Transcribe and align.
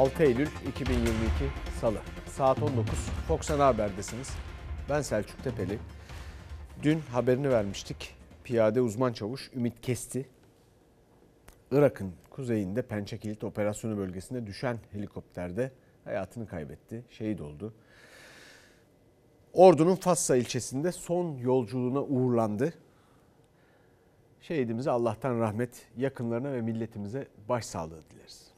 6 0.00 0.22
Eylül 0.22 0.48
2022 0.68 1.10
Salı. 1.80 1.98
Saat 2.26 2.62
19. 2.62 2.94
Fox 3.28 3.50
Ana 3.50 3.66
Haber'desiniz. 3.66 4.30
Ben 4.88 5.02
Selçuk 5.02 5.44
Tepeli. 5.44 5.78
Dün 6.82 7.00
haberini 7.00 7.50
vermiştik. 7.50 8.16
Piyade 8.44 8.80
uzman 8.80 9.12
çavuş 9.12 9.50
Ümit 9.56 9.80
Kesti. 9.80 10.28
Irak'ın 11.70 12.12
kuzeyinde 12.30 12.82
Pençekilit 12.82 13.44
operasyonu 13.44 13.96
bölgesinde 13.96 14.46
düşen 14.46 14.78
helikopterde 14.92 15.72
hayatını 16.04 16.46
kaybetti. 16.46 17.04
Şehit 17.10 17.40
oldu. 17.40 17.74
Ordu'nun 19.52 19.96
Fassa 19.96 20.36
ilçesinde 20.36 20.92
son 20.92 21.36
yolculuğuna 21.36 22.02
uğurlandı. 22.02 22.74
Şehidimize 24.40 24.90
Allah'tan 24.90 25.40
rahmet, 25.40 25.86
yakınlarına 25.96 26.52
ve 26.52 26.60
milletimize 26.60 27.28
başsağlığı 27.48 28.02
dileriz. 28.10 28.49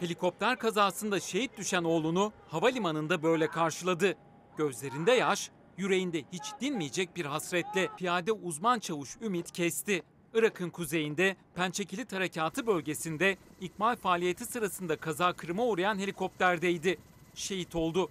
Helikopter 0.00 0.58
kazasında 0.58 1.20
şehit 1.20 1.58
düşen 1.58 1.84
oğlunu 1.84 2.32
havalimanında 2.48 3.22
böyle 3.22 3.46
karşıladı. 3.46 4.14
Gözlerinde 4.56 5.12
yaş, 5.12 5.50
yüreğinde 5.76 6.24
hiç 6.32 6.42
dinmeyecek 6.60 7.16
bir 7.16 7.24
hasretle 7.24 7.88
piyade 7.96 8.32
uzman 8.32 8.78
çavuş 8.78 9.16
Ümit 9.22 9.52
kesti. 9.52 10.02
Irak'ın 10.34 10.70
kuzeyinde 10.70 11.36
Pençekilit 11.54 12.12
Harekatı 12.12 12.66
bölgesinde 12.66 13.36
ikmal 13.60 13.96
faaliyeti 13.96 14.46
sırasında 14.46 14.96
kaza 14.96 15.32
kırıma 15.32 15.64
uğrayan 15.64 15.98
helikopterdeydi. 15.98 16.98
Şehit 17.34 17.74
oldu. 17.74 18.10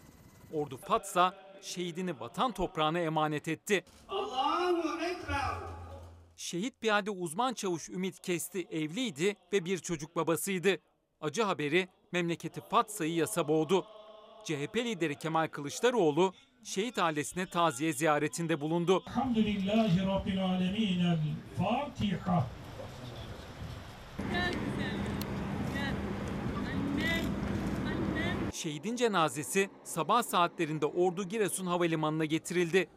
Ordu 0.53 0.77
Fatsa 0.77 1.33
şehidini 1.61 2.19
vatan 2.19 2.51
toprağına 2.51 2.99
emanet 2.99 3.47
etti. 3.47 3.83
Allahu 4.09 5.03
Ekber. 5.03 5.76
Şehit 6.37 6.81
piyade 6.81 7.11
uzman 7.11 7.53
çavuş 7.53 7.89
Ümit 7.89 8.19
Kesti 8.21 8.67
evliydi 8.71 9.35
ve 9.53 9.65
bir 9.65 9.77
çocuk 9.77 10.15
babasıydı. 10.15 10.77
Acı 11.21 11.43
haberi 11.43 11.87
memleketi 12.11 12.61
Fatsa'yı 12.61 13.13
yasa 13.13 13.47
boğdu. 13.47 13.85
CHP 14.43 14.77
lideri 14.77 15.15
Kemal 15.19 15.47
Kılıçdaroğlu 15.47 16.33
şehit 16.63 16.97
ailesine 16.99 17.45
taziye 17.45 17.93
ziyaretinde 17.93 18.61
bulundu. 18.61 19.03
Elhamdülillahi 19.07 20.05
Rabbil 20.07 20.45
Alemin. 20.45 21.35
Fatiha. 21.57 22.47
Şehidin 28.53 28.95
cenazesi 28.95 29.69
sabah 29.83 30.23
saatlerinde 30.23 30.85
Ordu 30.85 31.23
Giresun 31.23 31.65
Havalimanı'na 31.65 32.25
getirildi. 32.25 32.87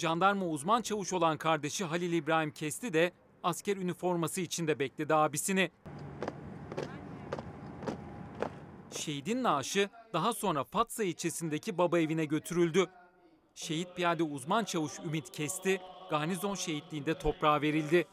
Jandarma 0.00 0.46
uzman 0.46 0.82
çavuş 0.82 1.12
olan 1.12 1.38
kardeşi 1.38 1.84
Halil 1.84 2.12
İbrahim 2.12 2.50
Kesti 2.50 2.92
de 2.92 3.12
asker 3.42 3.76
üniforması 3.76 4.40
içinde 4.40 4.78
bekledi 4.78 5.14
abisini. 5.14 5.70
Şehidin 8.90 9.42
naaşı 9.42 9.88
daha 10.12 10.32
sonra 10.32 10.64
Fatsa 10.64 11.04
ilçesindeki 11.04 11.78
baba 11.78 11.98
evine 11.98 12.24
götürüldü. 12.24 12.86
Şehit 13.54 13.96
piyade 13.96 14.22
uzman 14.22 14.64
çavuş 14.64 14.98
Ümit 14.98 15.30
Kesti, 15.30 15.80
garnizon 16.10 16.54
şehitliğinde 16.54 17.18
toprağa 17.18 17.60
verildi. 17.62 18.06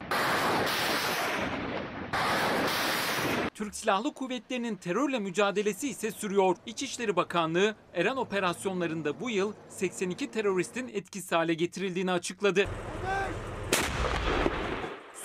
Türk 3.58 3.76
Silahlı 3.76 4.14
Kuvvetleri'nin 4.14 4.76
terörle 4.76 5.20
mücadelesi 5.20 5.90
ise 5.90 6.12
sürüyor. 6.12 6.56
İçişleri 6.66 7.16
Bakanlığı 7.16 7.76
Eren 7.94 8.16
operasyonlarında 8.16 9.20
bu 9.20 9.30
yıl 9.30 9.54
82 9.70 10.32
teröristin 10.32 10.88
etkisiz 10.88 11.32
hale 11.32 11.54
getirildiğini 11.54 12.12
açıkladı. 12.12 12.66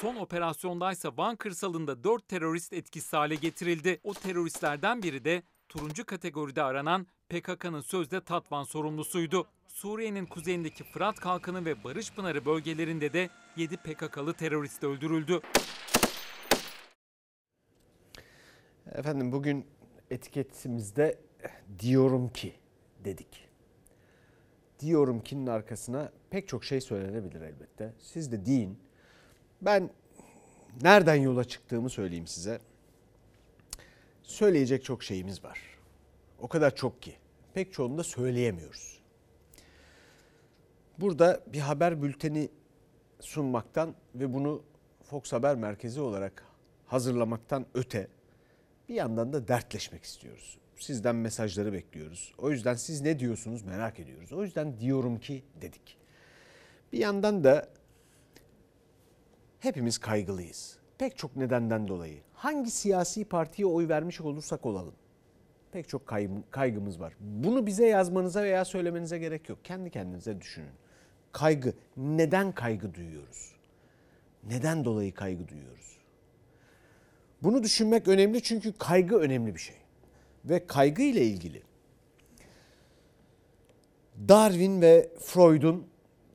Son 0.00 0.16
operasyondaysa 0.16 1.16
Van 1.16 1.36
kırsalında 1.36 2.04
4 2.04 2.28
terörist 2.28 2.72
etkisiz 2.72 3.12
hale 3.12 3.34
getirildi. 3.34 4.00
O 4.04 4.14
teröristlerden 4.14 5.02
biri 5.02 5.24
de 5.24 5.42
turuncu 5.68 6.04
kategoride 6.04 6.62
aranan 6.62 7.06
PKK'nın 7.28 7.80
sözde 7.80 8.20
Tatvan 8.20 8.64
sorumlusuydu. 8.64 9.46
Suriye'nin 9.68 10.26
kuzeyindeki 10.26 10.84
Fırat 10.84 11.20
Kalkanı 11.20 11.64
ve 11.64 11.84
Barış 11.84 12.12
Pınarı 12.12 12.44
bölgelerinde 12.44 13.12
de 13.12 13.30
7 13.56 13.76
PKK'lı 13.76 14.34
terörist 14.34 14.84
öldürüldü. 14.84 15.40
Efendim 18.94 19.32
bugün 19.32 19.66
etiketimizde 20.10 21.18
diyorum 21.78 22.28
ki 22.28 22.54
dedik. 23.04 23.48
Diyorum 24.80 25.20
ki'nin 25.20 25.46
arkasına 25.46 26.12
pek 26.30 26.48
çok 26.48 26.64
şey 26.64 26.80
söylenebilir 26.80 27.40
elbette. 27.40 27.92
Siz 27.98 28.32
de 28.32 28.46
deyin. 28.46 28.78
Ben 29.62 29.90
nereden 30.82 31.14
yola 31.14 31.44
çıktığımı 31.44 31.90
söyleyeyim 31.90 32.26
size. 32.26 32.60
Söyleyecek 34.22 34.84
çok 34.84 35.02
şeyimiz 35.02 35.44
var. 35.44 35.60
O 36.38 36.48
kadar 36.48 36.76
çok 36.76 37.02
ki. 37.02 37.14
Pek 37.54 37.72
çoğunu 37.72 37.98
da 37.98 38.04
söyleyemiyoruz. 38.04 39.00
Burada 40.98 41.40
bir 41.46 41.60
haber 41.60 42.02
bülteni 42.02 42.48
sunmaktan 43.20 43.94
ve 44.14 44.34
bunu 44.34 44.62
Fox 45.02 45.32
Haber 45.32 45.56
Merkezi 45.56 46.00
olarak 46.00 46.44
hazırlamaktan 46.86 47.66
öte 47.74 48.08
bir 48.92 48.96
yandan 48.96 49.32
da 49.32 49.48
dertleşmek 49.48 50.04
istiyoruz. 50.04 50.58
Sizden 50.76 51.16
mesajları 51.16 51.72
bekliyoruz. 51.72 52.34
O 52.38 52.50
yüzden 52.50 52.74
siz 52.74 53.00
ne 53.00 53.18
diyorsunuz 53.18 53.62
merak 53.62 54.00
ediyoruz. 54.00 54.32
O 54.32 54.42
yüzden 54.42 54.80
diyorum 54.80 55.18
ki 55.20 55.42
dedik. 55.60 55.96
Bir 56.92 56.98
yandan 56.98 57.44
da 57.44 57.68
hepimiz 59.60 59.98
kaygılıyız. 59.98 60.78
Pek 60.98 61.16
çok 61.18 61.36
nedenden 61.36 61.88
dolayı. 61.88 62.20
Hangi 62.34 62.70
siyasi 62.70 63.24
partiye 63.24 63.66
oy 63.66 63.88
vermiş 63.88 64.20
olursak 64.20 64.66
olalım. 64.66 64.94
Pek 65.72 65.88
çok 65.88 66.06
kaygı- 66.06 66.42
kaygımız 66.50 67.00
var. 67.00 67.14
Bunu 67.20 67.66
bize 67.66 67.86
yazmanıza 67.86 68.42
veya 68.42 68.64
söylemenize 68.64 69.18
gerek 69.18 69.48
yok. 69.48 69.64
Kendi 69.64 69.90
kendinize 69.90 70.40
düşünün. 70.40 70.72
Kaygı. 71.32 71.74
Neden 71.96 72.52
kaygı 72.52 72.94
duyuyoruz? 72.94 73.52
Neden 74.44 74.84
dolayı 74.84 75.14
kaygı 75.14 75.48
duyuyoruz? 75.48 75.98
Bunu 77.42 77.62
düşünmek 77.62 78.08
önemli 78.08 78.42
çünkü 78.42 78.72
kaygı 78.72 79.16
önemli 79.16 79.54
bir 79.54 79.60
şey. 79.60 79.76
Ve 80.44 80.66
kaygı 80.66 81.02
ile 81.02 81.24
ilgili 81.24 81.62
Darwin 84.28 84.82
ve 84.82 85.10
Freud'un 85.18 85.86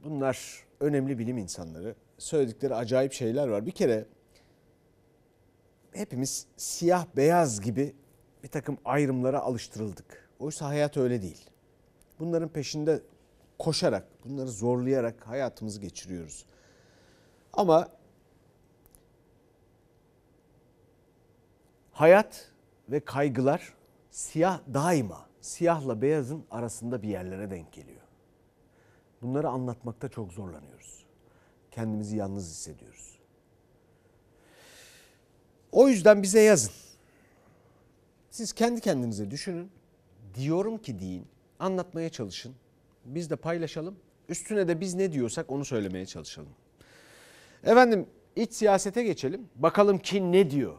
bunlar 0.03 0.63
önemli 0.79 1.19
bilim 1.19 1.37
insanları 1.37 1.95
söyledikleri 2.17 2.75
acayip 2.75 3.13
şeyler 3.13 3.47
var. 3.47 3.65
Bir 3.65 3.71
kere 3.71 4.05
hepimiz 5.91 6.45
siyah 6.57 7.05
beyaz 7.15 7.61
gibi 7.61 7.95
bir 8.43 8.47
takım 8.47 8.77
ayrımlara 8.85 9.39
alıştırıldık. 9.39 10.29
Oysa 10.39 10.67
hayat 10.67 10.97
öyle 10.97 11.21
değil. 11.21 11.49
Bunların 12.19 12.49
peşinde 12.49 13.01
koşarak, 13.59 14.07
bunları 14.25 14.47
zorlayarak 14.47 15.27
hayatımızı 15.27 15.81
geçiriyoruz. 15.81 16.45
Ama 17.53 17.87
hayat 21.97 22.51
ve 22.89 22.99
kaygılar 22.99 23.73
siyah 24.11 24.59
daima 24.73 25.25
siyahla 25.41 26.01
beyazın 26.01 26.45
arasında 26.51 27.01
bir 27.01 27.07
yerlere 27.07 27.51
denk 27.51 27.73
geliyor. 27.73 28.01
Bunları 29.21 29.49
anlatmakta 29.49 30.09
çok 30.09 30.33
zorlanıyoruz. 30.33 31.05
Kendimizi 31.71 32.17
yalnız 32.17 32.49
hissediyoruz. 32.49 33.19
O 35.71 35.87
yüzden 35.87 36.23
bize 36.23 36.41
yazın. 36.41 36.71
Siz 38.29 38.53
kendi 38.53 38.81
kendinize 38.81 39.31
düşünün. 39.31 39.71
Diyorum 40.35 40.77
ki 40.77 40.99
deyin. 40.99 41.25
Anlatmaya 41.59 42.09
çalışın. 42.09 42.55
Biz 43.05 43.29
de 43.29 43.35
paylaşalım. 43.35 43.99
Üstüne 44.29 44.67
de 44.67 44.79
biz 44.79 44.93
ne 44.93 45.11
diyorsak 45.11 45.51
onu 45.51 45.65
söylemeye 45.65 46.05
çalışalım. 46.05 46.53
Efendim 47.63 48.07
iç 48.35 48.53
siyasete 48.53 49.03
geçelim. 49.03 49.49
Bakalım 49.55 49.99
kim 49.99 50.31
ne 50.31 50.51
diyor? 50.51 50.77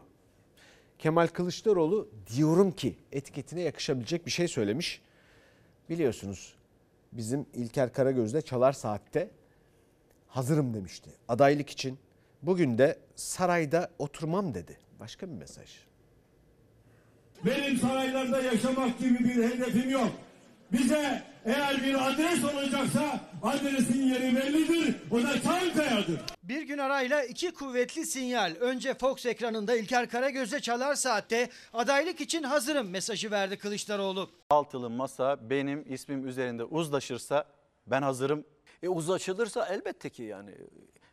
Kemal 0.99 1.27
Kılıçdaroğlu 1.27 2.09
diyorum 2.35 2.71
ki 2.71 2.95
etiketine 3.11 3.61
yakışabilecek 3.61 4.25
bir 4.25 4.31
şey 4.31 4.47
söylemiş. 4.47 5.01
Biliyorsunuz 5.89 6.53
bizim 7.13 7.45
İlker 7.53 7.93
Karagöz'de 7.93 8.41
Çalar 8.41 8.73
Saat'te 8.73 9.29
hazırım 10.27 10.73
demişti 10.73 11.09
adaylık 11.27 11.69
için. 11.69 11.99
Bugün 12.41 12.77
de 12.77 12.97
sarayda 13.15 13.89
oturmam 13.99 14.53
dedi. 14.53 14.77
Başka 14.99 15.27
bir 15.27 15.33
mesaj. 15.33 15.69
Benim 17.45 17.77
saraylarda 17.77 18.41
yaşamak 18.41 18.99
gibi 18.99 19.19
bir 19.19 19.43
hedefim 19.43 19.89
yok. 19.89 20.11
Bize 20.71 21.23
eğer 21.45 21.83
bir 21.83 22.07
adres 22.09 22.43
olacaksa 22.43 23.19
adresin 23.43 24.03
yeri 24.03 24.35
bellidir. 24.35 24.95
O 25.11 25.23
da 25.23 25.41
Çankaya'dır. 25.41 26.19
Bir 26.43 26.61
gün 26.61 26.77
arayla 26.77 27.23
iki 27.23 27.53
kuvvetli 27.53 28.05
sinyal. 28.05 28.55
Önce 28.59 28.93
Fox 28.93 29.25
ekranında 29.25 29.75
İlker 29.75 30.09
Karagöz'e 30.09 30.59
çalar 30.59 30.95
saatte 30.95 31.49
adaylık 31.73 32.21
için 32.21 32.43
hazırım 32.43 32.89
mesajı 32.89 33.31
verdi 33.31 33.57
Kılıçdaroğlu. 33.57 34.29
altılı 34.49 34.89
masa 34.89 35.49
benim 35.49 35.93
ismim 35.93 36.27
üzerinde 36.27 36.63
uzlaşırsa 36.63 37.45
ben 37.87 38.01
hazırım. 38.01 38.45
E 38.83 38.89
uzlaşılırsa 38.89 39.65
elbette 39.65 40.09
ki 40.09 40.23
yani 40.23 40.51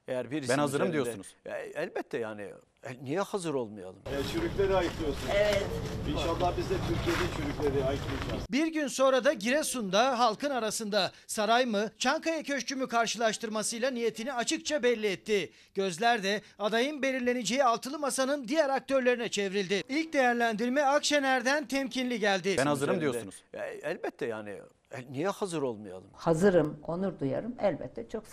Eğer 0.08 0.30
birisi 0.30 0.48
Ben 0.52 0.58
hazırım 0.58 0.92
diyorsunuz. 0.92 1.36
elbette 1.74 2.18
yani 2.18 2.42
e, 2.84 3.04
niye 3.04 3.20
hazır 3.20 3.54
olmayalım? 3.54 3.96
Çürükleri 4.32 4.76
ayıklıyorsun. 4.76 5.28
Evet. 5.36 5.66
İnşallah 6.12 6.52
biz 6.58 6.70
de 6.70 6.74
Türkiye'de 6.88 7.32
çürükleri 7.36 7.84
ayıklayacağız. 7.84 8.42
Bir 8.50 8.66
gün 8.66 8.86
sonra 8.86 9.24
da 9.24 9.32
Giresun'da 9.32 10.18
halkın 10.18 10.50
arasında 10.50 11.12
saray 11.26 11.64
mı 11.66 11.90
Çankaya 11.98 12.42
Köşkü 12.42 12.76
mü 12.76 12.88
karşılaştırmasıyla 12.88 13.90
niyetini 13.90 14.32
açıkça 14.32 14.82
belli 14.82 15.06
etti. 15.06 15.50
Gözler 15.74 16.22
de 16.22 16.40
adayın 16.58 17.02
belirleneceği 17.02 17.64
altılı 17.64 17.98
masanın 17.98 18.48
diğer 18.48 18.68
aktörlerine 18.70 19.28
çevrildi. 19.28 19.82
İlk 19.88 20.12
değerlendirme 20.12 20.82
Akşener'den 20.82 21.66
temkinli 21.68 22.20
geldi. 22.20 22.54
Ben 22.58 22.66
hazırım 22.66 22.94
Üzerinde. 22.96 23.12
diyorsunuz. 23.12 23.44
E, 23.54 23.58
elbette 23.82 24.26
yani 24.26 24.50
e, 24.90 25.12
niye 25.12 25.28
hazır 25.28 25.62
olmayalım? 25.62 26.04
hazırım, 26.12 26.80
onur 26.86 27.18
duyarım 27.18 27.54
elbette 27.60 28.08
çok 28.08 28.26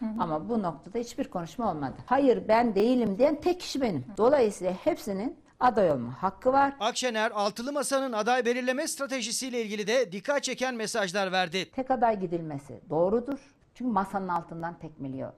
saygıdeğer. 0.00 0.24
Ama 0.24 0.48
bu 0.48 0.62
noktada 0.62 0.98
hiçbir 0.98 1.28
konuşma 1.28 1.70
olmadı. 1.70 1.94
Hayır 2.06 2.48
ben 2.48 2.74
değilim 2.74 3.18
diyen 3.18 3.40
tek 3.40 3.60
kişi 3.60 3.80
benim. 3.80 4.04
Dolayısıyla 4.16 4.72
hepsinin 4.72 5.36
aday 5.60 5.90
olma 5.90 6.22
hakkı 6.22 6.52
var. 6.52 6.74
Akşener 6.80 7.30
altılı 7.30 7.72
masanın 7.72 8.12
aday 8.12 8.44
belirleme 8.44 8.88
stratejisiyle 8.88 9.62
ilgili 9.62 9.86
de 9.86 10.12
dikkat 10.12 10.42
çeken 10.42 10.74
mesajlar 10.74 11.32
verdi. 11.32 11.70
Tek 11.70 11.90
aday 11.90 12.20
gidilmesi 12.20 12.80
doğrudur. 12.90 13.54
Çünkü 13.74 13.90
masanın 13.90 14.28
altından 14.28 14.78
tekmeliyor. 14.78 15.32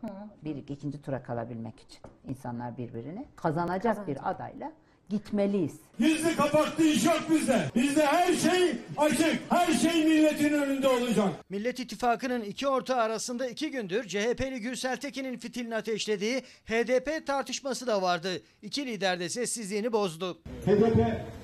Bir 0.45 0.57
ikinci 0.57 1.03
tura 1.03 1.23
kalabilmek 1.23 1.81
için 1.81 2.01
insanlar 2.29 2.77
birbirini 2.77 3.27
kazanacak 3.37 4.09
bir 4.09 4.31
adayla 4.31 4.73
gitmeliyiz. 5.11 5.73
Gizli 5.99 6.37
kapaklı 6.37 6.85
iş 6.85 7.05
yok 7.05 7.23
bizde. 7.31 7.71
Bizde 7.75 8.07
her 8.07 8.35
şey 8.35 8.77
açık. 8.97 9.41
Her 9.49 9.73
şey 9.73 10.05
milletin 10.05 10.53
önünde 10.53 10.89
olacak. 10.89 11.29
Millet 11.51 11.81
İttifakı'nın 11.81 12.41
iki 12.43 12.69
ortağı 12.69 13.01
arasında 13.01 13.47
iki 13.47 13.71
gündür 13.71 14.05
CHP'li 14.09 14.61
Gürsel 14.61 14.97
Tekin'in 14.97 15.37
fitilini 15.37 15.75
ateşlediği 15.77 16.43
HDP 16.67 17.27
tartışması 17.27 17.87
da 17.87 18.03
vardı. 18.03 18.29
İki 18.63 18.87
lider 18.87 19.21
de 19.21 19.29
sessizliğini 19.29 19.93
bozdu. 19.93 20.39
HDP 20.67 21.01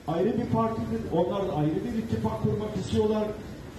ayrı 0.09 0.39
bir 0.39 0.47
partidir. 0.53 1.01
Onlar 1.13 1.49
da 1.49 1.53
ayrı 1.57 1.75
bir 1.75 1.99
ittifak 2.03 2.43
kurmak 2.43 2.77
istiyorlar. 2.77 3.25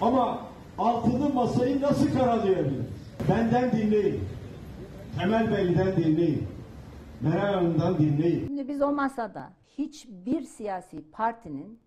Ama 0.00 0.46
altılı 0.78 1.28
masayı 1.28 1.80
nasıl 1.80 2.12
karalayabilir? 2.18 2.82
Benden 3.30 3.72
dinleyin. 3.72 4.20
Temel 5.18 5.56
Bey'den 5.56 5.96
dinleyin. 5.96 6.46
Meral 7.20 7.54
Hanım'dan 7.54 7.98
dinleyin. 7.98 8.46
Şimdi 8.46 8.68
biz 8.68 8.82
o 8.82 8.92
masada 8.92 9.52
hiçbir 9.78 10.42
siyasi 10.42 11.10
partinin 11.10 11.80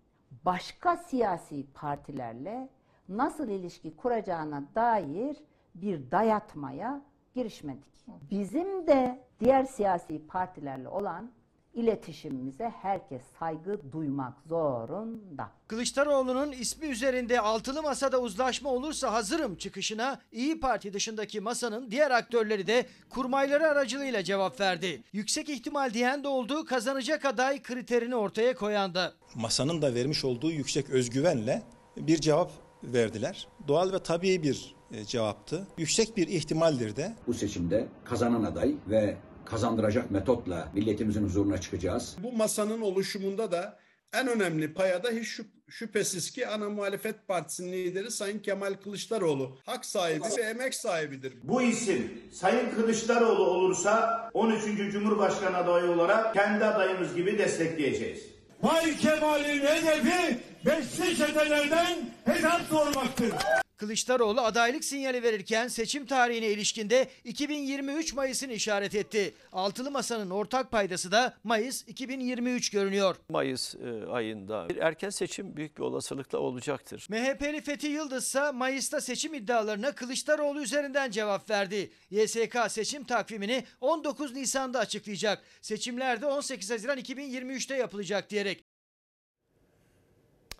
başka 0.44 0.96
siyasi 0.96 1.66
partilerle 1.74 2.68
nasıl 3.08 3.48
ilişki 3.48 3.96
kuracağına 3.96 4.62
dair 4.74 5.36
bir 5.74 6.10
dayatmaya 6.10 7.02
girişmedik. 7.34 7.88
Bizim 8.30 8.86
de 8.86 9.24
diğer 9.40 9.64
siyasi 9.64 10.26
partilerle 10.26 10.88
olan 10.88 11.30
iletişimimize 11.78 12.72
herkes 12.82 13.22
saygı 13.38 13.80
duymak 13.92 14.32
zorunda. 14.48 15.50
Kılıçdaroğlu'nun 15.66 16.52
ismi 16.52 16.86
üzerinde 16.86 17.40
altılı 17.40 17.82
masada 17.82 18.20
uzlaşma 18.20 18.70
olursa 18.70 19.12
hazırım 19.12 19.56
çıkışına 19.56 20.20
İyi 20.32 20.60
Parti 20.60 20.92
dışındaki 20.92 21.40
masanın 21.40 21.90
diğer 21.90 22.10
aktörleri 22.10 22.66
de 22.66 22.86
kurmayları 23.10 23.66
aracılığıyla 23.66 24.24
cevap 24.24 24.60
verdi. 24.60 25.02
Yüksek 25.12 25.48
ihtimal 25.48 25.94
diyen 25.94 26.24
de 26.24 26.28
olduğu 26.28 26.64
kazanacak 26.64 27.24
aday 27.24 27.62
kriterini 27.62 28.16
ortaya 28.16 28.54
koyan 28.54 28.94
da. 28.94 29.12
masanın 29.34 29.82
da 29.82 29.94
vermiş 29.94 30.24
olduğu 30.24 30.50
yüksek 30.50 30.90
özgüvenle 30.90 31.62
bir 31.96 32.18
cevap 32.18 32.50
verdiler. 32.84 33.48
Doğal 33.68 33.92
ve 33.92 33.98
tabii 33.98 34.42
bir 34.42 34.74
e, 34.92 35.04
cevaptı. 35.04 35.66
Yüksek 35.78 36.16
bir 36.16 36.28
ihtimaldir 36.28 36.96
de 36.96 37.14
Bu 37.26 37.34
seçimde 37.34 37.88
kazanan 38.04 38.44
aday 38.44 38.74
ve 38.88 39.16
kazandıracak 39.50 40.10
metotla 40.10 40.68
milletimizin 40.74 41.24
huzuruna 41.24 41.60
çıkacağız. 41.60 42.16
Bu 42.22 42.32
masanın 42.32 42.80
oluşumunda 42.80 43.52
da 43.52 43.78
en 44.14 44.28
önemli 44.28 44.74
payada 44.74 45.10
hiç 45.10 45.26
şüp- 45.28 45.70
şüphesiz 45.70 46.30
ki 46.30 46.46
ana 46.48 46.68
muhalefet 46.70 47.28
partisinin 47.28 47.72
lideri 47.72 48.10
Sayın 48.10 48.38
Kemal 48.38 48.74
Kılıçdaroğlu 48.74 49.58
hak 49.66 49.84
sahibi 49.86 50.24
ve 50.38 50.42
emek 50.42 50.74
sahibidir. 50.74 51.32
Bu 51.42 51.62
isim 51.62 52.12
Sayın 52.32 52.70
Kılıçdaroğlu 52.74 53.44
olursa 53.46 54.30
13. 54.34 54.92
Cumhurbaşkanı 54.92 55.56
adayı 55.56 55.90
olarak 55.90 56.34
kendi 56.34 56.64
adayımız 56.64 57.14
gibi 57.14 57.38
destekleyeceğiz. 57.38 58.22
Bay 58.62 58.96
Kemal'in 58.96 59.60
hedefi 59.66 60.38
beşli 60.66 61.16
çetelerden 61.16 61.96
hesap 62.24 62.60
sormaktır. 62.70 63.32
Kılıçdaroğlu 63.78 64.40
adaylık 64.40 64.84
sinyali 64.84 65.22
verirken 65.22 65.68
seçim 65.68 66.06
tarihine 66.06 66.46
ilişkinde 66.46 67.08
2023 67.24 68.14
Mayıs'ını 68.14 68.52
işaret 68.52 68.94
etti. 68.94 69.34
Altılı 69.52 69.90
Masa'nın 69.90 70.30
ortak 70.30 70.70
paydası 70.70 71.12
da 71.12 71.34
Mayıs 71.44 71.88
2023 71.88 72.70
görünüyor. 72.70 73.16
Mayıs 73.28 73.74
e, 73.74 74.06
ayında 74.06 74.68
bir 74.68 74.76
erken 74.76 75.10
seçim 75.10 75.56
büyük 75.56 75.76
bir 75.76 75.82
olasılıkla 75.82 76.38
olacaktır. 76.38 77.06
MHP'li 77.10 77.60
Fethi 77.60 77.86
Yıldız 77.86 78.24
ise 78.24 78.50
Mayıs'ta 78.50 79.00
seçim 79.00 79.34
iddialarına 79.34 79.92
Kılıçdaroğlu 79.92 80.62
üzerinden 80.62 81.10
cevap 81.10 81.50
verdi. 81.50 81.90
YSK 82.10 82.56
seçim 82.68 83.04
takvimini 83.04 83.64
19 83.80 84.34
Nisan'da 84.34 84.78
açıklayacak. 84.78 85.42
Seçimler 85.60 86.20
de 86.20 86.26
18 86.26 86.70
Haziran 86.70 86.98
2023'te 86.98 87.76
yapılacak 87.76 88.30
diyerek. 88.30 88.64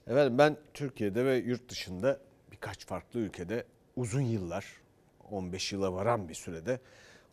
Efendim 0.06 0.38
ben 0.38 0.56
Türkiye'de 0.75 1.25
ve 1.25 1.37
yurt 1.37 1.69
dışında 1.69 2.27
birkaç 2.58 2.87
farklı 2.87 3.20
ülkede 3.20 3.64
uzun 3.96 4.20
yıllar 4.20 4.66
15 5.31 5.72
yıla 5.72 5.93
varan 5.93 6.28
bir 6.28 6.34
sürede 6.34 6.81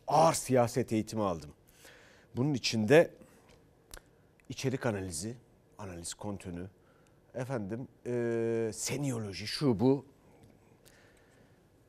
ağır 0.06 0.34
siyaset 0.34 0.92
eğitimi 0.92 1.22
aldım. 1.22 1.50
Bunun 2.36 2.54
içinde 2.54 3.10
içerik 4.48 4.86
analizi, 4.86 5.34
analiz 5.78 6.14
kontünü, 6.14 6.66
efendim 7.34 7.88
eee 8.04 8.72
senioloji 8.72 9.46
şu 9.46 9.80
bu. 9.80 10.06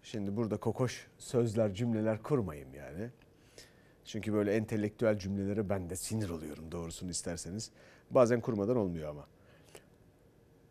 Şimdi 0.04 0.36
burada 0.36 0.58
kokoş 0.58 1.08
sözler 1.18 1.74
cümleler 1.74 2.24
kurmayayım 2.24 2.74
yani. 2.74 3.10
Çünkü 4.06 4.34
böyle 4.34 4.56
entelektüel 4.56 5.20
cümlelere 5.20 5.70
ben 5.70 5.90
de 5.90 5.96
sinir 5.96 6.30
oluyorum 6.30 6.72
doğrusunu 6.72 7.12
isterseniz. 7.12 7.72
Bazen 8.12 8.42
kurmadan 8.42 8.78
olmuyor 8.78 9.10
ama 9.10 9.28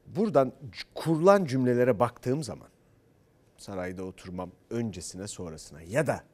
buradan 0.07 0.53
kurulan 0.95 1.45
cümlelere 1.45 1.99
baktığım 1.99 2.43
zaman 2.43 2.69
sarayda 3.59 4.05
oturmam 4.05 4.51
öncesine 4.71 5.29
sonrasına 5.29 5.83
ya 5.83 6.07
da 6.07 6.25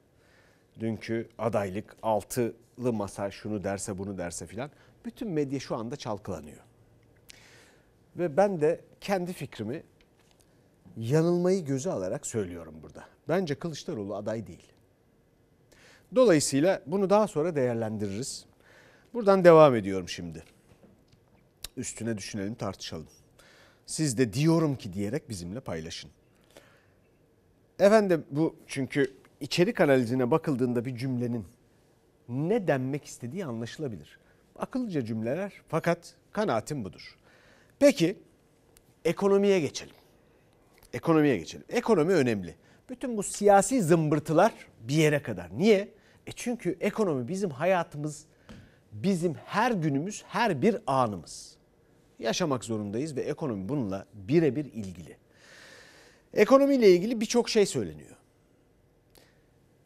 dünkü 0.80 1.28
adaylık 1.38 1.96
altılı 2.02 2.92
masa 2.92 3.30
şunu 3.30 3.64
derse 3.64 3.98
bunu 3.98 4.18
derse 4.18 4.46
filan 4.46 4.70
bütün 5.04 5.30
medya 5.30 5.60
şu 5.60 5.76
anda 5.76 5.96
çalkalanıyor. 5.96 6.60
Ve 8.16 8.36
ben 8.36 8.60
de 8.60 8.80
kendi 9.00 9.32
fikrimi 9.32 9.82
yanılmayı 10.96 11.64
göze 11.64 11.90
alarak 11.90 12.26
söylüyorum 12.26 12.74
burada. 12.82 13.04
Bence 13.28 13.54
Kılıçdaroğlu 13.54 14.16
aday 14.16 14.46
değil. 14.46 14.72
Dolayısıyla 16.14 16.82
bunu 16.86 17.10
daha 17.10 17.28
sonra 17.28 17.56
değerlendiririz. 17.56 18.46
Buradan 19.14 19.44
devam 19.44 19.74
ediyorum 19.74 20.08
şimdi. 20.08 20.44
Üstüne 21.76 22.18
düşünelim, 22.18 22.54
tartışalım. 22.54 23.06
Siz 23.86 24.18
de 24.18 24.32
diyorum 24.32 24.76
ki 24.76 24.92
diyerek 24.92 25.28
bizimle 25.28 25.60
paylaşın. 25.60 26.10
Efendim 27.78 28.24
bu 28.30 28.56
çünkü 28.66 29.14
içerik 29.40 29.80
analizine 29.80 30.30
bakıldığında 30.30 30.84
bir 30.84 30.96
cümlenin 30.96 31.46
ne 32.28 32.68
denmek 32.68 33.04
istediği 33.04 33.44
anlaşılabilir. 33.44 34.18
Akıllıca 34.56 35.04
cümleler 35.04 35.52
fakat 35.68 36.14
kanaatim 36.32 36.84
budur. 36.84 37.16
Peki 37.78 38.18
ekonomiye 39.04 39.60
geçelim. 39.60 39.94
Ekonomiye 40.92 41.36
geçelim. 41.36 41.64
Ekonomi 41.68 42.12
önemli. 42.12 42.54
Bütün 42.90 43.16
bu 43.16 43.22
siyasi 43.22 43.82
zımbırtılar 43.82 44.52
bir 44.80 44.94
yere 44.94 45.22
kadar. 45.22 45.58
Niye? 45.58 45.88
E 46.26 46.32
çünkü 46.32 46.76
ekonomi 46.80 47.28
bizim 47.28 47.50
hayatımız, 47.50 48.24
bizim 48.92 49.34
her 49.34 49.72
günümüz, 49.72 50.24
her 50.26 50.62
bir 50.62 50.76
anımız 50.86 51.56
yaşamak 52.22 52.64
zorundayız 52.64 53.16
ve 53.16 53.20
ekonomi 53.20 53.68
bununla 53.68 54.06
birebir 54.14 54.64
ilgili. 54.64 55.16
Ekonomiyle 56.34 56.90
ilgili 56.90 57.20
birçok 57.20 57.48
şey 57.48 57.66
söyleniyor. 57.66 58.16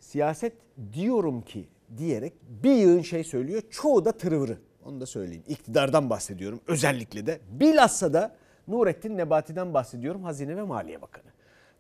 Siyaset 0.01 0.53
diyorum 0.93 1.43
ki 1.43 1.69
diyerek 1.99 2.33
bir 2.65 2.73
yığın 2.73 3.03
şey 3.03 3.25
söylüyor. 3.25 3.63
Çoğu 3.71 4.05
da 4.05 4.13
tırıvırı. 4.13 4.59
Onu 4.85 5.01
da 5.01 5.07
söyleyeyim. 5.07 5.43
İktidardan 5.49 6.11
bahsediyorum 6.11 6.61
özellikle 6.67 7.27
de. 7.27 7.41
Bilhassa 7.51 8.13
da 8.13 8.37
Nurettin 8.69 9.17
Nebati'den 9.17 9.75
bahsediyorum. 9.75 10.25
Hazine 10.25 10.57
ve 10.57 10.63
Maliye 10.63 11.03
Bakanı. 11.03 11.31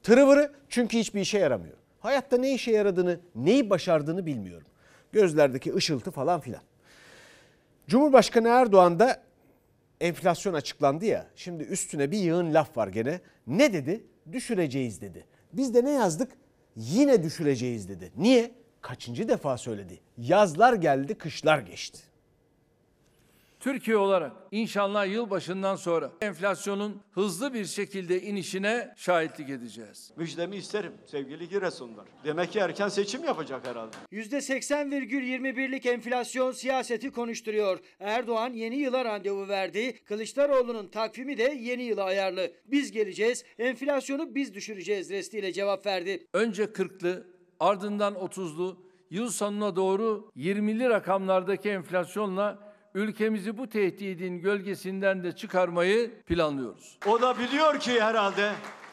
Tırıvırı 0.02 0.52
çünkü 0.68 0.98
hiçbir 0.98 1.20
işe 1.20 1.38
yaramıyor. 1.38 1.76
Hayatta 2.00 2.36
ne 2.36 2.54
işe 2.54 2.70
yaradığını, 2.70 3.20
neyi 3.34 3.70
başardığını 3.70 4.26
bilmiyorum. 4.26 4.66
Gözlerdeki 5.12 5.75
ışıltı 5.75 6.10
falan 6.10 6.40
filan. 6.40 6.62
Cumhurbaşkanı 7.88 8.48
Erdoğan 8.48 8.98
da 8.98 9.22
enflasyon 10.00 10.54
açıklandı 10.54 11.04
ya. 11.04 11.26
Şimdi 11.36 11.62
üstüne 11.62 12.10
bir 12.10 12.18
yığın 12.18 12.54
laf 12.54 12.76
var 12.76 12.88
gene. 12.88 13.20
Ne 13.46 13.72
dedi? 13.72 14.06
Düşüreceğiz 14.32 15.00
dedi. 15.00 15.24
Biz 15.52 15.74
de 15.74 15.84
ne 15.84 15.90
yazdık? 15.90 16.32
Yine 16.76 17.22
düşüreceğiz 17.22 17.88
dedi. 17.88 18.12
Niye? 18.16 18.50
kaçıncı 18.86 19.28
defa 19.28 19.58
söyledi. 19.58 20.00
Yazlar 20.18 20.72
geldi, 20.72 21.14
kışlar 21.14 21.58
geçti. 21.58 21.98
Türkiye 23.60 23.96
olarak 23.96 24.32
inşallah 24.50 25.06
yılbaşından 25.06 25.76
sonra 25.76 26.12
enflasyonun 26.20 27.02
hızlı 27.10 27.54
bir 27.54 27.64
şekilde 27.64 28.22
inişine 28.22 28.94
şahitlik 28.96 29.50
edeceğiz. 29.50 30.12
Müjdemi 30.16 30.56
isterim 30.56 30.92
sevgili 31.06 31.48
Giresunlar. 31.48 32.08
Demek 32.25 32.52
ki 32.52 32.58
erken 32.58 32.88
seçim 32.88 33.25
yapacak 33.25 33.66
herhalde. 33.66 33.96
%80,21'lik 34.12 35.86
enflasyon 35.86 36.52
siyaseti 36.52 37.10
konuşturuyor. 37.10 37.78
Erdoğan 38.00 38.52
yeni 38.52 38.76
yıla 38.76 39.04
randevu 39.04 39.48
verdi. 39.48 40.04
Kılıçdaroğlu'nun 40.04 40.88
takvimi 40.88 41.38
de 41.38 41.56
yeni 41.60 41.82
yıla 41.82 42.04
ayarlı. 42.04 42.52
Biz 42.66 42.92
geleceğiz, 42.92 43.44
enflasyonu 43.58 44.34
biz 44.34 44.54
düşüreceğiz 44.54 45.10
restiyle 45.10 45.52
cevap 45.52 45.86
verdi. 45.86 46.26
Önce 46.32 46.64
40'lı, 46.64 47.26
ardından 47.60 48.14
30'lu, 48.14 48.86
yıl 49.10 49.28
sonuna 49.28 49.76
doğru 49.76 50.30
20'li 50.36 50.88
rakamlardaki 50.88 51.68
enflasyonla 51.68 52.65
ülkemizi 52.96 53.58
bu 53.58 53.68
tehdidin 53.68 54.40
gölgesinden 54.40 55.24
de 55.24 55.32
çıkarmayı 55.32 56.20
planlıyoruz. 56.22 56.98
O 57.06 57.20
da 57.20 57.38
biliyor 57.38 57.80
ki 57.80 58.00
herhalde 58.00 58.52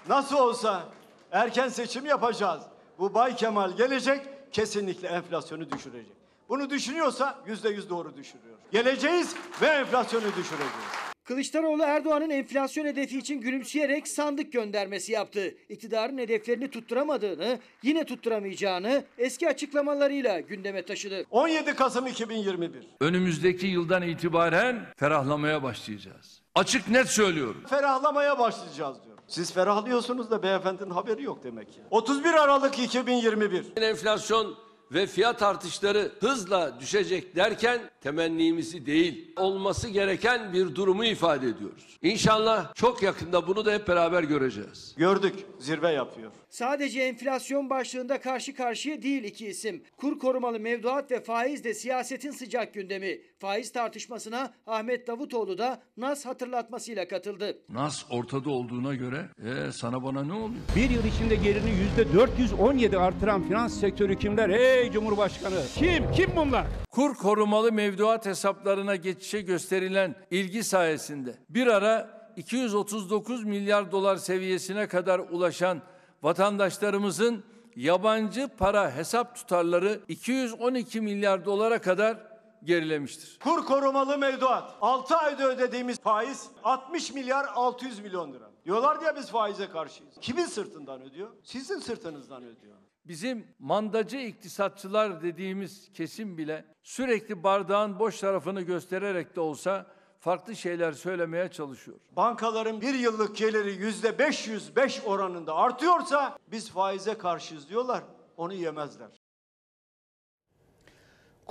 nasıl 0.09 0.37
olsa 0.37 0.89
erken 1.31 1.67
seçim 1.69 2.05
yapacağız. 2.05 2.63
Bu 2.99 3.13
Bay 3.13 3.35
Kemal 3.35 3.77
gelecek 3.77 4.21
kesinlikle 4.51 5.07
enflasyonu 5.07 5.71
düşürecek. 5.71 6.13
Bunu 6.49 6.69
düşünüyorsa 6.69 7.39
yüzde 7.47 7.69
yüz 7.69 7.89
doğru 7.89 8.17
düşürüyor. 8.17 8.57
Geleceğiz 8.71 9.35
ve 9.61 9.67
enflasyonu 9.67 10.25
düşüreceğiz. 10.27 11.02
Kılıçdaroğlu 11.23 11.83
Erdoğan'ın 11.83 12.29
enflasyon 12.29 12.85
hedefi 12.85 13.17
için 13.19 13.41
gülümseyerek 13.41 14.07
sandık 14.07 14.51
göndermesi 14.53 15.11
yaptı. 15.11 15.55
İktidarın 15.69 16.17
hedeflerini 16.17 16.69
tutturamadığını, 16.69 17.59
yine 17.83 18.03
tutturamayacağını 18.03 19.03
eski 19.17 19.49
açıklamalarıyla 19.49 20.39
gündeme 20.39 20.85
taşıdı. 20.85 21.25
17 21.31 21.75
Kasım 21.75 22.07
2021. 22.07 22.87
Önümüzdeki 23.01 23.67
yıldan 23.67 24.01
itibaren 24.01 24.85
ferahlamaya 24.97 25.63
başlayacağız. 25.63 26.41
Açık 26.55 26.89
net 26.89 27.07
söylüyorum. 27.07 27.63
Ferahlamaya 27.69 28.39
başlayacağız 28.39 28.97
diyor. 29.05 29.17
Siz 29.27 29.53
ferahlıyorsunuz 29.53 30.31
da 30.31 30.43
beyefendinin 30.43 30.89
haberi 30.89 31.23
yok 31.23 31.43
demek 31.43 31.73
ki. 31.73 31.79
31 31.91 32.33
Aralık 32.33 32.79
2021. 32.79 33.65
Enflasyon 33.77 34.55
ve 34.91 35.07
fiyat 35.07 35.41
artışları 35.41 36.11
hızla 36.19 36.79
düşecek 36.79 37.35
derken 37.35 37.81
temennimizi 38.01 38.85
değil, 38.85 39.33
olması 39.37 39.89
gereken 39.89 40.53
bir 40.53 40.75
durumu 40.75 41.05
ifade 41.05 41.47
ediyoruz. 41.47 41.97
İnşallah 42.01 42.73
çok 42.75 43.03
yakında 43.03 43.47
bunu 43.47 43.65
da 43.65 43.73
hep 43.73 43.87
beraber 43.87 44.23
göreceğiz. 44.23 44.95
Gördük 44.97 45.35
zirve 45.59 45.91
yapıyor. 45.91 46.31
Sadece 46.49 47.01
enflasyon 47.01 47.69
başlığında 47.69 48.21
karşı 48.21 48.55
karşıya 48.55 49.01
değil 49.01 49.23
iki 49.23 49.47
isim. 49.47 49.83
Kur 49.97 50.19
korumalı 50.19 50.59
mevduat 50.59 51.11
ve 51.11 51.19
faiz 51.19 51.63
de 51.63 51.73
siyasetin 51.73 52.31
sıcak 52.31 52.73
gündemi. 52.73 53.21
Faiz 53.43 53.71
tartışmasına 53.71 54.53
Ahmet 54.67 55.07
Davutoğlu 55.07 55.57
da 55.57 55.81
Nas 55.97 56.25
hatırlatmasıyla 56.25 57.07
katıldı. 57.07 57.57
Nas 57.69 58.05
ortada 58.09 58.49
olduğuna 58.49 58.95
göre 58.95 59.25
e, 59.45 59.71
sana 59.71 60.03
bana 60.03 60.23
ne 60.23 60.33
oluyor? 60.33 60.61
Bir 60.75 60.89
yıl 60.89 61.03
içinde 61.03 61.35
gelirini 61.35 61.69
yüzde 61.69 62.13
417 62.13 62.97
artıran 62.97 63.43
finans 63.43 63.79
sektörü 63.79 64.19
kimler? 64.19 64.49
Ey 64.49 64.91
Cumhurbaşkanı! 64.91 65.61
Kim? 65.75 66.11
Kim 66.11 66.35
bunlar? 66.35 66.65
Kur 66.91 67.15
korumalı 67.15 67.71
mevduat 67.71 68.25
hesaplarına 68.25 68.95
geçişe 68.95 69.41
gösterilen 69.41 70.15
ilgi 70.31 70.63
sayesinde 70.63 71.35
bir 71.49 71.67
ara 71.67 72.09
239 72.37 73.43
milyar 73.43 73.91
dolar 73.91 74.17
seviyesine 74.17 74.87
kadar 74.87 75.19
ulaşan 75.19 75.81
vatandaşlarımızın 76.21 77.43
yabancı 77.75 78.49
para 78.57 78.95
hesap 78.95 79.35
tutarları 79.35 79.99
212 80.07 81.01
milyar 81.01 81.45
dolara 81.45 81.81
kadar 81.81 82.32
gerilemiştir. 82.63 83.39
Kur 83.43 83.65
korumalı 83.65 84.17
mevduat. 84.17 84.77
6 84.81 85.15
ayda 85.15 85.47
ödediğimiz 85.47 85.99
faiz 85.99 86.49
60 86.63 87.13
milyar 87.13 87.45
600 87.55 87.99
milyon 87.99 88.33
lira. 88.33 88.51
Diyorlar 88.65 89.01
ya 89.01 89.15
biz 89.15 89.31
faize 89.31 89.69
karşıyız. 89.69 90.13
Kimin 90.21 90.45
sırtından 90.45 91.01
ödüyor? 91.01 91.29
Sizin 91.43 91.79
sırtınızdan 91.79 92.43
ödüyor. 92.43 92.75
Bizim 93.05 93.47
mandacı 93.59 94.17
iktisatçılar 94.17 95.21
dediğimiz 95.21 95.93
kesim 95.93 96.37
bile 96.37 96.65
sürekli 96.83 97.43
bardağın 97.43 97.99
boş 97.99 98.19
tarafını 98.19 98.61
göstererek 98.61 99.35
de 99.35 99.41
olsa 99.41 99.85
farklı 100.19 100.55
şeyler 100.55 100.91
söylemeye 100.91 101.51
çalışıyor. 101.51 101.97
Bankaların 102.11 102.81
bir 102.81 102.93
yıllık 102.93 103.35
geliri 103.35 103.71
yüzde 103.71 104.19
505 104.19 105.01
oranında 105.05 105.55
artıyorsa 105.55 106.37
biz 106.47 106.71
faize 106.71 107.17
karşıyız 107.17 107.69
diyorlar. 107.69 108.03
Onu 108.37 108.53
yemezler. 108.53 109.22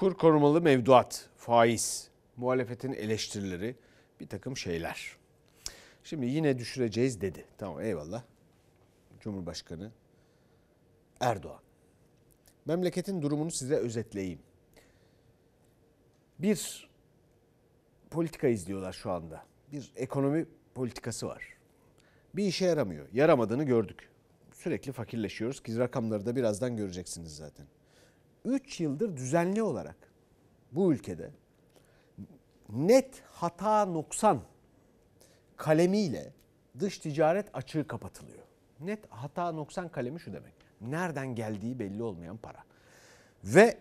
Kur 0.03 0.15
korumalı 0.15 0.61
mevduat, 0.61 1.29
faiz, 1.37 2.11
muhalefetin 2.37 2.93
eleştirileri, 2.93 3.77
bir 4.21 4.27
takım 4.27 4.57
şeyler. 4.57 5.17
Şimdi 6.05 6.27
yine 6.27 6.59
düşüreceğiz 6.59 7.21
dedi. 7.21 7.45
Tamam 7.59 7.81
eyvallah. 7.81 8.23
Cumhurbaşkanı 9.21 9.91
Erdoğan. 11.21 11.61
Memleketin 12.67 13.23
durumunu 13.23 13.51
size 13.51 13.75
özetleyeyim. 13.75 14.39
Bir 16.39 16.89
politika 18.11 18.49
izliyorlar 18.49 18.93
şu 18.93 19.11
anda. 19.11 19.45
Bir 19.73 19.93
ekonomi 19.97 20.47
politikası 20.75 21.27
var. 21.27 21.45
Bir 22.35 22.45
işe 22.45 22.65
yaramıyor. 22.65 23.07
Yaramadığını 23.13 23.65
gördük. 23.65 24.09
Sürekli 24.53 24.93
fakirleşiyoruz 24.93 25.63
ki 25.63 25.79
rakamları 25.79 26.27
da 26.27 26.37
birazdan 26.37 26.77
göreceksiniz 26.77 27.37
zaten. 27.37 27.67
3 28.45 28.81
yıldır 28.81 29.17
düzenli 29.17 29.63
olarak 29.63 29.97
bu 30.73 30.93
ülkede 30.93 31.31
net 32.69 33.23
hata 33.31 33.85
noksan 33.85 34.41
kalemiyle 35.57 36.33
dış 36.79 36.99
ticaret 36.99 37.57
açığı 37.57 37.87
kapatılıyor. 37.87 38.45
Net 38.81 39.07
hata 39.11 39.53
noksan 39.53 39.89
kalemi 39.89 40.21
şu 40.21 40.33
demek. 40.33 40.55
Nereden 40.81 41.35
geldiği 41.35 41.79
belli 41.79 42.03
olmayan 42.03 42.37
para. 42.37 42.65
Ve 43.45 43.79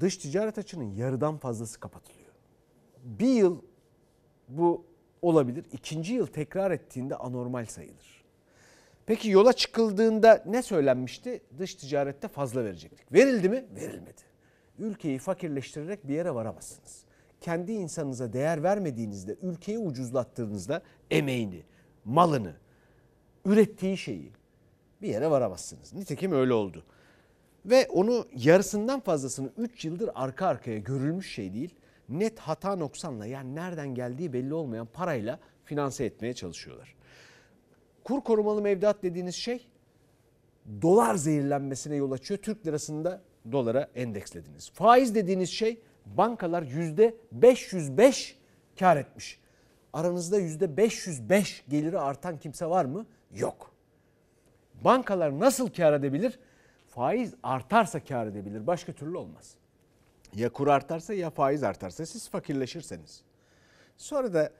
dış 0.00 0.16
ticaret 0.16 0.58
açığının 0.58 0.94
yarıdan 0.94 1.38
fazlası 1.38 1.80
kapatılıyor. 1.80 2.32
Bir 3.04 3.32
yıl 3.32 3.62
bu 4.48 4.86
olabilir. 5.22 5.66
İkinci 5.72 6.14
yıl 6.14 6.26
tekrar 6.26 6.70
ettiğinde 6.70 7.16
anormal 7.16 7.66
sayılır. 7.66 8.17
Peki 9.08 9.30
yola 9.30 9.52
çıkıldığında 9.52 10.42
ne 10.46 10.62
söylenmişti? 10.62 11.40
Dış 11.58 11.74
ticarette 11.74 12.28
fazla 12.28 12.64
verecektik. 12.64 13.12
Verildi 13.12 13.48
mi? 13.48 13.64
Verilmedi. 13.76 14.20
Ülkeyi 14.78 15.18
fakirleştirerek 15.18 16.08
bir 16.08 16.14
yere 16.14 16.34
varamazsınız. 16.34 17.04
Kendi 17.40 17.72
insanınıza 17.72 18.32
değer 18.32 18.62
vermediğinizde, 18.62 19.36
ülkeyi 19.42 19.78
ucuzlattığınızda 19.78 20.82
emeğini, 21.10 21.62
malını, 22.04 22.54
ürettiği 23.44 23.96
şeyi 23.96 24.32
bir 25.02 25.08
yere 25.08 25.30
varamazsınız. 25.30 25.92
Nitekim 25.92 26.32
öyle 26.32 26.52
oldu. 26.52 26.84
Ve 27.66 27.86
onu 27.88 28.26
yarısından 28.36 29.00
fazlasını 29.00 29.50
3 29.56 29.84
yıldır 29.84 30.10
arka 30.14 30.46
arkaya 30.46 30.78
görülmüş 30.78 31.34
şey 31.34 31.54
değil. 31.54 31.74
Net 32.08 32.38
hata 32.38 32.76
noksanla 32.76 33.26
yani 33.26 33.54
nereden 33.54 33.94
geldiği 33.94 34.32
belli 34.32 34.54
olmayan 34.54 34.86
parayla 34.86 35.38
finanse 35.64 36.04
etmeye 36.04 36.34
çalışıyorlar. 36.34 36.97
Kur 38.08 38.20
korumalı 38.20 38.62
mevduat 38.62 39.02
dediğiniz 39.02 39.34
şey 39.34 39.66
dolar 40.82 41.14
zehirlenmesine 41.14 41.96
yol 41.96 42.12
açıyor. 42.12 42.40
Türk 42.40 42.66
lirasında 42.66 43.22
dolara 43.52 43.88
endekslediniz. 43.94 44.70
Faiz 44.70 45.14
dediğiniz 45.14 45.50
şey 45.50 45.80
bankalar 46.06 46.62
yüzde 46.62 47.16
505 47.32 48.38
kar 48.78 48.96
etmiş. 48.96 49.38
Aranızda 49.92 50.38
yüzde 50.38 50.76
505 50.76 51.64
geliri 51.68 51.98
artan 51.98 52.38
kimse 52.38 52.66
var 52.66 52.84
mı? 52.84 53.06
Yok. 53.34 53.72
Bankalar 54.84 55.40
nasıl 55.40 55.70
kar 55.70 55.92
edebilir? 55.92 56.38
Faiz 56.88 57.34
artarsa 57.42 58.04
kar 58.04 58.26
edebilir. 58.26 58.66
Başka 58.66 58.92
türlü 58.92 59.16
olmaz. 59.16 59.54
Ya 60.34 60.52
kur 60.52 60.66
artarsa 60.66 61.14
ya 61.14 61.30
faiz 61.30 61.62
artarsa 61.62 62.06
siz 62.06 62.28
fakirleşirseniz. 62.28 63.22
Sonra 63.96 64.34
da 64.34 64.52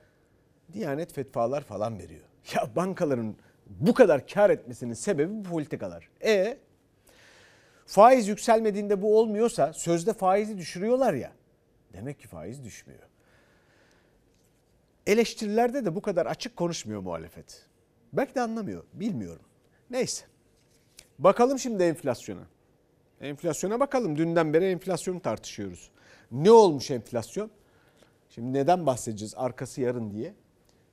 Diyanet 0.73 1.13
fetvalar 1.13 1.61
falan 1.61 1.99
veriyor. 1.99 2.28
Ya 2.55 2.75
bankaların 2.75 3.35
bu 3.67 3.93
kadar 3.93 4.27
kar 4.27 4.49
etmesinin 4.49 4.93
sebebi 4.93 5.31
bu 5.33 5.43
politikalar. 5.43 6.09
E 6.23 6.57
faiz 7.85 8.27
yükselmediğinde 8.27 9.01
bu 9.01 9.19
olmuyorsa 9.19 9.73
sözde 9.73 10.13
faizi 10.13 10.57
düşürüyorlar 10.57 11.13
ya. 11.13 11.31
Demek 11.93 12.19
ki 12.19 12.27
faiz 12.27 12.63
düşmüyor. 12.63 12.99
Eleştirilerde 15.07 15.85
de 15.85 15.95
bu 15.95 16.01
kadar 16.01 16.25
açık 16.25 16.55
konuşmuyor 16.55 17.01
muhalefet. 17.01 17.65
Belki 18.13 18.35
de 18.35 18.41
anlamıyor, 18.41 18.83
bilmiyorum. 18.93 19.45
Neyse. 19.89 20.25
Bakalım 21.19 21.59
şimdi 21.59 21.83
enflasyona. 21.83 22.47
Enflasyona 23.21 23.79
bakalım. 23.79 24.17
Dünden 24.17 24.53
beri 24.53 24.65
enflasyonu 24.65 25.21
tartışıyoruz. 25.21 25.91
Ne 26.31 26.51
olmuş 26.51 26.91
enflasyon? 26.91 27.51
Şimdi 28.29 28.53
neden 28.53 28.85
bahsedeceğiz 28.85 29.33
arkası 29.37 29.81
yarın 29.81 30.11
diye. 30.11 30.33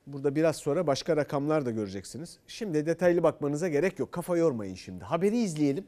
Burada 0.07 0.35
biraz 0.35 0.55
sonra 0.55 0.87
başka 0.87 1.17
rakamlar 1.17 1.65
da 1.65 1.71
göreceksiniz. 1.71 2.39
Şimdi 2.47 2.85
detaylı 2.85 3.23
bakmanıza 3.23 3.67
gerek 3.67 3.99
yok. 3.99 4.11
Kafa 4.11 4.37
yormayın 4.37 4.75
şimdi. 4.75 5.03
Haberi 5.03 5.37
izleyelim. 5.37 5.87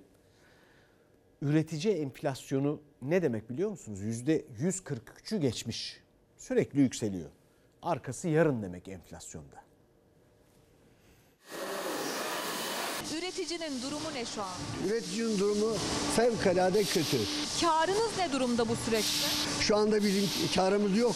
üretici 1.42 1.94
enflasyonu 1.94 2.82
ne 3.02 3.22
demek 3.22 3.50
biliyor 3.50 3.70
musunuz? 3.70 4.00
Yüzde 4.02 4.42
143'ü 4.42 5.38
geçmiş. 5.38 6.04
Sürekli 6.38 6.80
yükseliyor. 6.80 7.30
Arkası 7.82 8.30
yarın 8.30 8.64
demek 8.64 8.88
enflasyonda. 8.88 9.69
Üreticinin 13.18 13.82
durumu 13.82 14.14
ne 14.14 14.26
şu 14.26 14.42
an? 14.42 14.48
Üreticinin 14.88 15.40
durumu 15.40 15.76
fevkalade 16.16 16.84
kötü. 16.84 17.18
Karınız 17.62 18.12
ne 18.18 18.32
durumda 18.32 18.70
bu 18.70 18.76
süreçte? 18.86 19.28
Şu 19.62 19.76
anda 19.76 20.04
bizim 20.04 20.30
karımız 20.56 20.98
yok. 20.98 21.16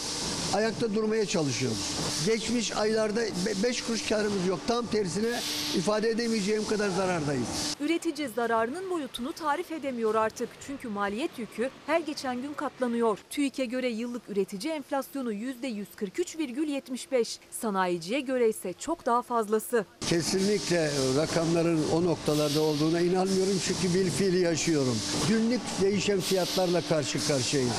Ayakta 0.54 0.94
durmaya 0.94 1.26
çalışıyoruz. 1.26 1.78
Geçmiş 2.26 2.76
aylarda 2.76 3.20
5 3.62 3.82
kuruş 3.82 4.08
karımız 4.08 4.46
yok. 4.46 4.60
Tam 4.66 4.86
tersine 4.86 5.40
ifade 5.76 6.10
edemeyeceğim 6.10 6.66
kadar 6.66 6.88
zarardayız. 6.88 7.46
Üretici 7.80 8.28
zararının 8.28 8.90
boyutunu 8.90 9.32
tarif 9.32 9.72
edemiyor 9.72 10.14
artık. 10.14 10.48
Çünkü 10.66 10.88
maliyet 10.88 11.38
yükü 11.38 11.70
her 11.86 12.00
geçen 12.00 12.42
gün 12.42 12.52
katlanıyor. 12.54 13.18
TÜİK'e 13.30 13.64
göre 13.64 13.88
yıllık 13.88 14.22
üretici 14.28 14.72
enflasyonu 14.72 15.32
%143,75. 15.32 17.38
Sanayiciye 17.50 18.20
göre 18.20 18.48
ise 18.48 18.72
çok 18.72 19.06
daha 19.06 19.22
fazlası. 19.22 19.84
Kesinlikle 20.00 20.90
rakamların 21.16 21.83
o 21.92 22.04
noktalarda 22.04 22.60
olduğuna 22.60 23.00
inanmıyorum 23.00 23.60
çünkü 23.66 23.94
bil 23.94 24.10
fiili 24.10 24.40
yaşıyorum. 24.40 24.96
Günlük 25.28 25.60
değişen 25.82 26.20
fiyatlarla 26.20 26.80
karşı 26.80 27.28
karşıyayız. 27.28 27.72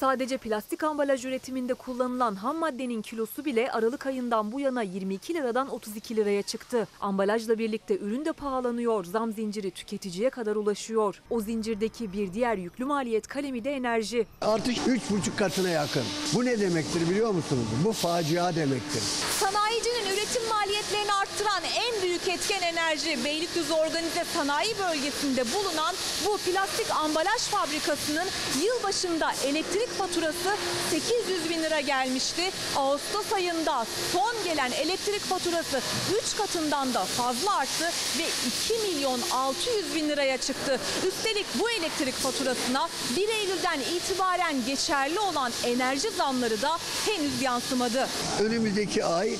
Sadece 0.00 0.36
plastik 0.36 0.82
ambalaj 0.84 1.24
üretiminde 1.24 1.74
kullanılan 1.74 2.34
ham 2.34 2.56
maddenin 2.56 3.02
kilosu 3.02 3.44
bile 3.44 3.72
Aralık 3.72 4.06
ayından 4.06 4.52
bu 4.52 4.60
yana 4.60 4.82
22 4.82 5.34
liradan 5.34 5.68
32 5.68 6.16
liraya 6.16 6.42
çıktı. 6.42 6.88
Ambalajla 7.00 7.58
birlikte 7.58 7.98
ürün 7.98 8.24
de 8.24 8.32
pahalanıyor. 8.32 9.04
Zam 9.04 9.32
zinciri 9.32 9.70
tüketiciye 9.70 10.30
kadar 10.30 10.56
ulaşıyor. 10.56 11.22
O 11.30 11.40
zincirdeki 11.40 12.12
bir 12.12 12.32
diğer 12.32 12.56
yüklü 12.56 12.84
maliyet 12.84 13.26
kalemi 13.26 13.64
de 13.64 13.72
enerji. 13.72 14.26
Artış 14.40 14.76
3,5 14.78 14.98
katına 15.36 15.68
yakın. 15.68 16.02
Bu 16.34 16.44
ne 16.44 16.60
demektir 16.60 17.10
biliyor 17.10 17.30
musunuz? 17.30 17.66
Bu 17.84 17.92
facia 17.92 18.54
demektir. 18.56 19.02
Sanayicinin 19.40 20.14
üretim 20.14 20.42
maliyetlerini 20.90 21.12
arttıran 21.12 21.62
en 21.64 22.02
büyük 22.02 22.28
etken 22.28 22.62
enerji. 22.62 23.24
Beylikdüzü 23.24 23.72
Organize 23.72 24.24
Sanayi 24.34 24.78
Bölgesi'nde 24.78 25.44
bulunan 25.54 25.94
bu 26.26 26.38
plastik 26.38 26.90
ambalaj 26.90 27.40
fabrikasının 27.40 28.26
yıl 28.64 28.82
başında 28.82 29.32
elektrik 29.46 29.88
faturası 29.98 30.56
800 30.90 31.50
bin 31.50 31.62
lira 31.62 31.80
gelmişti. 31.80 32.42
Ağustos 32.76 33.32
ayında 33.32 33.86
son 34.12 34.44
gelen 34.44 34.70
elektrik 34.70 35.20
faturası 35.20 35.80
3 36.24 36.36
katından 36.36 36.94
da 36.94 37.04
fazla 37.04 37.56
arttı 37.56 37.90
ve 38.18 38.24
2 38.64 38.94
milyon 38.94 39.20
600 39.32 39.94
bin 39.94 40.08
liraya 40.08 40.36
çıktı. 40.36 40.80
Üstelik 41.08 41.46
bu 41.58 41.70
elektrik 41.70 42.14
faturasına 42.14 42.88
1 43.16 43.28
Eylül'den 43.28 43.80
itibaren 43.80 44.66
geçerli 44.66 45.20
olan 45.20 45.52
enerji 45.64 46.10
zamları 46.10 46.62
da 46.62 46.78
henüz 47.06 47.42
yansımadı. 47.42 48.08
Önümüzdeki 48.40 49.04
ay 49.04 49.34
e, 49.34 49.38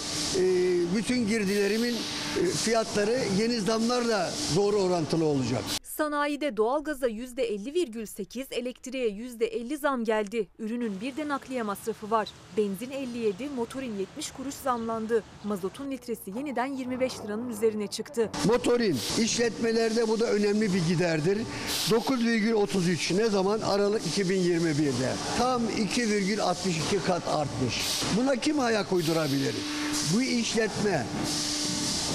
bütün 0.96 1.28
girdilerimin 1.40 1.96
e, 2.42 2.46
fiyatları 2.46 3.18
yeni 3.38 3.60
zamlarla 3.60 4.30
doğru 4.56 4.76
orantılı 4.76 5.24
olacak. 5.24 5.62
Sanayide 6.00 6.56
doğalgaza 6.56 7.08
%50,8, 7.08 8.54
elektriğe 8.54 9.08
%50 9.08 9.76
zam 9.78 10.04
geldi. 10.04 10.48
Ürünün 10.58 11.00
bir 11.00 11.16
de 11.16 11.28
nakliye 11.28 11.62
masrafı 11.62 12.10
var. 12.10 12.28
Benzin 12.56 12.90
57, 12.90 13.48
motorin 13.56 13.98
70 13.98 14.30
kuruş 14.30 14.54
zamlandı. 14.54 15.22
Mazotun 15.44 15.90
litresi 15.90 16.30
yeniden 16.36 16.66
25 16.66 17.12
liranın 17.20 17.48
üzerine 17.48 17.86
çıktı. 17.86 18.30
Motorin 18.44 18.98
işletmelerde 19.18 20.08
bu 20.08 20.20
da 20.20 20.26
önemli 20.26 20.74
bir 20.74 20.86
giderdir. 20.88 21.38
9,33 21.90 23.16
ne 23.16 23.26
zaman? 23.26 23.60
Aralık 23.60 24.02
2021'de. 24.02 25.12
Tam 25.38 25.62
2,62 25.62 27.06
kat 27.06 27.28
artmış. 27.28 28.02
Buna 28.16 28.36
kim 28.36 28.60
ayak 28.60 28.92
uydurabilir? 28.92 29.54
Bu 30.14 30.22
işletme 30.22 31.06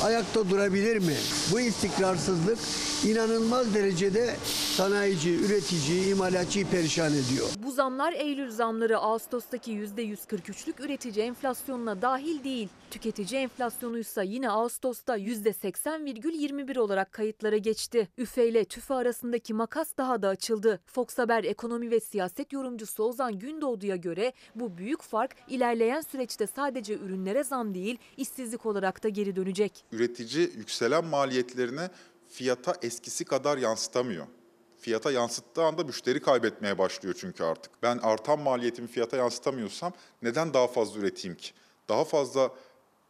ayakta 0.03 0.49
durabilir 0.49 0.97
mi? 0.97 1.15
Bu 1.51 1.59
istikrarsızlık 1.59 2.57
inanılmaz 3.03 3.73
derecede 3.73 4.35
sanayici, 4.77 5.35
üretici, 5.35 6.09
imalatçıyı 6.09 6.67
perişan 6.67 7.11
ediyor. 7.11 7.47
Bu 7.57 7.71
zamlar 7.71 8.13
Eylül 8.13 8.51
zamları 8.51 8.97
Ağustos'taki 8.97 9.71
%143'lük 9.71 10.85
üretici 10.85 11.25
enflasyonuna 11.25 12.01
dahil 12.01 12.43
değil. 12.43 12.69
Tüketici 12.91 13.41
enflasyonuysa 13.41 14.23
yine 14.23 14.49
Ağustos'ta 14.49 15.17
%80,21 15.17 16.79
olarak 16.79 17.11
kayıtlara 17.11 17.57
geçti. 17.57 18.07
Üfe 18.17 18.47
ile 18.47 18.65
TÜFE 18.65 18.93
arasındaki 18.93 19.53
makas 19.53 19.97
daha 19.97 20.21
da 20.21 20.27
açıldı. 20.27 20.79
Fox 20.85 21.17
Haber 21.17 21.43
ekonomi 21.43 21.91
ve 21.91 21.99
siyaset 21.99 22.53
yorumcusu 22.53 23.03
Ozan 23.03 23.39
Gündoğdu'ya 23.39 23.95
göre 23.95 24.33
bu 24.55 24.77
büyük 24.77 25.01
fark 25.01 25.35
ilerleyen 25.49 26.01
süreçte 26.01 26.47
sadece 26.47 26.93
ürünlere 26.93 27.43
zam 27.43 27.73
değil 27.73 27.97
işsizlik 28.17 28.65
olarak 28.65 29.03
da 29.03 29.09
geri 29.09 29.35
dönecek. 29.35 29.85
Üretici 29.91 30.51
yükselen 30.57 31.05
maliyetlerini 31.05 31.89
fiyata 32.35 32.75
eskisi 32.81 33.25
kadar 33.25 33.57
yansıtamıyor. 33.57 34.27
Fiyata 34.77 35.11
yansıttığı 35.11 35.63
anda 35.63 35.83
müşteri 35.83 36.21
kaybetmeye 36.21 36.77
başlıyor 36.77 37.15
çünkü 37.19 37.43
artık. 37.43 37.71
Ben 37.83 37.97
artan 37.97 38.39
maliyetimi 38.39 38.87
fiyata 38.87 39.17
yansıtamıyorsam 39.17 39.93
neden 40.21 40.53
daha 40.53 40.67
fazla 40.67 40.99
üreteyim 40.99 41.37
ki? 41.37 41.51
Daha 41.89 42.05
fazla 42.05 42.51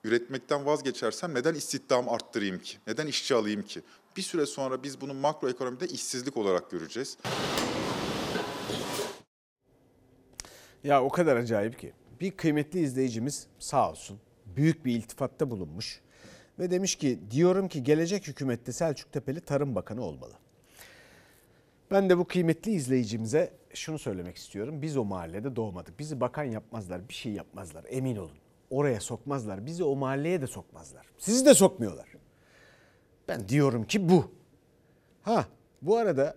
üretmekten 0.04 0.66
vazgeçersem 0.66 1.34
neden 1.34 1.54
istihdam 1.54 2.10
arttırayım 2.10 2.60
ki? 2.60 2.78
Neden 2.88 3.08
işçi 3.08 3.36
alayım 3.36 3.62
ki? 3.62 3.82
Bir 4.18 4.22
süre 4.22 4.46
sonra 4.46 4.84
biz 4.84 5.02
bunu 5.02 5.14
makroekonomide 5.14 5.88
işsizlik 5.88 6.38
olarak 6.38 6.72
göreceğiz. 6.72 7.18
Ya 10.84 11.04
o 11.04 11.10
kadar 11.10 11.36
acayip 11.36 11.80
ki. 11.80 11.94
Bir 12.20 12.32
kıymetli 12.32 12.80
izleyicimiz 12.80 13.48
sağ 13.60 13.92
olsun 13.92 14.20
büyük 14.46 14.86
bir 14.86 14.96
iltifatta 14.96 15.52
bulunmuş 15.52 16.02
ve 16.60 16.72
demiş 16.72 16.96
ki 16.96 17.20
diyorum 17.32 17.68
ki 17.68 17.84
gelecek 17.84 18.28
hükümette 18.28 18.72
Selçuk 18.72 19.12
Tepeli 19.12 19.42
Tarım 19.42 19.76
Bakanı 19.76 20.02
olmalı. 20.04 20.34
Ben 21.92 22.10
de 22.10 22.18
bu 22.18 22.28
kıymetli 22.28 22.72
izleyicimize 22.72 23.54
şunu 23.74 24.00
söylemek 24.00 24.38
istiyorum. 24.38 24.82
Biz 24.82 24.98
o 24.98 25.06
mahallede 25.06 25.56
doğmadık. 25.56 26.00
Bizi 26.00 26.22
bakan 26.22 26.44
yapmazlar, 26.44 27.10
bir 27.10 27.14
şey 27.14 27.32
yapmazlar 27.32 27.86
emin 27.90 28.16
olun. 28.16 28.38
Oraya 28.70 29.00
sokmazlar. 29.00 29.66
Bizi 29.66 29.84
o 29.84 29.96
mahalleye 29.96 30.42
de 30.42 30.48
sokmazlar. 30.48 31.06
Sizi 31.18 31.46
de 31.46 31.54
sokmuyorlar. 31.54 32.10
Ben 33.28 33.50
diyorum 33.50 33.84
ki 33.84 34.10
bu. 34.10 34.32
Ha 35.22 35.46
bu 35.82 35.98
arada 35.98 36.36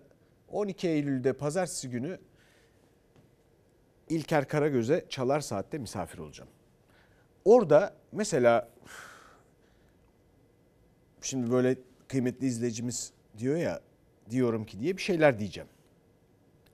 12 0.49 0.89
Eylül'de 0.89 1.33
pazartesi 1.33 1.91
günü 1.91 2.19
İlker 4.09 4.49
Karagöz'e 4.49 5.05
Çalar 5.09 5.41
Saat'te 5.41 5.79
misafir 5.79 6.19
olacağım. 6.19 6.51
Orada 7.45 7.95
mesela 8.13 8.69
şimdi 11.23 11.51
böyle 11.51 11.77
kıymetli 12.09 12.47
izleyicimiz 12.47 13.13
diyor 13.39 13.57
ya 13.57 13.81
diyorum 14.31 14.67
ki 14.67 14.81
diye 14.81 14.97
bir 14.97 15.03
şeyler 15.03 15.39
diyeceğim. 15.39 15.69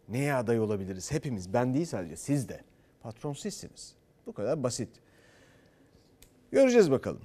Neye 0.09 0.35
aday 0.35 0.61
olabiliriz? 0.61 1.13
Hepimiz. 1.13 1.53
Ben 1.53 1.75
değil 1.75 1.87
sadece 1.87 2.17
siz 2.17 2.49
de. 2.49 2.61
Patron 3.03 3.33
sizsiniz. 3.33 3.95
Bu 4.27 4.33
kadar 4.33 4.63
basit. 4.63 4.89
Göreceğiz 6.53 6.91
bakalım. 6.91 7.23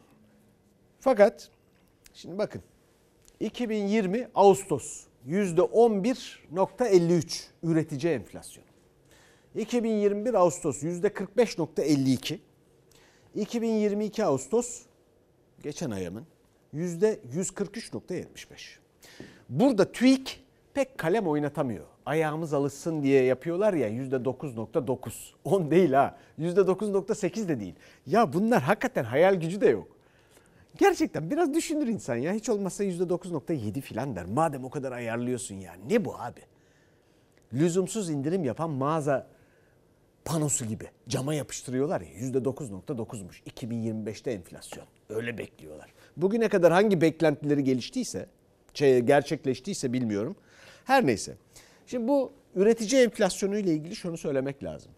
Fakat 0.99 1.49
şimdi 2.13 2.37
bakın 2.37 2.61
2020 3.39 4.27
Ağustos 4.35 5.05
%11.53 5.27 7.43
üretici 7.63 8.13
enflasyonu. 8.13 8.67
2021 9.55 10.33
Ağustos 10.33 10.83
%45.52. 10.83 12.39
2022 13.35 14.25
Ağustos 14.25 14.81
geçen 15.63 15.91
ayımın 15.91 16.25
%143.75. 16.75 18.25
Burada 19.49 19.91
TÜİK 19.91 20.43
pek 20.73 20.97
kalem 20.97 21.27
oynatamıyor. 21.27 21.85
Ayağımız 22.05 22.53
alışsın 22.53 23.03
diye 23.03 23.23
yapıyorlar 23.23 23.73
ya 23.73 23.89
%9.9. 23.89 25.11
10 25.43 25.71
değil 25.71 25.93
ha. 25.93 26.17
%9.8 26.39 27.47
de 27.47 27.59
değil. 27.59 27.75
Ya 28.05 28.33
bunlar 28.33 28.61
hakikaten 28.61 29.03
hayal 29.03 29.35
gücü 29.35 29.61
de 29.61 29.67
yok. 29.67 29.87
Gerçekten 30.77 31.31
biraz 31.31 31.53
düşünür 31.53 31.87
insan 31.87 32.15
ya. 32.15 32.33
Hiç 32.33 32.49
olmazsa 32.49 32.83
%9.7 32.83 33.81
filan 33.81 34.15
der. 34.15 34.25
Madem 34.25 34.65
o 34.65 34.69
kadar 34.69 34.91
ayarlıyorsun 34.91 35.55
ya. 35.55 35.75
Ne 35.89 36.05
bu 36.05 36.19
abi? 36.19 36.41
Lüzumsuz 37.53 38.09
indirim 38.09 38.43
yapan 38.43 38.69
mağaza 38.69 39.27
panosu 40.25 40.65
gibi 40.65 40.85
cama 41.07 41.33
yapıştırıyorlar 41.33 42.01
ya 42.01 42.07
%9.9'muş 42.07 43.43
2025'te 43.43 44.31
enflasyon. 44.31 44.85
Öyle 45.09 45.37
bekliyorlar. 45.37 45.89
Bugüne 46.21 46.49
kadar 46.49 46.71
hangi 46.71 47.01
beklentileri 47.01 47.63
geliştiyse, 47.63 48.25
şey, 48.73 48.99
gerçekleştiyse 48.99 49.93
bilmiyorum. 49.93 50.35
Her 50.85 51.05
neyse. 51.05 51.35
Şimdi 51.87 52.07
bu 52.07 52.31
üretici 52.55 53.01
enflasyonu 53.01 53.57
ile 53.57 53.71
ilgili 53.71 53.95
şunu 53.95 54.17
söylemek 54.17 54.63
lazım. 54.63 54.91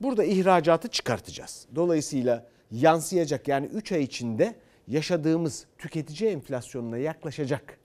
Burada 0.00 0.24
ihracatı 0.24 0.88
çıkartacağız. 0.88 1.66
Dolayısıyla 1.74 2.46
yansıyacak 2.70 3.48
yani 3.48 3.66
3 3.66 3.92
ay 3.92 4.02
içinde 4.02 4.54
yaşadığımız 4.88 5.66
tüketici 5.78 6.30
enflasyonuna 6.30 6.98
yaklaşacak 6.98 7.78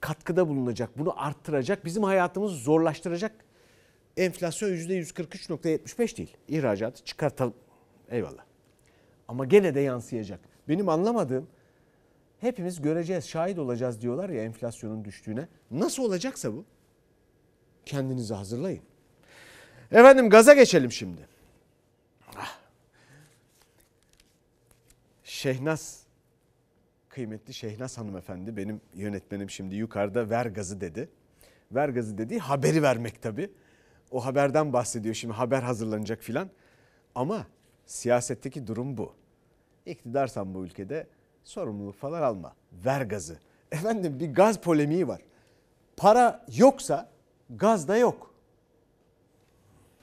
katkıda 0.00 0.48
bulunacak, 0.48 0.98
bunu 0.98 1.22
arttıracak, 1.22 1.84
bizim 1.84 2.02
hayatımızı 2.02 2.56
zorlaştıracak. 2.56 3.32
Enflasyon 4.16 4.70
%143.75 4.70 6.16
değil. 6.16 6.36
İhracatı 6.48 7.04
çıkartalım. 7.04 7.54
Eyvallah. 8.10 8.44
Ama 9.28 9.44
gene 9.44 9.74
de 9.74 9.80
yansıyacak. 9.80 10.40
Benim 10.68 10.88
anlamadığım 10.88 11.46
hepimiz 12.40 12.82
göreceğiz, 12.82 13.28
şahit 13.28 13.58
olacağız 13.58 14.00
diyorlar 14.00 14.30
ya 14.30 14.42
enflasyonun 14.44 15.04
düştüğüne. 15.04 15.48
Nasıl 15.70 16.02
olacaksa 16.02 16.52
bu? 16.52 16.64
Kendinizi 17.86 18.34
hazırlayın. 18.34 18.82
Efendim 19.92 20.30
gaza 20.30 20.54
geçelim 20.54 20.92
şimdi. 20.92 21.28
Ah. 22.36 22.58
Şehnaz, 25.24 26.02
kıymetli 27.08 27.54
Şehnaz 27.54 27.98
hanımefendi 27.98 28.56
benim 28.56 28.80
yönetmenim 28.94 29.50
şimdi 29.50 29.74
yukarıda 29.74 30.30
ver 30.30 30.46
gazı 30.46 30.80
dedi. 30.80 31.08
Ver 31.72 31.88
gazı 31.88 32.18
dediği 32.18 32.38
haberi 32.38 32.82
vermek 32.82 33.22
tabii. 33.22 33.50
O 34.10 34.24
haberden 34.24 34.72
bahsediyor 34.72 35.14
şimdi 35.14 35.34
haber 35.34 35.62
hazırlanacak 35.62 36.22
filan. 36.22 36.50
Ama 37.14 37.46
siyasetteki 37.86 38.66
durum 38.66 38.96
bu. 38.96 39.14
İktidarsan 39.86 40.54
bu 40.54 40.64
ülkede 40.64 41.06
sorumluluk 41.48 41.96
falan 41.96 42.22
alma. 42.22 42.54
Ver 42.84 43.00
gazı. 43.02 43.38
Efendim 43.72 44.20
bir 44.20 44.34
gaz 44.34 44.60
polemiği 44.60 45.08
var. 45.08 45.20
Para 45.96 46.46
yoksa 46.56 47.10
gaz 47.50 47.88
da 47.88 47.96
yok. 47.96 48.34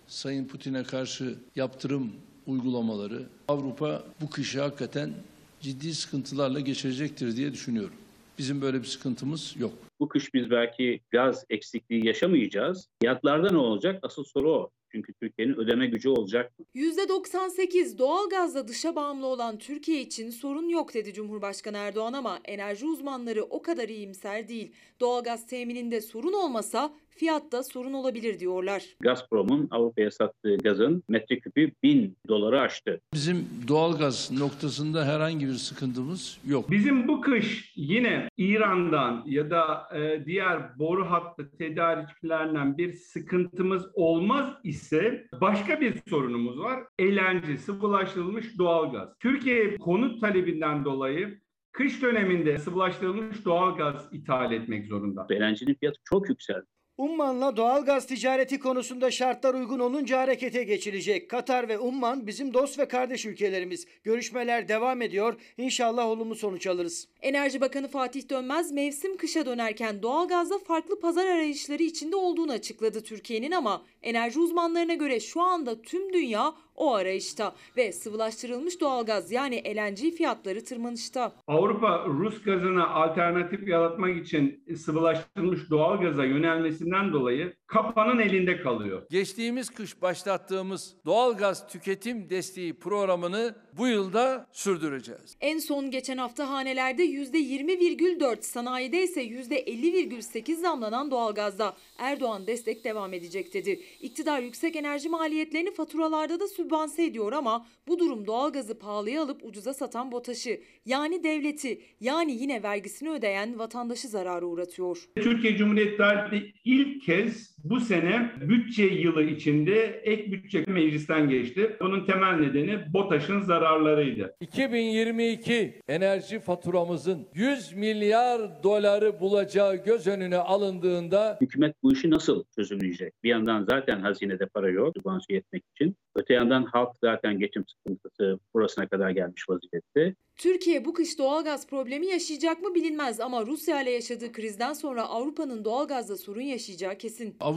Sayın 0.07 0.47
Putin'e 0.47 0.83
karşı 0.83 1.35
yaptırım 1.55 2.11
uygulamaları 2.47 3.23
Avrupa 3.47 4.03
bu 4.21 4.29
kışı 4.29 4.61
hakikaten 4.61 5.13
ciddi 5.61 5.93
sıkıntılarla 5.93 6.59
geçirecektir 6.59 7.35
diye 7.35 7.53
düşünüyorum. 7.53 7.95
Bizim 8.37 8.61
böyle 8.61 8.79
bir 8.79 8.87
sıkıntımız 8.87 9.55
yok. 9.57 9.73
Bu 9.99 10.07
kış 10.07 10.33
biz 10.33 10.51
belki 10.51 10.99
gaz 11.11 11.45
eksikliği 11.49 12.07
yaşamayacağız. 12.07 12.87
Fiyatlarda 13.01 13.51
ne 13.51 13.57
olacak? 13.57 13.99
Asıl 14.03 14.23
soru 14.23 14.51
o. 14.51 14.69
Çünkü 14.95 15.13
Türkiye'nin 15.13 15.53
ödeme 15.53 15.87
gücü 15.87 16.09
olacak 16.09 16.59
mı? 16.59 16.65
%98 16.75 17.97
doğalgazla 17.97 18.67
dışa 18.67 18.95
bağımlı 18.95 19.25
olan 19.25 19.57
Türkiye 19.57 20.01
için 20.01 20.29
sorun 20.29 20.69
yok 20.69 20.93
dedi 20.93 21.13
Cumhurbaşkanı 21.13 21.77
Erdoğan 21.77 22.13
ama 22.13 22.39
enerji 22.45 22.85
uzmanları 22.85 23.43
o 23.43 23.61
kadar 23.61 23.89
iyimser 23.89 24.47
değil. 24.47 24.71
Doğalgaz 24.99 25.47
temininde 25.47 26.01
sorun 26.01 26.33
olmasa 26.33 26.93
fiyatta 27.15 27.63
sorun 27.63 27.93
olabilir 27.93 28.39
diyorlar. 28.39 28.83
Gazprom'un 28.99 29.67
Avrupa'ya 29.71 30.11
sattığı 30.11 30.57
gazın 30.57 31.03
metreküpü 31.09 31.71
1000 31.83 32.17
doları 32.27 32.61
aştı. 32.61 33.01
Bizim 33.13 33.47
doğalgaz 33.67 34.31
noktasında 34.31 35.05
herhangi 35.05 35.47
bir 35.47 35.53
sıkıntımız 35.53 36.37
yok. 36.47 36.71
Bizim 36.71 37.07
bu 37.07 37.21
kış 37.21 37.73
yine 37.75 38.29
İran'dan 38.37 39.23
ya 39.25 39.49
da 39.49 39.87
e, 39.95 40.25
diğer 40.25 40.79
boru 40.79 41.11
hattı 41.11 41.51
tedarikçilerinden 41.57 42.77
bir 42.77 42.93
sıkıntımız 42.93 43.85
olmaz 43.93 44.53
ise 44.63 45.27
başka 45.41 45.81
bir 45.81 45.93
sorunumuz 46.09 46.59
var. 46.59 46.83
LNG, 47.01 47.59
sıvılaştırılmış 47.59 48.57
doğalgaz. 48.57 49.09
Türkiye 49.19 49.77
konut 49.77 50.21
talebinden 50.21 50.85
dolayı 50.85 51.39
kış 51.71 52.01
döneminde 52.01 52.57
sıvılaştırılmış 52.57 53.45
doğalgaz 53.45 54.09
ithal 54.11 54.51
etmek 54.51 54.87
zorunda. 54.87 55.27
LNG'nin 55.31 55.75
fiyatı 55.75 55.99
çok 56.03 56.29
yükseldi. 56.29 56.65
Umman'la 56.97 57.57
doğalgaz 57.57 58.07
ticareti 58.07 58.59
konusunda 58.59 59.11
şartlar 59.11 59.53
uygun 59.53 59.79
olunca 59.79 60.19
harekete 60.19 60.63
geçilecek. 60.63 61.29
Katar 61.29 61.67
ve 61.67 61.79
Umman 61.79 62.27
bizim 62.27 62.53
dost 62.53 62.79
ve 62.79 62.87
kardeş 62.87 63.25
ülkelerimiz. 63.25 63.87
Görüşmeler 64.03 64.67
devam 64.67 65.01
ediyor. 65.01 65.35
İnşallah 65.57 66.07
olumlu 66.07 66.35
sonuç 66.35 66.67
alırız. 66.67 67.07
Enerji 67.21 67.61
Bakanı 67.61 67.87
Fatih 67.87 68.29
Dönmez 68.29 68.71
mevsim 68.71 69.17
kışa 69.17 69.45
dönerken 69.45 70.03
doğalgazda 70.03 70.59
farklı 70.59 70.99
pazar 70.99 71.25
arayışları 71.25 71.83
içinde 71.83 72.15
olduğunu 72.15 72.51
açıkladı 72.51 73.03
Türkiye'nin 73.03 73.51
ama 73.51 73.85
enerji 74.05 74.39
uzmanlarına 74.39 74.93
göre 74.93 75.19
şu 75.19 75.41
anda 75.41 75.81
tüm 75.81 76.13
dünya 76.13 76.53
o 76.75 76.93
arayışta 76.93 77.55
ve 77.77 77.91
sıvılaştırılmış 77.91 78.81
doğalgaz 78.81 79.31
yani 79.31 79.75
LNG 79.75 80.15
fiyatları 80.17 80.63
tırmanışta. 80.63 81.31
Avrupa 81.47 82.05
Rus 82.07 82.41
gazına 82.43 82.87
alternatif 82.87 83.67
yaratmak 83.67 84.17
için 84.17 84.63
sıvılaştırılmış 84.75 85.69
doğalgaza 85.69 86.25
yönelmesinden 86.25 87.13
dolayı 87.13 87.53
kapanın 87.67 88.19
elinde 88.19 88.61
kalıyor. 88.61 89.03
Geçtiğimiz 89.09 89.69
kış 89.69 90.01
başlattığımız 90.01 90.95
doğalgaz 91.05 91.67
tüketim 91.67 92.29
desteği 92.29 92.79
programını 92.79 93.55
bu 93.73 93.87
yılda 93.87 94.47
sürdüreceğiz. 94.51 95.37
En 95.41 95.59
son 95.59 95.91
geçen 95.91 96.17
hafta 96.17 96.49
hanelerde 96.49 97.05
%20,4, 97.05 98.41
sanayide 98.41 99.03
ise 99.03 99.23
%50,8 99.23 100.55
zamlanan 100.55 101.11
doğalgazda 101.11 101.73
Erdoğan 101.97 102.47
destek 102.47 102.83
devam 102.83 103.13
edecek 103.13 103.53
dedi. 103.53 103.79
İktidar 104.01 104.39
yüksek 104.39 104.75
enerji 104.75 105.09
maliyetlerini 105.09 105.73
faturalarda 105.73 106.39
da 106.39 106.47
sübvanse 106.47 107.03
ediyor 107.03 107.33
ama 107.33 107.67
bu 107.87 107.99
durum 107.99 108.27
doğalgazı 108.27 108.79
pahalıya 108.79 109.23
alıp 109.23 109.45
ucuza 109.45 109.73
satan 109.73 110.11
BOTAŞ'ı 110.11 110.61
yani 110.85 111.23
devleti 111.23 111.81
yani 111.99 112.31
yine 112.31 112.63
vergisini 112.63 113.09
ödeyen 113.09 113.59
vatandaşı 113.59 114.07
zarara 114.07 114.45
uğratıyor. 114.45 115.09
Türkiye 115.15 115.57
Cumhuriyeti 115.57 115.97
tarihinde 115.97 116.51
ilk 116.65 117.01
kez 117.01 117.55
bu 117.65 117.79
sene 117.79 118.31
bütçe 118.41 118.83
yılı 118.83 119.23
içinde 119.23 120.01
ek 120.03 120.31
bütçe 120.31 120.63
meclisten 120.67 121.29
geçti. 121.29 121.77
Bunun 121.81 122.05
temel 122.05 122.33
nedeni 122.33 122.93
BOTAŞ'ın 122.93 123.41
zararlarıydı. 123.41 124.35
2022 124.39 125.81
enerji 125.87 126.39
faturamızın 126.39 127.27
100 127.33 127.73
milyar 127.73 128.63
doları 128.63 129.19
bulacağı 129.19 129.75
göz 129.75 130.07
önüne 130.07 130.37
alındığında 130.37 131.37
Hükümet 131.41 131.75
bu 131.83 131.93
işi 131.93 132.09
nasıl 132.09 132.43
çözümleyecek? 132.55 133.13
Bir 133.23 133.29
yandan 133.29 133.65
zaten 133.69 133.99
hazinede 133.99 134.45
para 134.45 134.69
yok 134.69 134.93
sübvanse 134.97 135.33
etmek 135.33 135.63
için. 135.75 135.95
Öte 136.15 136.33
yandan 136.33 136.63
halk 136.63 136.89
zaten 137.01 137.39
geçim 137.39 137.63
sıkıntısı 137.67 138.39
burasına 138.53 138.87
kadar 138.87 139.09
gelmiş 139.09 139.49
vaziyette. 139.49 140.15
Türkiye 140.37 140.85
bu 140.85 140.93
kış 140.93 141.19
doğalgaz 141.19 141.67
problemi 141.67 142.05
yaşayacak 142.07 142.61
mı 142.61 142.75
bilinmez 142.75 143.19
ama 143.19 143.45
Rusya 143.45 143.81
ile 143.81 143.91
yaşadığı 143.91 144.31
krizden 144.31 144.73
sonra 144.73 145.03
Avrupa'nın 145.03 145.65
doğalgazda 145.65 146.17
sorun 146.17 146.41
yaşayacağı 146.41 146.97
kesin. 146.97 147.35
Avrupa 147.39 147.54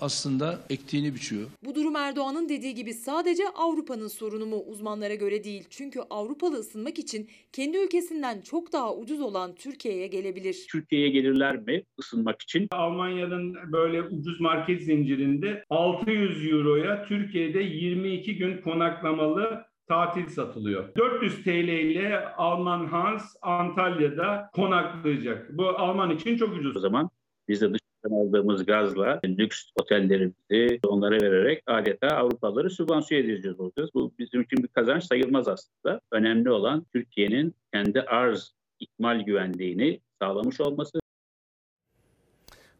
aslında 0.00 0.58
ektiğini 0.70 1.14
biçiyor. 1.14 1.48
Bu 1.64 1.74
durum 1.74 1.96
Erdoğan'ın 1.96 2.48
dediği 2.48 2.74
gibi 2.74 2.94
sadece 2.94 3.42
Avrupa'nın 3.54 4.08
sorunu 4.08 4.46
mu 4.46 4.56
uzmanlara 4.56 5.14
göre 5.14 5.44
değil. 5.44 5.64
Çünkü 5.70 6.00
Avrupalı 6.10 6.56
ısınmak 6.56 6.98
için 6.98 7.28
kendi 7.52 7.78
ülkesinden 7.78 8.40
çok 8.40 8.72
daha 8.72 8.96
ucuz 8.96 9.20
olan 9.20 9.54
Türkiye'ye 9.54 10.06
gelebilir. 10.06 10.66
Türkiye'ye 10.70 11.08
gelirler 11.08 11.56
mi 11.56 11.82
ısınmak 12.00 12.42
için? 12.42 12.68
Almanya'nın 12.70 13.72
böyle 13.72 14.02
ucuz 14.02 14.40
market 14.40 14.82
zincirinde 14.82 15.64
600 15.70 16.52
euroya 16.52 17.04
Türkiye'de 17.04 17.60
22 17.60 18.36
gün 18.36 18.60
konaklamalı 18.60 19.64
tatil 19.88 20.26
satılıyor. 20.26 20.94
400 20.96 21.44
TL 21.44 21.68
ile 21.68 22.26
Alman 22.26 22.86
Hans 22.86 23.36
Antalya'da 23.42 24.50
konaklayacak. 24.54 25.58
Bu 25.58 25.68
Alman 25.68 26.10
için 26.10 26.36
çok 26.36 26.56
ucuz. 26.56 26.76
O 26.76 26.80
zaman 26.80 27.10
biz 27.48 27.60
de 27.60 27.72
aldığımız 28.10 28.66
gazla 28.66 29.20
lüks 29.24 29.64
otellerimizi 29.80 30.80
onlara 30.86 31.14
vererek 31.14 31.62
adeta 31.66 32.08
Avrupalıları 32.08 32.70
sübvanse 32.70 33.16
edeceğiz 33.16 33.60
olacağız. 33.60 33.90
Bu 33.94 34.12
bizim 34.18 34.40
için 34.40 34.62
bir 34.62 34.68
kazanç 34.68 35.04
sayılmaz 35.04 35.48
aslında. 35.48 36.00
Önemli 36.12 36.50
olan 36.50 36.86
Türkiye'nin 36.92 37.54
kendi 37.72 38.00
arz 38.00 38.54
ikmal 38.80 39.20
güvenliğini 39.20 40.00
sağlamış 40.22 40.60
olması. 40.60 41.02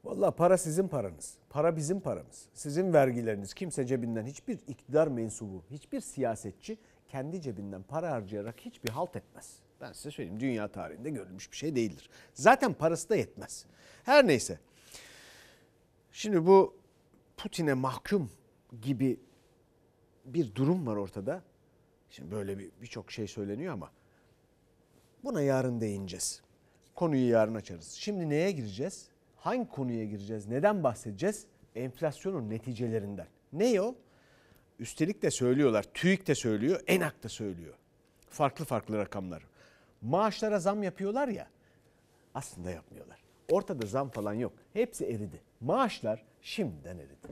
Vallahi 0.04 0.36
para 0.36 0.58
sizin 0.58 0.88
paranız. 0.88 1.34
Para 1.50 1.76
bizim 1.76 2.00
paramız. 2.00 2.48
Sizin 2.54 2.92
vergileriniz. 2.92 3.54
Kimse 3.54 3.86
cebinden 3.86 4.24
hiçbir 4.24 4.58
iktidar 4.68 5.08
mensubu, 5.08 5.64
hiçbir 5.70 6.00
siyasetçi 6.00 6.78
kendi 7.08 7.42
cebinden 7.42 7.82
para 7.82 8.10
harcayarak 8.10 8.60
hiçbir 8.60 8.88
halt 8.90 9.16
etmez. 9.16 9.56
Ben 9.80 9.92
size 9.92 10.10
söyleyeyim 10.10 10.40
dünya 10.40 10.68
tarihinde 10.68 11.10
görülmüş 11.10 11.52
bir 11.52 11.56
şey 11.56 11.76
değildir. 11.76 12.10
Zaten 12.34 12.74
parası 12.74 13.08
da 13.08 13.16
yetmez. 13.16 13.66
Her 14.04 14.26
neyse. 14.26 14.58
Şimdi 16.12 16.46
bu 16.46 16.76
Putin'e 17.36 17.74
mahkum 17.74 18.30
gibi 18.82 19.20
bir 20.24 20.54
durum 20.54 20.86
var 20.86 20.96
ortada. 20.96 21.42
Şimdi 22.10 22.30
böyle 22.30 22.58
bir 22.58 22.70
birçok 22.82 23.12
şey 23.12 23.26
söyleniyor 23.26 23.72
ama 23.72 23.90
buna 25.24 25.42
yarın 25.42 25.80
değineceğiz. 25.80 26.42
Konuyu 26.94 27.28
yarın 27.28 27.54
açarız. 27.54 27.90
Şimdi 27.90 28.28
neye 28.30 28.52
gireceğiz? 28.52 29.08
Hangi 29.36 29.68
konuya 29.68 30.04
gireceğiz? 30.04 30.46
Neden 30.46 30.82
bahsedeceğiz? 30.82 31.46
Enflasyonun 31.74 32.50
neticelerinden. 32.50 33.26
Ne 33.52 33.80
o? 33.80 33.94
Üstelik 34.78 35.22
de 35.22 35.30
söylüyorlar. 35.30 35.82
TÜİK 35.94 36.26
de 36.26 36.34
söylüyor, 36.34 36.80
ENAK 36.86 37.22
da 37.22 37.28
söylüyor. 37.28 37.74
Farklı 38.30 38.64
farklı 38.64 38.98
rakamlar. 38.98 39.46
Maaşlara 40.02 40.58
zam 40.58 40.82
yapıyorlar 40.82 41.28
ya. 41.28 41.48
Aslında 42.34 42.70
yapmıyorlar. 42.70 43.22
Ortada 43.50 43.86
zam 43.86 44.10
falan 44.10 44.34
yok. 44.34 44.52
Hepsi 44.72 45.04
eridi. 45.04 45.42
Maaşlar 45.62 46.24
şimdiden 46.40 46.98
eridi. 46.98 47.28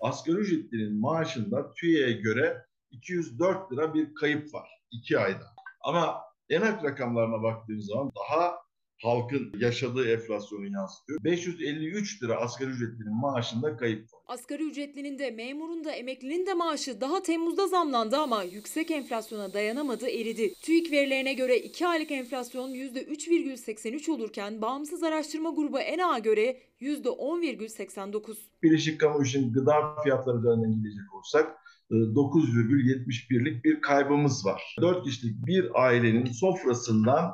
Asgari 0.00 0.36
ücretlinin 0.36 1.00
maaşında 1.00 1.72
TÜİ'ye 1.72 2.12
göre 2.12 2.66
204 2.90 3.72
lira 3.72 3.94
bir 3.94 4.14
kayıp 4.14 4.54
var 4.54 4.68
2 4.90 5.18
ayda. 5.18 5.46
Ama 5.80 6.22
enak 6.50 6.84
rakamlarına 6.84 7.42
baktığımız 7.42 7.86
zaman 7.86 8.12
daha 8.16 8.56
halkın 9.02 9.52
yaşadığı 9.58 10.12
enflasyonu 10.12 10.66
yansıtıyor. 10.66 11.24
553 11.24 12.22
lira 12.22 12.36
asgari 12.36 12.70
ücretlinin 12.70 13.20
maaşında 13.20 13.76
kayıp 13.76 14.12
var. 14.12 14.15
Asgari 14.26 14.62
ücretlinin 14.62 15.18
de 15.18 15.30
memurun 15.30 15.84
da 15.84 15.92
emeklinin 15.92 16.46
de 16.46 16.54
maaşı 16.54 17.00
daha 17.00 17.22
Temmuz'da 17.22 17.68
zamlandı 17.68 18.16
ama 18.16 18.42
yüksek 18.42 18.90
enflasyona 18.90 19.52
dayanamadı 19.52 20.08
eridi. 20.08 20.54
TÜİK 20.62 20.92
verilerine 20.92 21.34
göre 21.34 21.58
2 21.58 21.86
aylık 21.86 22.10
enflasyon 22.10 22.70
%3,83 22.70 24.10
olurken 24.10 24.62
bağımsız 24.62 25.02
araştırma 25.02 25.50
grubu 25.50 25.78
ENA'a 25.80 26.18
göre 26.18 26.56
%10,89. 26.80 28.36
Birleşik 28.62 29.00
Kamu 29.00 29.22
İş'in 29.22 29.52
gıda 29.52 30.02
fiyatları 30.02 30.38
üzerinden 30.38 30.72
gidecek 30.72 31.14
olsak 31.14 31.58
e, 31.90 31.94
9,71'lik 31.94 33.64
bir 33.64 33.80
kaybımız 33.80 34.46
var. 34.46 34.76
4 34.80 35.04
kişilik 35.04 35.46
bir 35.46 35.70
ailenin 35.74 36.32
sofrasından 36.32 37.32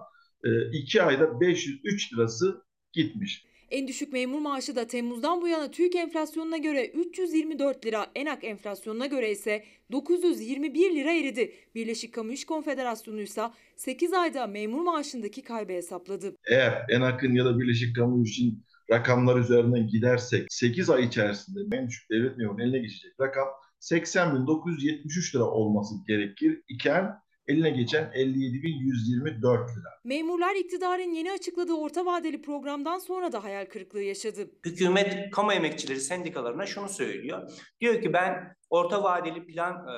2 0.73 1.03
ayda 1.03 1.41
503 1.41 2.13
lirası 2.13 2.65
gitmiş. 2.93 3.52
En 3.73 3.89
düşük 3.89 4.13
memur 4.13 4.41
maaşı 4.41 4.77
da 4.77 4.87
Temmuz'dan 4.87 5.43
bu 5.43 5.49
yana 5.49 5.71
TÜİK 5.71 5.97
enflasyonuna 5.97 6.57
göre 6.57 6.87
324 6.87 7.87
lira, 7.87 8.07
ENAK 8.15 8.45
enflasyonuna 8.45 9.07
göre 9.07 9.31
ise 9.31 9.65
921 9.93 10.95
lira 10.95 11.13
eridi. 11.13 11.53
Birleşik 11.75 12.15
Kamu 12.15 12.33
İş 12.33 12.45
Konfederasyonu 12.45 13.21
ise 13.21 13.43
8 13.77 14.13
ayda 14.13 14.47
memur 14.47 14.83
maaşındaki 14.83 15.43
kaybı 15.43 15.73
hesapladı. 15.73 16.37
Eğer 16.51 16.87
ENAK'ın 16.91 17.35
ya 17.35 17.45
da 17.45 17.59
Birleşik 17.59 17.97
Kamu 17.97 18.25
İş'in 18.25 18.65
rakamlar 18.91 19.41
üzerinden 19.41 19.89
gidersek 19.89 20.47
8 20.51 20.91
ay 20.91 21.05
içerisinde 21.05 21.77
en 21.77 21.89
düşük 21.89 22.11
devlet 22.11 22.37
memurunun 22.37 22.63
eline 22.63 22.79
geçecek 22.79 23.13
rakam 23.21 23.49
80.973 23.81 25.37
lira 25.37 25.45
olması 25.45 25.95
gerekir 26.07 26.63
iken 26.69 27.13
eline 27.49 27.71
geçen 27.71 28.05
57.124 28.05 29.43
lira. 29.45 29.89
Memurlar 30.05 30.55
iktidarın 30.55 31.13
yeni 31.13 31.33
açıkladığı 31.33 31.75
orta 31.75 32.07
vadeli 32.07 32.43
programdan 32.43 32.99
sonra 32.99 33.33
da 33.33 33.45
hayal 33.45 33.67
kırıklığı 33.67 34.03
yaşadı. 34.03 34.51
Hükümet 34.67 35.31
kamu 35.31 35.53
emekçileri 35.53 36.01
sendikalarına 36.01 36.67
şunu 36.67 36.89
söylüyor. 36.89 37.51
Diyor 37.81 38.03
ki 38.03 38.13
ben 38.13 38.57
orta 38.73 39.03
vadeli 39.03 39.47
plan 39.47 39.75
e, 39.75 39.95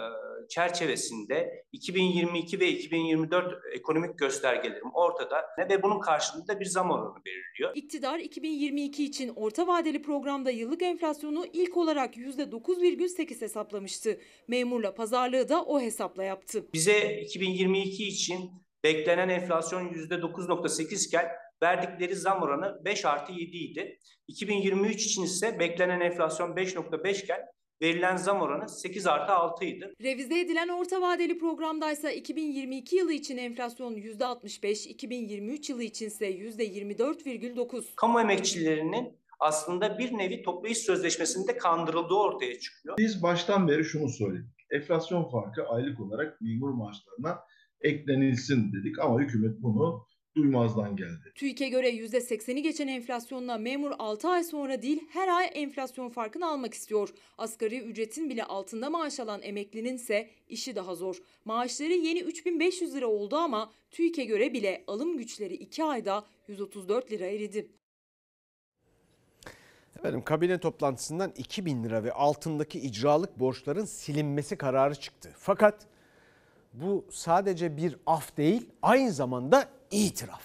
çerçevesinde 0.49 1.65
2022 1.73 2.61
ve 2.61 2.69
2024 2.69 3.55
ekonomik 3.75 4.19
göstergelerim 4.19 4.91
ortada 4.95 5.45
ve 5.71 5.83
bunun 5.83 6.01
karşılığında 6.01 6.61
bir 6.61 6.65
zam 6.65 6.91
oranı 6.91 7.25
belirliyor. 7.25 7.73
İktidar 7.75 8.19
2022 8.19 9.05
için 9.05 9.33
orta 9.37 9.67
vadeli 9.67 10.03
programda 10.03 10.51
yıllık 10.51 10.83
enflasyonu 10.83 11.47
ilk 11.53 11.77
olarak 11.77 12.17
%9,8 12.17 13.41
hesaplamıştı. 13.41 14.21
Memurla 14.49 14.95
pazarlığı 14.95 15.49
da 15.49 15.65
o 15.65 15.81
hesapla 15.81 16.25
yaptı. 16.25 16.65
Bize 16.73 17.21
2022 17.21 18.09
için 18.09 18.51
beklenen 18.85 19.29
enflasyon 19.29 19.89
%9.8 19.89 21.07
iken 21.07 21.29
verdikleri 21.63 22.17
zam 22.17 22.43
oranı 22.43 22.85
5 22.85 23.05
artı 23.05 23.33
7 23.33 23.57
idi. 23.57 23.99
2023 24.29 25.07
için 25.07 25.23
ise 25.23 25.59
beklenen 25.59 26.01
enflasyon 26.01 26.57
5.5 26.57 27.25
iken 27.25 27.41
verilen 27.85 28.17
zam 28.17 28.41
oranı 28.41 28.69
8 28.69 29.07
artı 29.07 29.33
6 29.33 29.65
idi. 29.65 29.95
Revize 30.03 30.41
edilen 30.41 30.69
orta 30.69 31.01
vadeli 31.01 31.39
programdaysa 31.39 32.11
2022 32.11 32.97
yılı 32.97 33.13
için 33.13 33.37
enflasyon 33.37 33.95
%65, 33.95 34.89
2023 34.89 35.71
yılı 35.71 35.83
için 35.83 36.07
ise 36.07 36.31
%24,9. 36.31 37.85
Kamu 37.97 38.21
emekçilerinin 38.21 39.19
aslında 39.41 39.99
bir 39.99 40.19
nevi 40.19 40.43
toplu 40.43 40.69
iş 40.69 40.79
sözleşmesinde 40.79 41.57
kandırıldığı 41.57 42.15
ortaya 42.15 42.59
çıkıyor. 42.59 42.99
Biz 42.99 43.23
baştan 43.23 43.69
beri 43.69 43.85
şunu 43.85 44.09
söyledik. 44.09 44.67
Enflasyon 44.71 45.31
farkı 45.31 45.69
aylık 45.69 46.01
olarak 46.01 46.41
memur 46.41 46.71
maaşlarına 46.71 47.39
eklenilsin 47.81 48.73
dedik 48.73 48.99
ama 48.99 49.21
hükümet 49.21 49.63
bunu 49.63 50.07
duymazdan 50.37 50.97
geldi. 50.97 51.33
TÜİK'e 51.35 51.69
göre 51.69 51.91
%80'i 51.91 52.63
geçen 52.63 52.89
enflasyonla 52.89 53.59
memur 53.59 53.93
6 53.99 54.29
ay 54.29 54.45
sonra 54.45 54.83
değil 54.83 55.03
her 55.13 55.29
ay 55.29 55.51
enflasyon 55.53 56.09
farkını 56.09 56.47
almak 56.49 56.75
istiyor. 56.75 57.09
Asgari 57.39 57.79
ücretin 57.79 58.31
bile 58.31 58.45
altında 58.45 58.91
maaş 58.91 59.21
alan 59.21 59.43
emeklinin 59.43 59.95
ise 59.95 60.31
işi 60.49 60.77
daha 60.77 60.95
zor. 60.95 61.17
Maaşları 61.45 61.93
yeni 61.93 62.21
3500 62.21 62.95
lira 62.95 63.07
oldu 63.07 63.37
ama 63.37 63.71
TÜİK'e 63.91 64.25
göre 64.25 64.53
bile 64.53 64.85
alım 64.87 65.19
güçleri 65.19 65.55
2 65.55 65.85
ayda 65.85 66.25
134 66.49 67.13
lira 67.13 67.27
eridi. 67.27 67.69
Efendim 69.99 70.23
kabine 70.25 70.59
toplantısından 70.59 71.33
2000 71.37 71.85
lira 71.85 72.05
ve 72.05 72.13
altındaki 72.13 72.81
icralık 72.81 73.41
borçların 73.41 73.85
silinmesi 73.85 74.57
kararı 74.57 74.95
çıktı. 74.95 75.33
Fakat 75.39 75.87
bu 76.73 77.05
sadece 77.11 77.77
bir 77.77 77.97
af 78.07 78.37
değil, 78.37 78.69
aynı 78.83 79.13
zamanda 79.13 79.69
itiraf. 79.91 80.43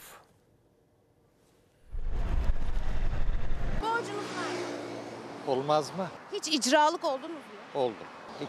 Borcunuz 3.81 4.09
var. 4.09 5.47
Olmaz 5.47 5.91
mı? 5.97 6.07
Hiç 6.33 6.47
icralık 6.47 7.03
oldunuz 7.03 7.29
mu? 7.31 7.35
Oldu. 7.75 7.93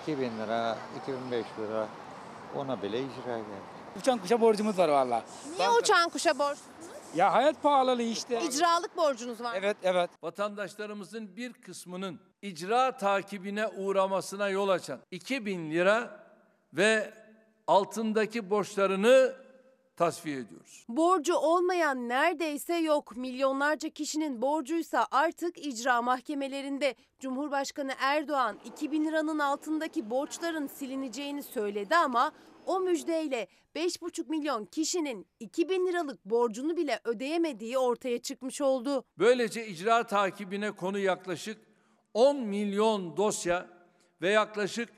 2000 0.02 0.38
lira, 0.38 0.78
2005 1.02 1.46
lira 1.58 1.88
ona 2.56 2.82
bile 2.82 2.98
icra 2.98 3.38
geldi. 3.38 3.44
Uçan 4.00 4.18
kuşa 4.18 4.40
borcumuz 4.40 4.78
var 4.78 4.88
valla. 4.88 5.24
Niye 5.56 5.70
uçan 5.70 6.08
kuşa 6.08 6.38
borçlusunuz? 6.38 6.70
Ya 7.14 7.32
hayat 7.32 7.62
pahalılığı 7.62 8.02
işte. 8.02 8.42
İcralık 8.42 8.96
borcunuz 8.96 9.40
var. 9.40 9.54
Evet, 9.58 9.76
evet. 9.82 10.10
Vatandaşlarımızın 10.22 11.36
bir 11.36 11.52
kısmının 11.52 12.20
icra 12.42 12.96
takibine 12.96 13.66
uğramasına 13.66 14.48
yol 14.48 14.68
açan 14.68 15.00
2000 15.10 15.70
lira 15.70 16.24
ve 16.72 17.14
altındaki 17.66 18.50
borçlarını 18.50 19.34
tasfiye 20.00 20.36
ediyoruz. 20.38 20.84
Borcu 20.88 21.34
olmayan 21.34 22.08
neredeyse 22.08 22.74
yok. 22.74 23.16
Milyonlarca 23.16 23.88
kişinin 23.88 24.42
borcuysa 24.42 25.06
artık 25.10 25.66
icra 25.66 26.02
mahkemelerinde. 26.02 26.94
Cumhurbaşkanı 27.18 27.92
Erdoğan 27.98 28.58
2000 28.64 29.04
liranın 29.04 29.38
altındaki 29.38 30.10
borçların 30.10 30.66
silineceğini 30.66 31.42
söyledi 31.42 31.96
ama 31.96 32.32
o 32.66 32.80
müjdeyle 32.80 33.48
5,5 33.76 34.28
milyon 34.28 34.64
kişinin 34.64 35.26
2000 35.40 35.86
liralık 35.86 36.24
borcunu 36.24 36.76
bile 36.76 37.00
ödeyemediği 37.04 37.78
ortaya 37.78 38.22
çıkmış 38.22 38.60
oldu. 38.60 39.04
Böylece 39.18 39.66
icra 39.66 40.06
takibine 40.06 40.70
konu 40.70 40.98
yaklaşık 40.98 41.58
10 42.14 42.36
milyon 42.36 43.16
dosya 43.16 43.66
ve 44.22 44.30
yaklaşık 44.30 44.88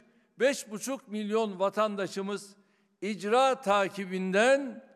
5,5 0.41 0.99
milyon 1.07 1.59
vatandaşımız 1.59 2.57
icra 3.01 3.61
takibinden 3.61 4.92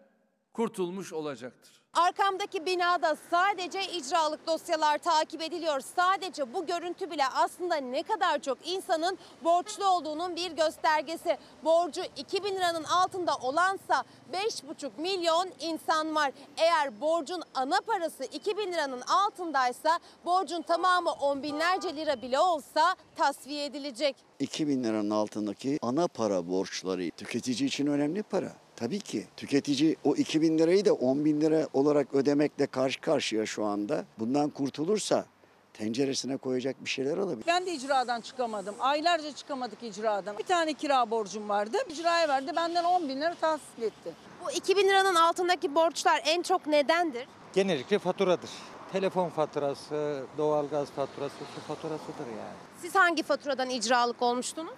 kurtulmuş 0.56 1.12
olacaktır. 1.12 1.76
Arkamdaki 1.92 2.66
binada 2.66 3.16
sadece 3.30 3.84
icralık 3.84 4.46
dosyalar 4.46 4.98
takip 4.98 5.42
ediliyor. 5.42 5.80
Sadece 5.80 6.54
bu 6.54 6.66
görüntü 6.66 7.10
bile 7.10 7.26
aslında 7.26 7.76
ne 7.76 8.02
kadar 8.02 8.42
çok 8.42 8.58
insanın 8.68 9.18
borçlu 9.44 9.86
olduğunun 9.88 10.36
bir 10.36 10.52
göstergesi. 10.52 11.38
Borcu 11.64 12.02
2000 12.16 12.54
liranın 12.54 12.84
altında 12.84 13.34
olansa 13.36 14.04
5,5 14.32 14.90
milyon 14.98 15.48
insan 15.60 16.14
var. 16.14 16.32
Eğer 16.56 17.00
borcun 17.00 17.42
ana 17.54 17.80
parası 17.80 18.24
2000 18.24 18.72
liranın 18.72 19.00
altındaysa 19.00 19.98
borcun 20.24 20.62
tamamı 20.62 21.10
on 21.10 21.42
binlerce 21.42 21.96
lira 21.96 22.22
bile 22.22 22.38
olsa 22.40 22.96
tasfiye 23.16 23.64
edilecek. 23.64 24.16
2000 24.38 24.84
liranın 24.84 25.10
altındaki 25.10 25.78
ana 25.82 26.08
para 26.08 26.48
borçları 26.48 27.10
tüketici 27.10 27.68
için 27.68 27.86
önemli 27.86 28.22
para. 28.22 28.65
Tabii 28.76 29.00
ki 29.00 29.24
tüketici 29.36 29.96
o 30.04 30.16
2000 30.16 30.58
lirayı 30.58 30.84
da 30.84 30.94
10 30.94 31.24
bin 31.24 31.40
lira 31.40 31.68
olarak 31.72 32.14
ödemekle 32.14 32.66
karşı 32.66 33.00
karşıya 33.00 33.46
şu 33.46 33.64
anda. 33.64 34.04
Bundan 34.18 34.50
kurtulursa 34.50 35.24
tenceresine 35.72 36.36
koyacak 36.36 36.84
bir 36.84 36.90
şeyler 36.90 37.18
alabilir. 37.18 37.46
Ben 37.46 37.66
de 37.66 37.72
icradan 37.72 38.20
çıkamadım. 38.20 38.74
Aylarca 38.80 39.32
çıkamadık 39.32 39.82
icradan. 39.82 40.38
Bir 40.38 40.44
tane 40.44 40.74
kira 40.74 41.10
borcum 41.10 41.48
vardı. 41.48 41.76
İcraya 41.88 42.28
verdi. 42.28 42.52
Benden 42.56 42.84
10 42.84 43.08
bin 43.08 43.16
lira 43.20 43.34
tahsil 43.34 43.82
etti. 43.82 44.12
Bu 44.44 44.50
2000 44.50 44.88
liranın 44.88 45.14
altındaki 45.14 45.74
borçlar 45.74 46.22
en 46.26 46.42
çok 46.42 46.66
nedendir? 46.66 47.26
Genellikle 47.54 47.98
faturadır. 47.98 48.50
Telefon 48.92 49.28
faturası, 49.28 50.22
doğalgaz 50.38 50.90
faturası, 50.90 51.34
su 51.54 51.60
faturasıdır 51.60 52.26
yani. 52.26 52.56
Siz 52.82 52.94
hangi 52.94 53.22
faturadan 53.22 53.70
icralık 53.70 54.22
olmuştunuz? 54.22 54.74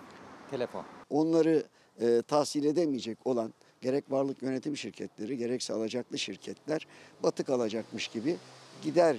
Telefon. 0.50 0.84
Onları 1.10 1.66
e, 2.00 2.22
tahsil 2.22 2.64
edemeyecek 2.64 3.26
olan 3.26 3.54
gerek 3.80 4.10
varlık 4.10 4.42
yönetim 4.42 4.76
şirketleri 4.76 5.36
gerekse 5.36 5.72
alacaklı 5.72 6.18
şirketler 6.18 6.86
batık 7.22 7.50
alacakmış 7.50 8.08
gibi 8.08 8.36
gider 8.82 9.16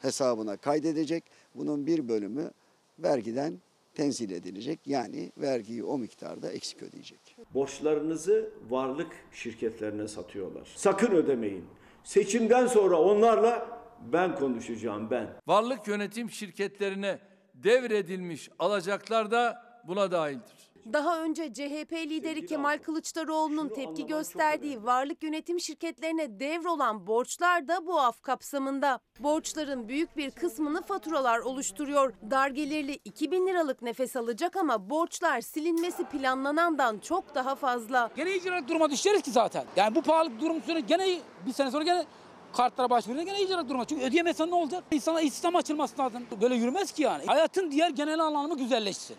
hesabına 0.00 0.56
kaydedecek. 0.56 1.24
Bunun 1.54 1.86
bir 1.86 2.08
bölümü 2.08 2.50
vergiden 2.98 3.58
tenzil 3.94 4.30
edilecek. 4.30 4.80
Yani 4.86 5.32
vergiyi 5.36 5.84
o 5.84 5.98
miktarda 5.98 6.52
eksik 6.52 6.82
ödeyecek. 6.82 7.36
Borçlarınızı 7.54 8.50
varlık 8.70 9.12
şirketlerine 9.32 10.08
satıyorlar. 10.08 10.72
Sakın 10.76 11.10
ödemeyin. 11.10 11.64
Seçimden 12.04 12.66
sonra 12.66 12.96
onlarla 12.96 13.82
ben 14.12 14.36
konuşacağım 14.36 15.10
ben. 15.10 15.28
Varlık 15.46 15.88
yönetim 15.88 16.30
şirketlerine 16.30 17.18
devredilmiş 17.54 18.50
alacaklar 18.58 19.30
da 19.30 19.62
buna 19.88 20.10
dahildir. 20.10 20.71
Daha 20.92 21.20
önce 21.20 21.52
CHP 21.52 21.92
lideri 21.92 22.46
Kemal 22.46 22.78
Kılıçdaroğlu'nun 22.78 23.68
tepki 23.68 24.06
gösterdiği 24.06 24.84
varlık 24.84 25.22
yönetim 25.22 25.60
şirketlerine 25.60 26.40
devrolan 26.40 27.06
borçlar 27.06 27.68
da 27.68 27.86
bu 27.86 28.00
af 28.00 28.22
kapsamında. 28.22 29.00
Borçların 29.20 29.88
büyük 29.88 30.16
bir 30.16 30.30
kısmını 30.30 30.82
faturalar 30.82 31.38
oluşturuyor. 31.38 32.14
Dar 32.30 32.48
gelirli 32.48 32.98
2000 33.04 33.46
liralık 33.46 33.82
nefes 33.82 34.16
alacak 34.16 34.56
ama 34.56 34.90
borçlar 34.90 35.40
silinmesi 35.40 36.04
planlanandan 36.04 36.98
çok 36.98 37.34
daha 37.34 37.54
fazla. 37.54 38.10
Gene 38.16 38.36
icra 38.36 38.68
duruma 38.68 38.90
düşeriz 38.90 39.22
ki 39.22 39.30
zaten. 39.30 39.64
Yani 39.76 39.94
bu 39.94 40.02
pahalılık 40.02 40.40
durum 40.40 40.62
sonra 40.62 40.78
gene 40.78 41.18
bir 41.46 41.52
sene 41.52 41.70
sonra 41.70 41.84
gene 41.84 42.04
kartlara 42.52 42.90
başvurunca 42.90 43.22
gene 43.22 43.42
icra 43.42 43.68
duruma. 43.68 43.84
Çünkü 43.84 44.04
ödeyemezsen 44.04 44.50
ne 44.50 44.54
olacak? 44.54 44.84
İnsana 44.90 45.20
istihdam 45.20 45.56
açılması 45.56 45.98
lazım. 45.98 46.26
Böyle 46.40 46.54
yürümez 46.54 46.92
ki 46.92 47.02
yani. 47.02 47.26
Hayatın 47.26 47.70
diğer 47.70 47.90
genel 47.90 48.20
anlamı 48.20 48.58
güzelleşsin. 48.58 49.16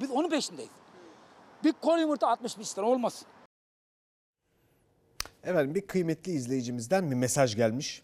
Biz 0.00 0.10
onun 0.10 0.28
peşindeyiz. 0.30 0.81
Bir 1.64 1.72
kol 1.72 1.98
yumurta 1.98 2.28
65 2.28 2.78
lira 2.78 2.86
olmasın. 2.86 3.28
Efendim 5.44 5.74
bir 5.74 5.86
kıymetli 5.86 6.32
izleyicimizden 6.32 7.10
bir 7.10 7.16
mesaj 7.16 7.56
gelmiş. 7.56 8.02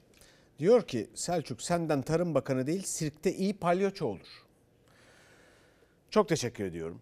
Diyor 0.59 0.83
ki 0.83 1.11
Selçuk 1.15 1.63
senden 1.63 2.03
Tarım 2.03 2.35
Bakanı 2.35 2.67
değil 2.67 2.83
sirkte 2.83 3.35
iyi 3.35 3.59
palyaço 3.59 4.07
olur. 4.07 4.45
Çok 6.11 6.29
teşekkür 6.29 6.65
ediyorum. 6.65 7.01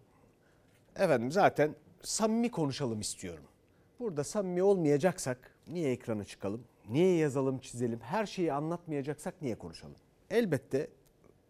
Efendim 0.97 1.33
zaten 1.33 1.75
samimi 2.03 2.51
konuşalım 2.51 3.01
istiyorum. 3.01 3.45
Burada 4.01 4.25
samimi 4.25 4.63
olmayacaksak 4.63 5.55
niye 5.67 5.93
ekrana 5.93 6.25
çıkalım? 6.25 6.65
Niye 6.89 7.17
yazalım 7.17 7.59
çizelim? 7.59 8.01
Her 8.01 8.27
şeyi 8.27 8.53
anlatmayacaksak 8.53 9.43
niye 9.43 9.59
konuşalım? 9.59 9.97
Elbette 10.31 10.91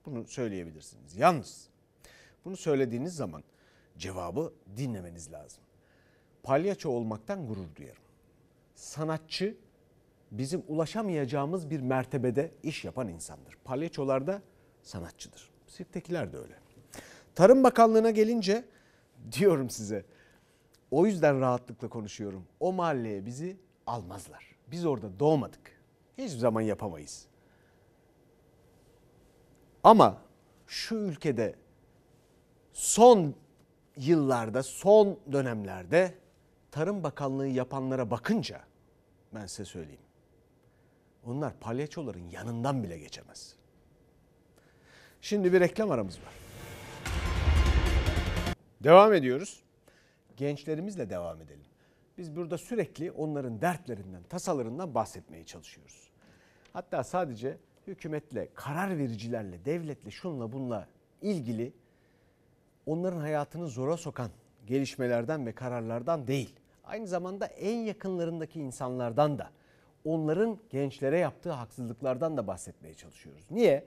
bunu 0.06 0.26
söyleyebilirsiniz. 0.26 1.16
Yalnız 1.16 1.68
bunu 2.44 2.56
söylediğiniz 2.56 3.14
zaman 3.14 3.42
cevabı 3.98 4.52
dinlemeniz 4.76 5.32
lazım. 5.32 5.62
Palyaço 6.42 6.90
olmaktan 6.90 7.46
gurur 7.46 7.74
duyarım. 7.76 8.02
Sanatçı 8.74 9.56
bizim 10.30 10.62
ulaşamayacağımız 10.68 11.70
bir 11.70 11.80
mertebede 11.80 12.52
iş 12.62 12.84
yapan 12.84 13.08
insandır. 13.08 13.56
Palyaçolar 13.64 14.26
da 14.26 14.42
sanatçıdır. 14.82 15.50
Sirktekiler 15.66 16.32
de 16.32 16.38
öyle. 16.38 16.54
Tarım 17.34 17.64
Bakanlığı'na 17.64 18.10
gelince 18.10 18.64
diyorum 19.32 19.70
size 19.70 20.04
o 20.90 21.06
yüzden 21.06 21.40
rahatlıkla 21.40 21.88
konuşuyorum. 21.88 22.44
O 22.60 22.72
mahalleye 22.72 23.26
bizi 23.26 23.56
almazlar. 23.86 24.56
Biz 24.70 24.86
orada 24.86 25.18
doğmadık. 25.18 25.80
Hiçbir 26.18 26.38
zaman 26.38 26.60
yapamayız. 26.60 27.26
Ama 29.84 30.18
şu 30.66 30.94
ülkede 30.94 31.54
son 32.72 33.34
yıllarda, 33.96 34.62
son 34.62 35.18
dönemlerde 35.32 36.14
Tarım 36.70 37.02
Bakanlığı 37.02 37.46
yapanlara 37.46 38.10
bakınca 38.10 38.60
ben 39.34 39.46
size 39.46 39.64
söyleyeyim. 39.64 40.00
Onlar 41.24 41.58
palyaçoların 41.60 42.28
yanından 42.30 42.82
bile 42.82 42.98
geçemez. 42.98 43.56
Şimdi 45.20 45.52
bir 45.52 45.60
reklam 45.60 45.90
aramız 45.90 46.18
var. 46.18 46.32
Devam 48.80 49.12
ediyoruz. 49.12 49.62
Gençlerimizle 50.36 51.10
devam 51.10 51.40
edelim. 51.40 51.64
Biz 52.18 52.36
burada 52.36 52.58
sürekli 52.58 53.10
onların 53.10 53.60
dertlerinden, 53.60 54.22
tasalarından 54.22 54.94
bahsetmeye 54.94 55.44
çalışıyoruz. 55.44 56.10
Hatta 56.72 57.04
sadece 57.04 57.58
hükümetle, 57.86 58.48
karar 58.54 58.98
vericilerle, 58.98 59.64
devletle, 59.64 60.10
şunla 60.10 60.52
bunla 60.52 60.88
ilgili 61.22 61.72
onların 62.86 63.20
hayatını 63.20 63.68
zora 63.68 63.96
sokan 63.96 64.30
gelişmelerden 64.66 65.46
ve 65.46 65.52
kararlardan 65.52 66.26
değil. 66.26 66.56
Aynı 66.84 67.06
zamanda 67.06 67.46
en 67.46 67.76
yakınlarındaki 67.76 68.60
insanlardan 68.60 69.38
da 69.38 69.50
onların 70.04 70.58
gençlere 70.70 71.18
yaptığı 71.18 71.50
haksızlıklardan 71.50 72.36
da 72.36 72.46
bahsetmeye 72.46 72.94
çalışıyoruz. 72.94 73.50
Niye? 73.50 73.84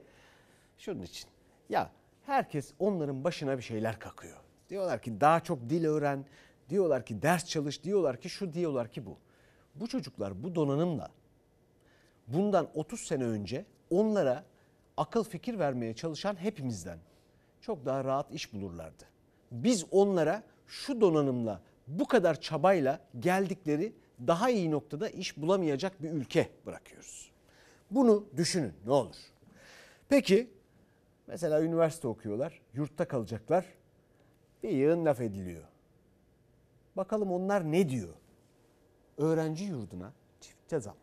Şunun 0.78 1.02
için. 1.02 1.30
Ya 1.68 1.90
herkes 2.26 2.72
onların 2.78 3.24
başına 3.24 3.58
bir 3.58 3.62
şeyler 3.62 3.98
kakıyor. 3.98 4.36
Diyorlar 4.68 5.02
ki 5.02 5.20
daha 5.20 5.40
çok 5.40 5.70
dil 5.70 5.84
öğren, 5.84 6.24
diyorlar 6.68 7.06
ki 7.06 7.22
ders 7.22 7.46
çalış, 7.46 7.84
diyorlar 7.84 8.20
ki 8.20 8.28
şu, 8.28 8.52
diyorlar 8.52 8.88
ki 8.88 9.06
bu. 9.06 9.18
Bu 9.74 9.88
çocuklar 9.88 10.42
bu 10.42 10.54
donanımla 10.54 11.10
bundan 12.26 12.68
30 12.74 13.00
sene 13.00 13.24
önce 13.24 13.64
onlara 13.90 14.44
akıl 14.96 15.24
fikir 15.24 15.58
vermeye 15.58 15.94
çalışan 15.94 16.36
hepimizden 16.36 16.98
çok 17.60 17.86
daha 17.86 18.04
rahat 18.04 18.32
iş 18.32 18.52
bulurlardı. 18.52 19.04
Biz 19.52 19.84
onlara 19.90 20.42
şu 20.66 21.00
donanımla 21.00 21.60
bu 21.86 22.06
kadar 22.06 22.40
çabayla 22.40 23.00
geldikleri 23.20 23.92
daha 24.26 24.50
iyi 24.50 24.70
noktada 24.70 25.08
iş 25.08 25.36
bulamayacak 25.36 26.02
bir 26.02 26.10
ülke 26.10 26.50
bırakıyoruz. 26.66 27.30
Bunu 27.90 28.24
düşünün 28.36 28.72
ne 28.86 28.92
olur. 28.92 29.16
Peki 30.08 30.50
mesela 31.26 31.62
üniversite 31.62 32.08
okuyorlar, 32.08 32.60
yurtta 32.74 33.08
kalacaklar. 33.08 33.64
Bir 34.62 34.68
yığın 34.68 35.04
laf 35.04 35.20
ediliyor. 35.20 35.64
Bakalım 36.96 37.32
onlar 37.32 37.72
ne 37.72 37.88
diyor? 37.88 38.14
Öğrenci 39.18 39.64
yurduna 39.64 40.12
çift 40.40 40.84
zam. 40.84 40.96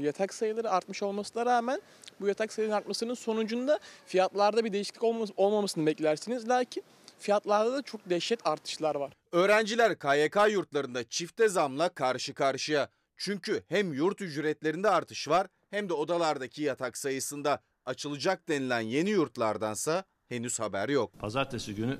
Yatak 0.00 0.34
sayıları 0.34 0.70
artmış 0.70 1.02
olmasına 1.02 1.46
rağmen 1.46 1.82
bu 2.20 2.28
yatak 2.28 2.52
sayılarının 2.52 2.78
artmasının 2.80 3.14
sonucunda 3.14 3.78
fiyatlarda 4.06 4.64
bir 4.64 4.72
değişiklik 4.72 5.02
olmamasını 5.36 5.86
beklersiniz. 5.86 6.48
Lakin 6.48 6.84
fiyatlarda 7.18 7.72
da 7.72 7.82
çok 7.82 8.10
dehşet 8.10 8.46
artışlar 8.46 8.94
var. 8.94 9.12
Öğrenciler 9.32 9.98
KYK 9.98 10.36
yurtlarında 10.50 11.04
çifte 11.04 11.48
zamla 11.48 11.88
karşı 11.88 12.34
karşıya. 12.34 12.88
Çünkü 13.16 13.62
hem 13.68 13.92
yurt 13.92 14.20
ücretlerinde 14.20 14.90
artış 14.90 15.28
var 15.28 15.46
hem 15.70 15.88
de 15.88 15.92
odalardaki 15.92 16.62
yatak 16.62 16.96
sayısında 16.96 17.60
açılacak 17.84 18.48
denilen 18.48 18.80
yeni 18.80 19.10
yurtlardansa 19.10 20.04
henüz 20.28 20.60
haber 20.60 20.88
yok. 20.88 21.12
Pazartesi 21.18 21.74
günü 21.74 21.98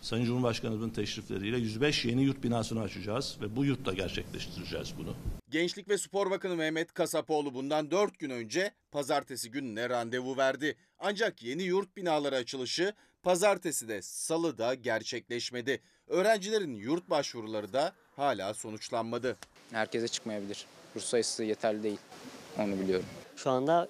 Sayın 0.00 0.24
Cumhurbaşkanımızın 0.24 0.90
teşrifleriyle 0.90 1.58
105 1.58 2.04
yeni 2.04 2.22
yurt 2.22 2.42
binasını 2.42 2.82
açacağız 2.82 3.36
ve 3.40 3.56
bu 3.56 3.64
yurtta 3.64 3.92
gerçekleştireceğiz 3.92 4.94
bunu. 4.98 5.14
Gençlik 5.50 5.88
ve 5.88 5.98
Spor 5.98 6.30
Bakanı 6.30 6.56
Mehmet 6.56 6.92
Kasapoğlu 6.92 7.54
bundan 7.54 7.90
4 7.90 8.18
gün 8.18 8.30
önce 8.30 8.70
pazartesi 8.92 9.50
gününe 9.50 9.88
randevu 9.88 10.36
verdi. 10.36 10.76
Ancak 10.98 11.42
yeni 11.42 11.62
yurt 11.62 11.96
binaları 11.96 12.36
açılışı 12.36 12.94
pazartesi 13.22 13.88
de 13.88 14.02
salı 14.02 14.58
da 14.58 14.74
gerçekleşmedi. 14.74 15.80
Öğrencilerin 16.06 16.74
yurt 16.74 17.10
başvuruları 17.10 17.72
da 17.72 17.92
hala 18.16 18.54
sonuçlanmadı. 18.54 19.36
Herkese 19.70 20.08
çıkmayabilir. 20.08 20.66
Burs 20.94 21.04
sayısı 21.04 21.44
yeterli 21.44 21.82
değil. 21.82 21.98
Onu 22.58 22.80
biliyorum. 22.80 23.06
Şu 23.36 23.50
anda 23.50 23.88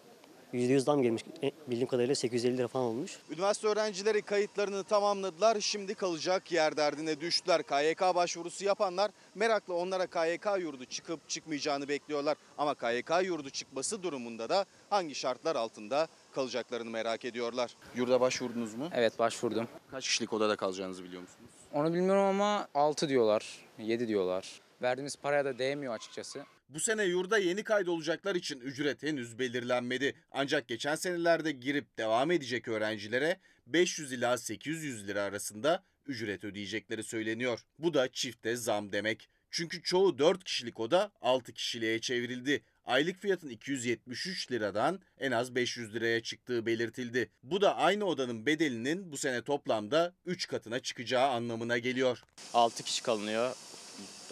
%100 0.55 0.79
zam 0.81 1.03
gelmiş. 1.03 1.25
E, 1.43 1.51
Bildiğim 1.67 1.89
kadarıyla 1.89 2.15
850 2.15 2.59
lira 2.59 2.69
falan 2.69 2.85
olmuş. 2.87 3.19
Üniversite 3.31 3.69
öğrencileri 3.69 4.23
kayıtlarını 4.23 4.85
tamamladılar. 4.85 5.61
Şimdi 5.61 5.95
kalacak 5.95 6.53
yer 6.53 6.77
derdine 6.77 7.21
düştüler. 7.21 7.63
KYK 7.63 8.01
başvurusu 8.15 8.65
yapanlar 8.65 9.11
merakla 9.35 9.75
onlara 9.75 10.07
KYK 10.07 10.47
yurdu 10.61 10.85
çıkıp 10.85 11.29
çıkmayacağını 11.29 11.89
bekliyorlar. 11.89 12.37
Ama 12.59 12.75
KYK 12.75 13.11
yurdu 13.25 13.51
çıkması 13.51 14.03
durumunda 14.03 14.49
da 14.49 14.65
hangi 14.91 15.15
şartlar 15.15 15.57
altında 15.57 16.09
kalacaklarını 16.33 16.91
merak 16.91 17.25
ediyorlar. 17.25 17.75
Yurda 17.95 18.21
başvurdunuz 18.21 18.75
mu? 18.75 18.89
Evet 18.95 19.19
başvurdum. 19.19 19.69
Kaç 19.91 20.09
kişilik 20.09 20.33
odada 20.33 20.57
kalacağınızı 20.57 21.05
biliyor 21.05 21.23
musunuz? 21.23 21.51
Onu 21.73 21.95
bilmiyorum 21.95 22.23
ama 22.25 22.69
6 22.75 23.09
diyorlar, 23.09 23.59
7 23.79 24.09
diyorlar. 24.09 24.61
Verdiğimiz 24.83 25.17
paraya 25.17 25.45
da 25.45 25.59
değmiyor 25.59 25.95
açıkçası. 25.95 26.45
Bu 26.75 26.81
sene 26.81 27.05
yurda 27.05 27.39
yeni 27.39 27.65
kaydolacaklar 27.65 28.35
için 28.35 28.61
ücret 28.61 29.03
henüz 29.03 29.39
belirlenmedi. 29.39 30.15
Ancak 30.31 30.69
geçen 30.69 30.95
senelerde 30.95 31.53
girip 31.53 31.99
devam 31.99 32.31
edecek 32.31 32.69
öğrencilere 32.69 33.41
500 33.67 34.13
ila 34.13 34.39
800 34.39 35.09
lira 35.09 35.23
arasında 35.23 35.85
ücret 36.07 36.45
ödeyecekleri 36.45 37.05
söyleniyor. 37.05 37.61
Bu 37.79 37.95
da 37.95 38.13
çifte 38.13 38.57
zam 38.57 38.93
demek. 38.93 39.29
Çünkü 39.51 39.83
çoğu 39.83 40.19
4 40.19 40.45
kişilik 40.45 40.81
oda 40.81 41.13
6 41.21 41.53
kişiliğe 41.53 42.01
çevrildi. 42.01 42.63
Aylık 42.85 43.21
fiyatın 43.21 43.49
273 43.49 44.53
liradan 44.53 45.01
en 45.19 45.33
az 45.33 45.55
500 45.55 45.95
liraya 45.95 46.23
çıktığı 46.23 46.67
belirtildi. 46.67 47.31
Bu 47.43 47.61
da 47.61 47.77
aynı 47.77 48.05
odanın 48.05 48.47
bedelinin 48.47 49.13
bu 49.13 49.17
sene 49.17 49.43
toplamda 49.43 50.15
3 50.27 50.49
katına 50.49 50.81
çıkacağı 50.81 51.29
anlamına 51.29 51.79
geliyor. 51.79 52.23
6 52.55 52.83
kişi 52.83 53.03
kalınıyor. 53.03 53.57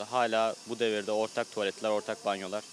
Hala 0.05 0.55
bu 0.69 0.79
devirde 0.79 1.13
ortak 1.13 1.53
tuvaletler, 1.53 1.91
ortak 1.91 2.27
banyolar 2.27 2.65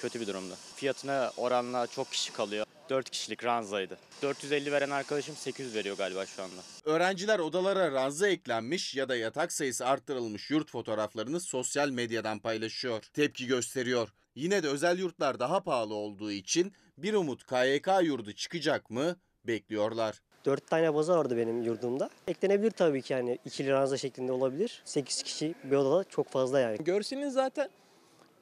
kötü 0.00 0.20
bir 0.20 0.26
durumda. 0.26 0.54
Fiyatına 0.76 1.32
oranla 1.36 1.86
çok 1.86 2.12
kişi 2.12 2.32
kalıyor. 2.32 2.66
4 2.90 3.10
kişilik 3.10 3.44
ranzaydı. 3.44 3.98
450 4.22 4.72
veren 4.72 4.90
arkadaşım 4.90 5.36
800 5.36 5.74
veriyor 5.74 5.96
galiba 5.96 6.26
şu 6.26 6.42
anda. 6.42 6.60
Öğrenciler 6.84 7.38
odalara 7.38 7.92
ranza 7.92 8.28
eklenmiş 8.28 8.94
ya 8.94 9.08
da 9.08 9.16
yatak 9.16 9.52
sayısı 9.52 9.86
arttırılmış 9.86 10.50
yurt 10.50 10.70
fotoğraflarını 10.70 11.40
sosyal 11.40 11.90
medyadan 11.90 12.38
paylaşıyor. 12.38 13.02
Tepki 13.02 13.46
gösteriyor. 13.46 14.08
Yine 14.34 14.62
de 14.62 14.68
özel 14.68 14.98
yurtlar 14.98 15.40
daha 15.40 15.62
pahalı 15.62 15.94
olduğu 15.94 16.32
için 16.32 16.72
bir 16.98 17.14
umut 17.14 17.46
KYK 17.46 17.88
yurdu 18.02 18.32
çıkacak 18.32 18.90
mı 18.90 19.16
bekliyorlar. 19.44 20.20
4 20.44 20.66
tane 20.66 20.94
baza 20.94 21.18
vardı 21.18 21.36
benim 21.36 21.62
yurdumda. 21.62 22.10
Eklenebilir 22.28 22.70
tabii 22.70 23.02
ki 23.02 23.12
yani 23.12 23.38
ikili 23.44 23.70
ranza 23.70 23.96
şeklinde 23.96 24.32
olabilir. 24.32 24.82
8 24.84 25.22
kişi 25.22 25.54
bir 25.64 25.76
odada 25.76 26.04
çok 26.04 26.28
fazla 26.28 26.60
yani. 26.60 26.76
Görseniz 26.84 27.32
zaten 27.32 27.68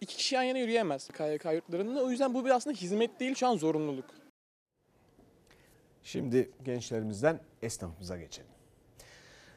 iki 0.01 0.17
kişi 0.17 0.35
yan 0.35 0.43
yana 0.43 0.59
yürüyemez 0.59 1.09
KYK 1.09 1.45
yurtlarında. 1.45 2.05
O 2.05 2.11
yüzden 2.11 2.35
bu 2.35 2.45
bir 2.45 2.51
aslında 2.51 2.77
hizmet 2.77 3.21
değil 3.21 3.35
şu 3.35 3.47
an 3.47 3.57
zorunluluk. 3.57 4.05
Şimdi 6.03 6.51
gençlerimizden 6.65 7.41
esnafımıza 7.63 8.19
geçelim. 8.19 8.51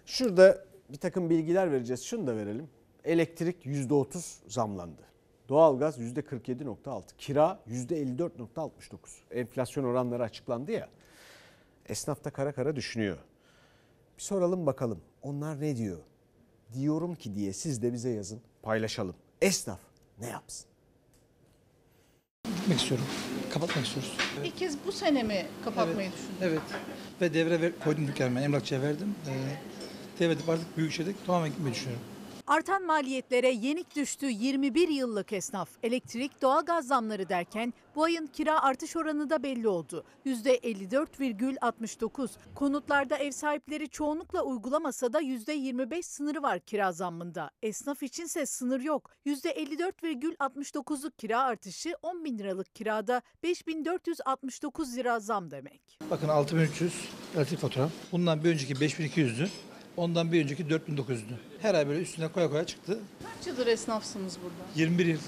Şurada 0.06 0.66
bir 0.90 0.98
takım 0.98 1.30
bilgiler 1.30 1.72
vereceğiz. 1.72 2.04
Şunu 2.04 2.28
da 2.28 2.36
verelim. 2.36 2.70
Elektrik 3.04 3.66
%30 3.66 4.38
zamlandı. 4.48 5.02
Doğalgaz 5.50 6.00
%47.6. 6.00 7.04
Kira 7.18 7.60
%54.69. 7.70 8.70
Enflasyon 9.32 9.84
oranları 9.84 10.24
açıklandı 10.24 10.72
ya. 10.72 10.90
Esnaf 11.90 12.24
da 12.24 12.30
kara 12.30 12.52
kara 12.52 12.76
düşünüyor. 12.76 13.18
Bir 14.18 14.24
soralım 14.24 14.66
bakalım. 14.66 15.02
Onlar 15.22 15.62
ne 15.62 15.78
diyor? 15.78 15.98
Diyorum 16.74 17.16
ki 17.16 17.36
diye 17.36 17.54
siz 17.54 17.82
de 17.82 17.94
bize 17.94 18.10
yazın. 18.10 18.42
Paylaşalım. 18.62 19.16
Esnaf 19.42 19.80
ne 20.20 20.28
yapsın? 20.28 20.68
Gitmek 22.46 22.80
istiyorum. 22.80 23.06
Kapatmak 23.54 23.86
istiyoruz. 23.86 24.18
İlk 24.44 24.58
kez 24.58 24.78
bu 24.88 24.92
sene 24.92 25.24
mi 25.24 25.46
kapatmayı 25.66 26.12
düşündün? 26.12 26.36
Evet. 26.42 26.62
Ve 27.22 27.34
devre 27.34 27.62
ver, 27.62 27.72
koydum 27.84 28.08
dükkanıma. 28.08 28.42
Emlakçıya 28.42 28.82
verdim. 28.82 29.16
Ee, 29.28 29.58
devredip 30.20 30.50
artık 30.50 30.78
Büyükşehir'de 30.78 31.14
tamamen 31.26 31.50
gitmeyi 31.50 31.74
düşünüyorum. 31.74 32.06
Artan 32.48 32.86
maliyetlere 32.86 33.52
yenik 33.52 33.96
düştü 33.96 34.26
21 34.26 34.88
yıllık 34.88 35.34
esnaf. 35.34 35.70
Elektrik, 35.84 36.42
doğalgaz 36.42 36.88
zamları 36.88 37.30
derken 37.30 37.74
bu 37.96 38.04
ayın 38.04 38.28
kira 38.28 38.64
artış 38.64 38.96
oranı 38.96 39.30
da 39.30 39.44
belli 39.44 39.68
oldu. 39.68 40.04
%54,69. 40.26 42.30
Konutlarda 42.56 43.18
ev 43.18 43.32
sahipleri 43.32 43.90
çoğunlukla 43.90 44.44
uygulamasa 44.44 45.14
da 45.14 45.22
%25 45.22 46.04
sınırı 46.04 46.44
var 46.44 46.60
kira 46.60 46.92
zammında. 46.92 47.52
Esnaf 47.64 48.04
içinse 48.04 48.46
sınır 48.46 48.82
yok. 48.82 49.12
%54,69'luk 49.26 51.12
kira 51.18 51.42
artışı 51.42 51.96
10 52.02 52.26
bin 52.26 52.38
liralık 52.38 52.76
kirada 52.76 53.22
5469 53.44 54.98
lira 54.98 55.20
zam 55.20 55.52
demek. 55.52 55.82
Bakın 56.10 56.28
6300 56.28 56.94
elektrik 57.36 57.60
faturam. 57.60 57.92
Bundan 58.12 58.44
bir 58.44 58.50
önceki 58.50 58.74
5200'dü. 58.74 59.48
Ondan 59.98 60.32
bir 60.32 60.44
önceki 60.44 60.64
4900'dü. 60.64 61.36
Her 61.66 61.76
ay 61.76 61.88
böyle 61.88 62.00
üstüne 62.02 62.28
koya 62.28 62.50
koya 62.50 62.66
çıktı. 62.66 63.00
Kaç 63.38 63.48
yıldır 63.48 63.68
esnafsınız 63.68 64.38
burada? 64.44 64.56
21 64.76 65.06
yıl. 65.06 65.20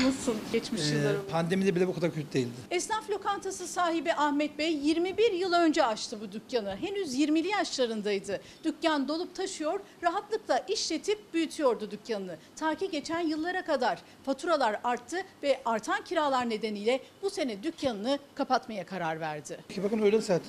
Nasıl 0.00 0.34
geçmiş 0.52 0.82
Ee, 0.82 0.94
yılları? 0.94 1.26
pandemide 1.30 1.74
bile 1.76 1.88
bu 1.88 1.94
kadar 1.94 2.14
kötü 2.14 2.32
değildi. 2.32 2.50
Esnaf 2.70 3.10
lokantası 3.10 3.66
sahibi 3.68 4.12
Ahmet 4.12 4.58
Bey 4.58 4.72
21 4.76 5.32
yıl 5.32 5.52
önce 5.52 5.84
açtı 5.84 6.18
bu 6.20 6.32
dükkanı. 6.32 6.76
Henüz 6.76 7.14
20'li 7.18 7.48
yaşlarındaydı. 7.48 8.40
Dükkan 8.64 9.08
dolup 9.08 9.34
taşıyor, 9.34 9.80
rahatlıkla 10.02 10.58
işletip 10.58 11.34
büyütüyordu 11.34 11.90
dükkanını. 11.90 12.36
Ta 12.56 12.74
ki 12.74 12.90
geçen 12.90 13.20
yıllara 13.20 13.64
kadar 13.64 13.98
faturalar 14.24 14.80
arttı 14.84 15.16
ve 15.42 15.60
artan 15.64 16.04
kiralar 16.04 16.50
nedeniyle 16.50 17.00
bu 17.22 17.30
sene 17.30 17.62
dükkanını 17.62 18.18
kapatmaya 18.34 18.86
karar 18.86 19.20
verdi. 19.20 19.58
Bakın 19.84 19.98
öğlen 19.98 20.20
saati. 20.20 20.48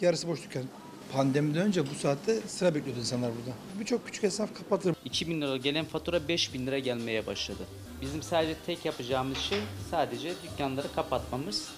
Yarısı 0.00 0.28
boş 0.28 0.42
dükkan. 0.42 0.62
Pandemiden 1.12 1.62
önce 1.62 1.90
bu 1.90 1.94
saatte 1.94 2.40
sıra 2.40 2.74
bekliyordu 2.74 3.00
insanlar 3.00 3.30
burada. 3.30 3.56
Birçok 3.80 4.06
küçük 4.06 4.24
esnaf 4.24 4.54
kapatır. 4.54 4.94
2000 5.04 5.40
lira 5.40 5.56
gelen 5.56 5.84
fatura 5.84 6.28
5000 6.28 6.66
lira 6.66 6.78
gelmeye 6.78 7.26
başladı. 7.26 7.62
Bizim 8.00 8.22
sadece 8.22 8.56
tek 8.66 8.84
yapacağımız 8.84 9.38
şey 9.38 9.58
sadece 9.90 10.32
dükkanları 10.42 10.92
kapatmamız, 10.94 11.68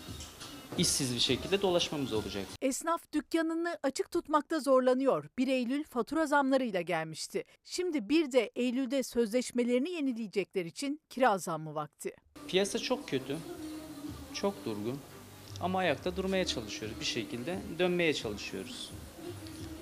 işsiz 0.78 1.14
bir 1.14 1.20
şekilde 1.20 1.62
dolaşmamız 1.62 2.12
olacak. 2.12 2.45
Esnaf 2.62 3.12
dükkanını 3.12 3.78
açık 3.83 4.11
tutmakta 4.11 4.61
zorlanıyor. 4.61 5.24
1 5.39 5.49
Eylül 5.49 5.85
fatura 5.85 6.26
zamlarıyla 6.26 6.81
gelmişti. 6.81 7.45
Şimdi 7.64 8.09
bir 8.09 8.33
de 8.33 8.51
Eylül'de 8.57 9.03
sözleşmelerini 9.03 9.91
yenileyecekler 9.91 10.64
için 10.64 11.01
kira 11.11 11.39
zammı 11.39 11.74
vakti. 11.74 12.16
Piyasa 12.49 12.78
çok 12.78 13.09
kötü, 13.09 13.37
çok 14.35 14.64
durgun 14.64 14.99
ama 15.61 15.78
ayakta 15.78 16.16
durmaya 16.16 16.45
çalışıyoruz 16.45 17.01
bir 17.01 17.05
şekilde 17.05 17.59
dönmeye 17.78 18.14
çalışıyoruz. 18.14 18.91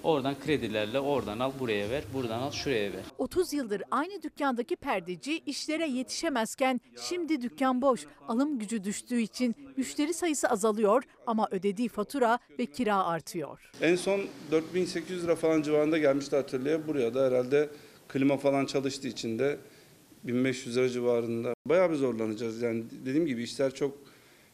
Oradan 0.03 0.35
kredilerle 0.41 1.01
oradan 1.01 1.39
al 1.39 1.53
buraya 1.61 1.91
ver, 1.91 2.05
buradan 2.15 2.39
al 2.41 2.51
şuraya 2.51 2.93
ver. 2.93 3.03
30 3.19 3.53
yıldır 3.53 3.83
aynı 3.91 4.23
dükkandaki 4.23 4.77
perdeci 4.77 5.39
işlere 5.47 5.89
yetişemezken 5.89 6.81
şimdi 7.09 7.43
dükkan 7.43 7.83
boş. 7.83 8.07
Alım 8.29 8.59
gücü 8.59 8.85
düştüğü 8.85 9.21
için 9.21 9.55
müşteri 9.77 10.15
sayısı 10.15 10.49
azalıyor 10.49 11.03
ama 11.27 11.49
ödediği 11.51 11.89
fatura 11.89 12.39
ve 12.59 12.67
kira 12.67 13.05
artıyor. 13.05 13.71
En 13.81 13.97
son 13.97 14.21
4800 14.51 15.25
lira 15.25 15.37
falan 15.37 15.63
civarında 15.63 15.99
gelmişti 15.99 16.37
atölyeye. 16.37 16.89
Buraya 16.89 17.15
da 17.15 17.27
herhalde 17.27 17.69
klima 18.09 18.37
falan 18.37 18.67
çalıştığı 18.67 19.09
için 19.09 19.39
de 19.39 19.59
1500 20.25 20.77
lira 20.77 20.89
civarında. 20.89 21.55
Bayağı 21.67 21.91
bir 21.91 21.97
zorlanacağız. 21.97 22.63
Yani 22.63 22.85
dediğim 23.07 23.27
gibi 23.27 23.43
işler 23.43 23.75
çok 23.75 23.99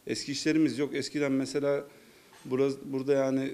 eski 0.07 0.31
işlerimiz 0.31 0.79
yok. 0.79 0.95
Eskiden 0.95 1.31
mesela 1.31 1.83
burası, 2.45 2.77
burada 2.85 3.13
yani 3.13 3.53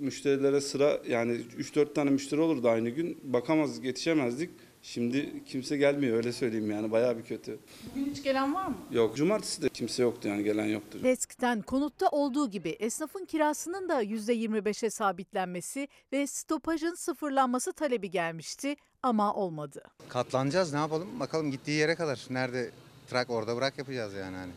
müşterilere 0.00 0.60
sıra 0.60 1.00
yani 1.08 1.32
3-4 1.58 1.94
tane 1.94 2.10
müşteri 2.10 2.40
olurdu 2.40 2.68
aynı 2.68 2.88
gün. 2.88 3.18
Bakamaz, 3.22 3.84
yetişemezdik. 3.84 4.50
Şimdi 4.82 5.44
kimse 5.46 5.76
gelmiyor 5.76 6.16
öyle 6.16 6.32
söyleyeyim 6.32 6.70
yani 6.70 6.90
bayağı 6.90 7.18
bir 7.18 7.22
kötü. 7.22 7.58
Bugün 7.90 8.10
hiç 8.10 8.22
gelen 8.22 8.54
var 8.54 8.66
mı? 8.66 8.76
Yok 8.90 9.16
cumartesi 9.16 9.62
de 9.62 9.68
kimse 9.68 10.02
yoktu 10.02 10.28
yani 10.28 10.44
gelen 10.44 10.66
yoktu. 10.66 10.98
Lesk'ten 11.04 11.62
konutta 11.62 12.08
olduğu 12.08 12.50
gibi 12.50 12.68
esnafın 12.68 13.24
kirasının 13.24 13.88
da 13.88 14.02
%25'e 14.02 14.90
sabitlenmesi 14.90 15.88
ve 16.12 16.26
stopajın 16.26 16.94
sıfırlanması 16.94 17.72
talebi 17.72 18.10
gelmişti 18.10 18.76
ama 19.02 19.34
olmadı. 19.34 19.82
Katlanacağız 20.08 20.72
ne 20.72 20.78
yapalım? 20.78 21.20
Bakalım 21.20 21.50
gittiği 21.50 21.78
yere 21.78 21.94
kadar. 21.94 22.26
Nerede 22.30 22.70
trak 23.10 23.30
orada 23.30 23.56
bırak 23.56 23.78
yapacağız 23.78 24.14
yani 24.14 24.36
hani. 24.36 24.52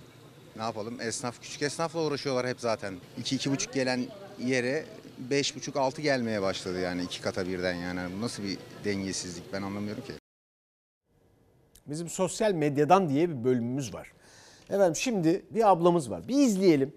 Ne 0.55 0.61
yapalım? 0.61 1.01
Esnaf 1.01 1.41
küçük 1.41 1.61
esnafla 1.61 2.05
uğraşıyorlar 2.05 2.47
hep 2.47 2.59
zaten. 2.59 2.93
2-2,5 3.21 3.73
gelen 3.73 4.05
yere 4.39 4.85
5,5-6 5.31 6.01
gelmeye 6.01 6.41
başladı 6.41 6.79
yani 6.79 7.03
iki 7.03 7.21
kata 7.21 7.47
birden 7.47 7.73
yani. 7.73 7.99
Bu 8.17 8.21
nasıl 8.21 8.43
bir 8.43 8.57
dengesizlik 8.85 9.53
ben 9.53 9.61
anlamıyorum 9.61 10.03
ki. 10.03 10.13
Bizim 11.87 12.09
sosyal 12.09 12.51
medyadan 12.51 13.09
diye 13.09 13.29
bir 13.29 13.43
bölümümüz 13.43 13.93
var. 13.93 14.11
Efendim 14.69 14.95
şimdi 14.95 15.45
bir 15.49 15.71
ablamız 15.71 16.11
var. 16.11 16.27
Bir 16.27 16.37
izleyelim. 16.37 16.93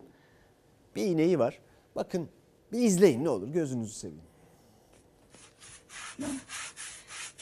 Bir 0.97 1.03
ineği 1.03 1.39
var. 1.39 1.59
Bakın 1.97 2.29
bir 2.73 2.79
izleyin 2.79 3.25
ne 3.25 3.29
olur 3.29 3.49
gözünüzü 3.49 3.95
seveyim. 3.95 4.23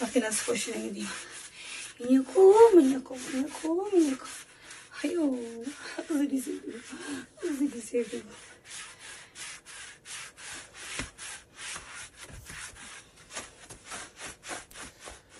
Bakın 0.00 0.20
nasıl 0.20 0.52
hoşuna 0.52 0.76
gidiyor. 0.76 1.08
Minyako, 2.00 2.54
minyako, 2.74 3.16
minyako, 3.32 3.90
minyako. 3.92 4.26
Ayo, 5.04 5.36
hızlı 6.08 6.40
sevdim. 6.40 6.82
Hızlı 7.36 7.80
sevdim. 7.80 8.22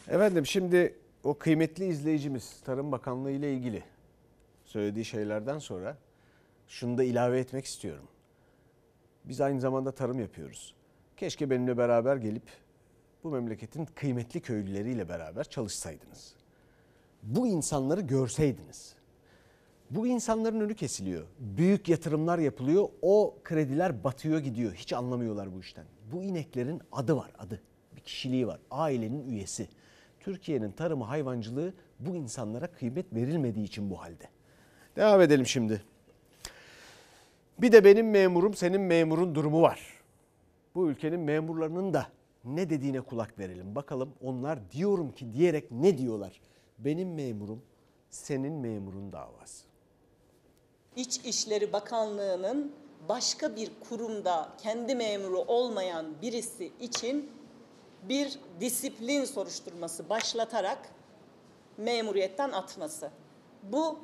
Efendim 0.08 0.46
şimdi 0.46 0.94
o 1.24 1.34
kıymetli 1.34 1.86
izleyicimiz 1.86 2.60
Tarım 2.64 2.92
Bakanlığı 2.92 3.30
ile 3.30 3.52
ilgili 3.52 3.82
söylediği 4.64 5.04
şeylerden 5.04 5.58
sonra 5.58 5.96
şunu 6.68 6.98
da 6.98 7.04
ilave 7.04 7.40
etmek 7.40 7.64
istiyorum. 7.64 8.04
Biz 9.24 9.40
aynı 9.40 9.60
zamanda 9.60 9.92
tarım 9.92 10.20
yapıyoruz. 10.20 10.74
Keşke 11.16 11.50
benimle 11.50 11.78
beraber 11.78 12.16
gelip 12.16 12.42
bu 13.24 13.30
memleketin 13.30 13.84
kıymetli 13.84 14.40
köylüleriyle 14.40 15.08
beraber 15.08 15.44
çalışsaydınız. 15.44 16.34
Bu 17.22 17.46
insanları 17.46 18.00
görseydiniz. 18.00 18.94
Bu 19.90 20.06
insanların 20.06 20.60
önü 20.60 20.74
kesiliyor. 20.74 21.26
Büyük 21.38 21.88
yatırımlar 21.88 22.38
yapılıyor. 22.38 22.88
O 23.02 23.36
krediler 23.44 24.04
batıyor 24.04 24.38
gidiyor. 24.38 24.74
Hiç 24.74 24.92
anlamıyorlar 24.92 25.54
bu 25.54 25.60
işten. 25.60 25.84
Bu 26.12 26.22
ineklerin 26.22 26.82
adı 26.92 27.16
var 27.16 27.30
adı. 27.38 27.60
Bir 27.96 28.00
kişiliği 28.00 28.46
var. 28.46 28.60
Ailenin 28.70 29.28
üyesi. 29.28 29.68
Türkiye'nin 30.24 30.70
tarımı 30.70 31.04
hayvancılığı 31.04 31.74
bu 32.00 32.16
insanlara 32.16 32.66
kıymet 32.66 33.14
verilmediği 33.14 33.66
için 33.66 33.90
bu 33.90 34.02
halde. 34.02 34.28
Devam 34.96 35.20
edelim 35.20 35.46
şimdi. 35.46 35.82
Bir 37.58 37.72
de 37.72 37.84
benim 37.84 38.10
memurum 38.10 38.54
senin 38.54 38.80
memurun 38.80 39.34
durumu 39.34 39.62
var. 39.62 39.80
Bu 40.74 40.90
ülkenin 40.90 41.20
memurlarının 41.20 41.94
da 41.94 42.06
ne 42.44 42.70
dediğine 42.70 43.00
kulak 43.00 43.38
verelim. 43.38 43.74
Bakalım 43.74 44.12
onlar 44.22 44.70
diyorum 44.70 45.12
ki 45.12 45.32
diyerek 45.32 45.70
ne 45.70 45.98
diyorlar? 45.98 46.40
Benim 46.78 47.14
memurum 47.14 47.62
senin 48.10 48.52
memurun 48.52 49.12
davası. 49.12 49.64
İçişleri 50.96 51.72
Bakanlığı'nın 51.72 52.72
başka 53.08 53.56
bir 53.56 53.70
kurumda 53.88 54.52
kendi 54.62 54.94
memuru 54.94 55.38
olmayan 55.38 56.06
birisi 56.22 56.72
için 56.80 57.30
bir 58.08 58.38
disiplin 58.60 59.24
soruşturması 59.24 60.08
başlatarak 60.08 60.78
memuriyetten 61.76 62.52
atması. 62.52 63.10
Bu 63.62 63.98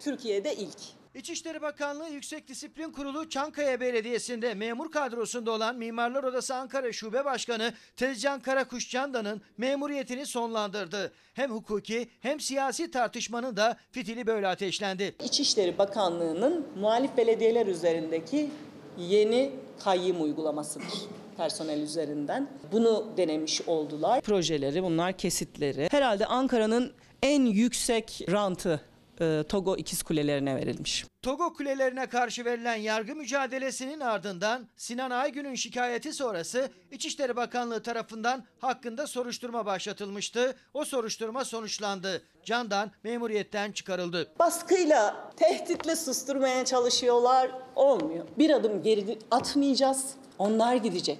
Türkiye'de 0.00 0.56
ilk. 0.56 0.78
İçişleri 1.14 1.62
Bakanlığı 1.62 2.08
Yüksek 2.08 2.48
Disiplin 2.48 2.92
Kurulu 2.92 3.28
Çankaya 3.28 3.80
Belediyesi'nde 3.80 4.54
memur 4.54 4.90
kadrosunda 4.90 5.50
olan 5.50 5.76
Mimarlar 5.76 6.24
Odası 6.24 6.54
Ankara 6.54 6.92
Şube 6.92 7.24
Başkanı 7.24 7.72
Tezcan 7.96 8.40
Karakuş 8.40 8.90
Candan'ın 8.90 9.42
memuriyetini 9.58 10.26
sonlandırdı. 10.26 11.12
Hem 11.34 11.50
hukuki 11.50 12.08
hem 12.20 12.40
siyasi 12.40 12.90
tartışmanın 12.90 13.56
da 13.56 13.76
fitili 13.92 14.26
böyle 14.26 14.48
ateşlendi. 14.48 15.14
İçişleri 15.24 15.78
Bakanlığı'nın 15.78 16.66
muhalif 16.80 17.16
belediyeler 17.16 17.66
üzerindeki 17.66 18.50
yeni 18.98 19.52
kayyım 19.84 20.22
uygulamasıdır 20.22 21.25
personel 21.36 21.80
üzerinden. 21.80 22.48
Bunu 22.72 23.06
denemiş 23.16 23.62
oldular. 23.68 24.20
projeleri, 24.20 24.82
bunlar 24.82 25.12
kesitleri. 25.12 25.88
Herhalde 25.90 26.26
Ankara'nın 26.26 26.92
en 27.22 27.44
yüksek 27.44 28.26
rantı 28.30 28.80
e, 29.20 29.42
Togo 29.48 29.76
İkiz 29.76 30.02
Kulelerine 30.02 30.56
verilmiş. 30.56 31.04
Togo 31.22 31.52
kulelerine 31.52 32.06
karşı 32.06 32.44
verilen 32.44 32.76
yargı 32.76 33.16
mücadelesinin 33.16 34.00
ardından 34.00 34.68
Sinan 34.76 35.10
Aygün'ün 35.10 35.54
şikayeti 35.54 36.12
sonrası 36.12 36.70
İçişleri 36.90 37.36
Bakanlığı 37.36 37.82
tarafından 37.82 38.44
hakkında 38.58 39.06
soruşturma 39.06 39.66
başlatılmıştı. 39.66 40.54
O 40.74 40.84
soruşturma 40.84 41.44
sonuçlandı. 41.44 42.22
Candan 42.44 42.90
memuriyetten 43.04 43.72
çıkarıldı. 43.72 44.32
Baskıyla, 44.38 45.30
tehditle 45.36 45.96
susturmaya 45.96 46.64
çalışıyorlar. 46.64 47.50
Olmuyor. 47.76 48.26
Bir 48.38 48.50
adım 48.50 48.82
geri 48.82 49.18
atmayacağız. 49.30 50.14
Onlar 50.38 50.76
gidecek. 50.76 51.18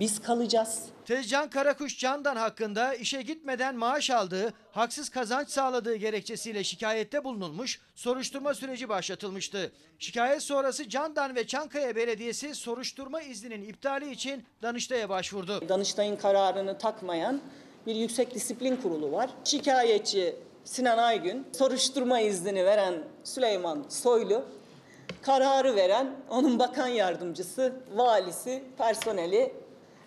Biz 0.00 0.22
kalacağız. 0.22 0.82
Tezcan 1.04 1.50
Karakuş 1.50 1.98
Candan 1.98 2.36
hakkında 2.36 2.94
işe 2.94 3.22
gitmeden 3.22 3.76
maaş 3.76 4.10
aldığı, 4.10 4.52
haksız 4.72 5.08
kazanç 5.08 5.48
sağladığı 5.48 5.94
gerekçesiyle 5.94 6.64
şikayette 6.64 7.24
bulunulmuş, 7.24 7.80
soruşturma 7.94 8.54
süreci 8.54 8.88
başlatılmıştı. 8.88 9.72
Şikayet 9.98 10.42
sonrası 10.42 10.88
Candan 10.88 11.34
ve 11.34 11.46
Çankaya 11.46 11.96
Belediyesi 11.96 12.54
soruşturma 12.54 13.22
izninin 13.22 13.62
iptali 13.62 14.10
için 14.10 14.44
Danıştay'a 14.62 15.08
başvurdu. 15.08 15.68
Danıştay'ın 15.68 16.16
kararını 16.16 16.78
takmayan 16.78 17.40
bir 17.86 17.94
yüksek 17.94 18.34
disiplin 18.34 18.76
kurulu 18.76 19.12
var. 19.12 19.30
Şikayetçi 19.44 20.36
Sinan 20.64 20.98
Aygün, 20.98 21.46
soruşturma 21.58 22.20
iznini 22.20 22.64
veren 22.64 22.94
Süleyman 23.24 23.84
Soylu, 23.88 24.44
kararı 25.22 25.76
veren 25.76 26.14
onun 26.30 26.58
bakan 26.58 26.88
yardımcısı, 26.88 27.72
valisi, 27.94 28.62
personeli 28.78 29.65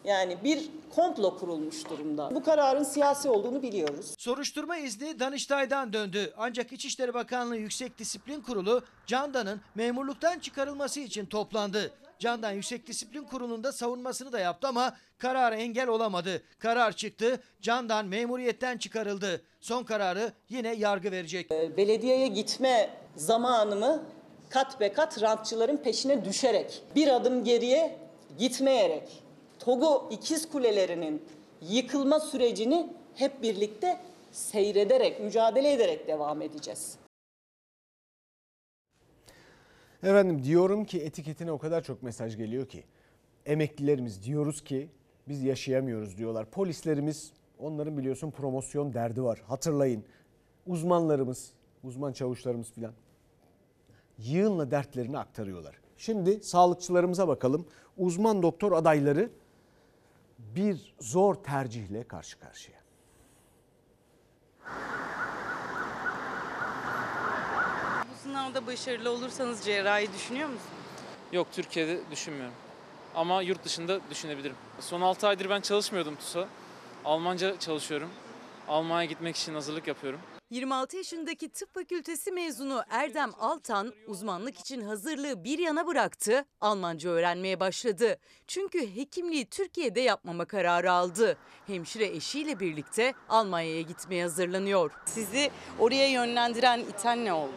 yani 0.10 0.38
bir 0.43 0.70
komplo 0.95 1.38
kurulmuş 1.38 1.89
durumda. 1.89 2.36
Bu 2.36 2.43
kararın 2.43 2.84
siyasi 2.84 3.30
olduğunu 3.30 3.62
biliyoruz. 3.62 4.16
Soruşturma 4.18 4.78
izni 4.78 5.20
Danıştay'dan 5.20 5.93
döndü. 5.93 6.34
Ancak 6.38 6.72
İçişleri 6.72 7.14
Bakanlığı 7.14 7.57
Yüksek 7.57 7.99
Disiplin 7.99 8.41
Kurulu 8.41 8.84
Candan'ın 9.07 9.62
memurluktan 9.76 10.39
çıkarılması 10.39 10.99
için 10.99 11.26
toplandı. 11.26 11.91
Candan 12.20 12.51
Yüksek 12.51 12.88
Disiplin 12.88 13.24
Kurulu'nda 13.24 13.72
savunmasını 13.72 14.32
da 14.32 14.39
yaptı 14.39 14.68
ama 14.68 14.97
karara 15.18 15.55
engel 15.55 15.88
olamadı. 15.88 16.43
Karar 16.60 16.91
çıktı. 16.91 17.43
Candan 17.62 18.05
memuriyetten 18.05 18.78
çıkarıldı. 18.78 19.41
Son 19.62 19.84
kararı 19.84 20.34
yine 20.49 20.76
yargı 20.76 21.12
verecek. 21.12 21.51
Belediyeye 21.51 22.28
gitme 22.28 22.89
zamanımı 23.16 24.03
kat 24.49 24.80
be 24.80 24.93
kat 24.93 25.22
rantçıların 25.22 25.78
peşine 25.78 26.26
düşerek, 26.26 26.82
bir 26.95 27.07
adım 27.07 27.43
geriye 27.43 27.97
gitmeyerek, 28.38 29.24
Togo 29.60 30.10
ikiz 30.12 30.49
kulelerinin 30.49 31.24
yıkılma 31.62 32.20
sürecini 32.20 32.93
hep 33.16 33.41
birlikte 33.41 33.99
seyrederek, 34.32 35.20
mücadele 35.20 35.74
ederek 35.74 36.07
devam 36.07 36.41
edeceğiz. 36.41 36.97
Efendim 40.03 40.43
diyorum 40.43 40.86
ki 40.86 41.01
etiketine 41.01 41.51
o 41.51 41.57
kadar 41.57 41.84
çok 41.84 42.03
mesaj 42.03 42.38
geliyor 42.38 42.68
ki. 42.68 42.84
Emeklilerimiz 43.45 44.24
diyoruz 44.24 44.64
ki 44.64 44.89
biz 45.28 45.43
yaşayamıyoruz 45.43 46.18
diyorlar. 46.18 46.45
Polislerimiz 46.45 47.34
onların 47.60 47.97
biliyorsun 47.97 48.32
promosyon 48.32 48.93
derdi 48.93 49.24
var. 49.24 49.43
Hatırlayın 49.47 50.03
uzmanlarımız, 50.68 51.53
uzman 51.84 52.14
çavuşlarımız 52.14 52.72
filan 52.72 52.93
yığınla 54.18 54.72
dertlerini 54.72 55.18
aktarıyorlar. 55.18 55.76
Şimdi 55.97 56.43
sağlıkçılarımıza 56.43 57.28
bakalım. 57.28 57.66
Uzman 57.97 58.43
doktor 58.43 58.72
adayları 58.72 59.30
bir 60.56 60.93
zor 61.00 61.36
tercihle 61.36 62.08
karşı 62.08 62.39
karşıya. 62.39 62.80
Bu 68.12 68.16
sınavda 68.24 68.68
başarılı 68.68 69.12
olursanız 69.12 69.66
cerrahi 69.66 70.14
düşünüyor 70.14 70.50
musunuz? 70.50 70.72
Yok 71.32 71.47
Türkiye'de 71.52 72.00
düşünmüyorum. 72.12 72.54
Ama 73.16 73.41
yurt 73.41 73.64
dışında 73.66 74.00
düşünebilirim. 74.10 74.56
Son 74.80 75.02
6 75.02 75.28
aydır 75.28 75.50
ben 75.50 75.62
çalışmıyordum 75.62 76.16
TUS'a. 76.16 76.47
Almanca 77.06 77.60
çalışıyorum. 77.60 78.10
Almanya 78.68 79.06
gitmek 79.06 79.36
için 79.36 79.54
hazırlık 79.54 79.88
yapıyorum. 79.88 80.20
26 80.50 80.97
yaşındaki 80.97 81.50
tıp 81.50 81.74
fakültesi 81.74 82.32
mezunu 82.32 82.84
Erdem 82.89 83.32
Altan 83.39 83.93
uzmanlık 84.08 84.60
için 84.60 84.82
hazırlığı 84.82 85.43
bir 85.43 85.60
yana 85.60 85.88
bıraktı, 85.88 86.45
Almanca 86.62 87.10
öğrenmeye 87.10 87.60
başladı. 87.60 88.18
Çünkü 88.47 88.95
hekimliği 88.95 89.45
Türkiye'de 89.45 90.02
yapmama 90.02 90.45
kararı 90.45 90.91
aldı. 90.91 91.38
Hemşire 91.68 92.06
eşiyle 92.06 92.60
birlikte 92.60 93.14
Almanya'ya 93.30 93.82
gitmeye 93.82 94.24
hazırlanıyor. 94.24 94.91
Sizi 95.06 95.52
oraya 95.80 96.08
yönlendiren 96.10 96.80
iten 96.80 97.26
ne 97.26 97.34
oldu? 97.34 97.54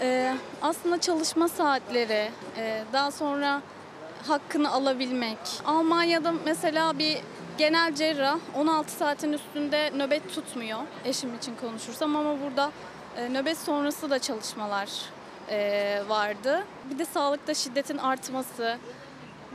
Ee, 0.00 0.34
aslında 0.62 1.00
çalışma 1.00 1.48
saatleri, 1.48 2.30
e, 2.56 2.84
daha 2.92 3.10
sonra 3.10 3.62
hakkını 4.28 4.70
alabilmek. 4.70 5.38
Almanya'da 5.64 6.32
mesela 6.44 6.98
bir 6.98 7.18
genel 7.58 7.94
cerrah 7.94 8.38
16 8.54 8.92
saatin 8.92 9.32
üstünde 9.32 9.90
nöbet 9.96 10.34
tutmuyor 10.34 10.78
eşim 11.04 11.34
için 11.34 11.56
konuşursam 11.56 12.16
ama 12.16 12.40
burada 12.40 12.72
e, 13.16 13.32
nöbet 13.32 13.58
sonrası 13.58 14.10
da 14.10 14.18
çalışmalar 14.18 14.90
e, 15.50 16.02
vardı. 16.08 16.64
Bir 16.90 16.98
de 16.98 17.04
sağlıkta 17.04 17.54
şiddetin 17.54 17.98
artması. 17.98 18.78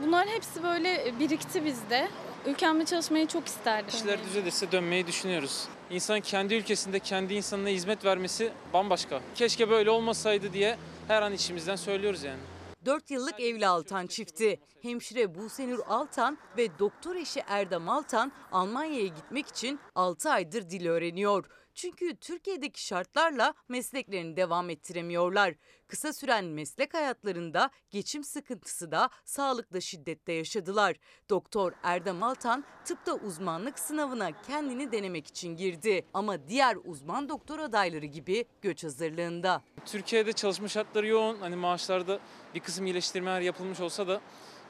Bunların 0.02 0.30
hepsi 0.30 0.62
böyle 0.62 1.14
birikti 1.20 1.64
bizde. 1.64 2.08
Ülkemde 2.46 2.84
çalışmayı 2.84 3.26
çok 3.26 3.46
isterdim. 3.46 3.94
İşler 3.94 4.24
düzelirse 4.24 4.72
dönmeyi 4.72 5.06
düşünüyoruz. 5.06 5.64
İnsan 5.90 6.20
kendi 6.20 6.54
ülkesinde 6.54 6.98
kendi 6.98 7.34
insanına 7.34 7.68
hizmet 7.68 8.04
vermesi 8.04 8.52
bambaşka. 8.72 9.20
Keşke 9.34 9.70
böyle 9.70 9.90
olmasaydı 9.90 10.52
diye 10.52 10.76
her 11.08 11.22
an 11.22 11.32
içimizden 11.32 11.76
söylüyoruz 11.76 12.22
yani. 12.24 12.40
4 12.84 13.10
yıllık 13.10 13.40
evli 13.40 13.66
Altan 13.66 14.06
çifti. 14.06 14.60
Hemşire 14.82 15.34
Busenur 15.34 15.80
Altan 15.88 16.38
ve 16.56 16.78
doktor 16.78 17.16
eşi 17.16 17.42
Erdem 17.46 17.88
Altan 17.88 18.32
Almanya'ya 18.52 19.06
gitmek 19.06 19.46
için 19.46 19.80
6 19.94 20.30
aydır 20.30 20.70
dil 20.70 20.86
öğreniyor. 20.86 21.44
Çünkü 21.74 22.16
Türkiye'deki 22.16 22.86
şartlarla 22.86 23.54
mesleklerini 23.68 24.36
devam 24.36 24.70
ettiremiyorlar. 24.70 25.54
Kısa 25.88 26.12
süren 26.12 26.44
meslek 26.44 26.94
hayatlarında 26.94 27.70
geçim 27.90 28.24
sıkıntısı 28.24 28.92
da 28.92 29.10
sağlıkla 29.24 29.80
şiddette 29.80 30.32
yaşadılar. 30.32 30.96
Doktor 31.30 31.72
Erdem 31.82 32.22
Altan 32.22 32.64
tıpta 32.84 33.14
uzmanlık 33.14 33.78
sınavına 33.78 34.42
kendini 34.42 34.92
denemek 34.92 35.26
için 35.26 35.56
girdi. 35.56 36.06
Ama 36.14 36.48
diğer 36.48 36.76
uzman 36.84 37.28
doktor 37.28 37.58
adayları 37.58 38.06
gibi 38.06 38.44
göç 38.62 38.84
hazırlığında. 38.84 39.62
Türkiye'de 39.86 40.32
çalışma 40.32 40.68
şartları 40.68 41.06
yoğun. 41.06 41.36
Hani 41.36 41.56
maaşlarda 41.56 42.18
bir 42.54 42.60
kısım 42.60 42.86
iyileştirmeler 42.86 43.40
yapılmış 43.40 43.80
olsa 43.80 44.08
da 44.08 44.20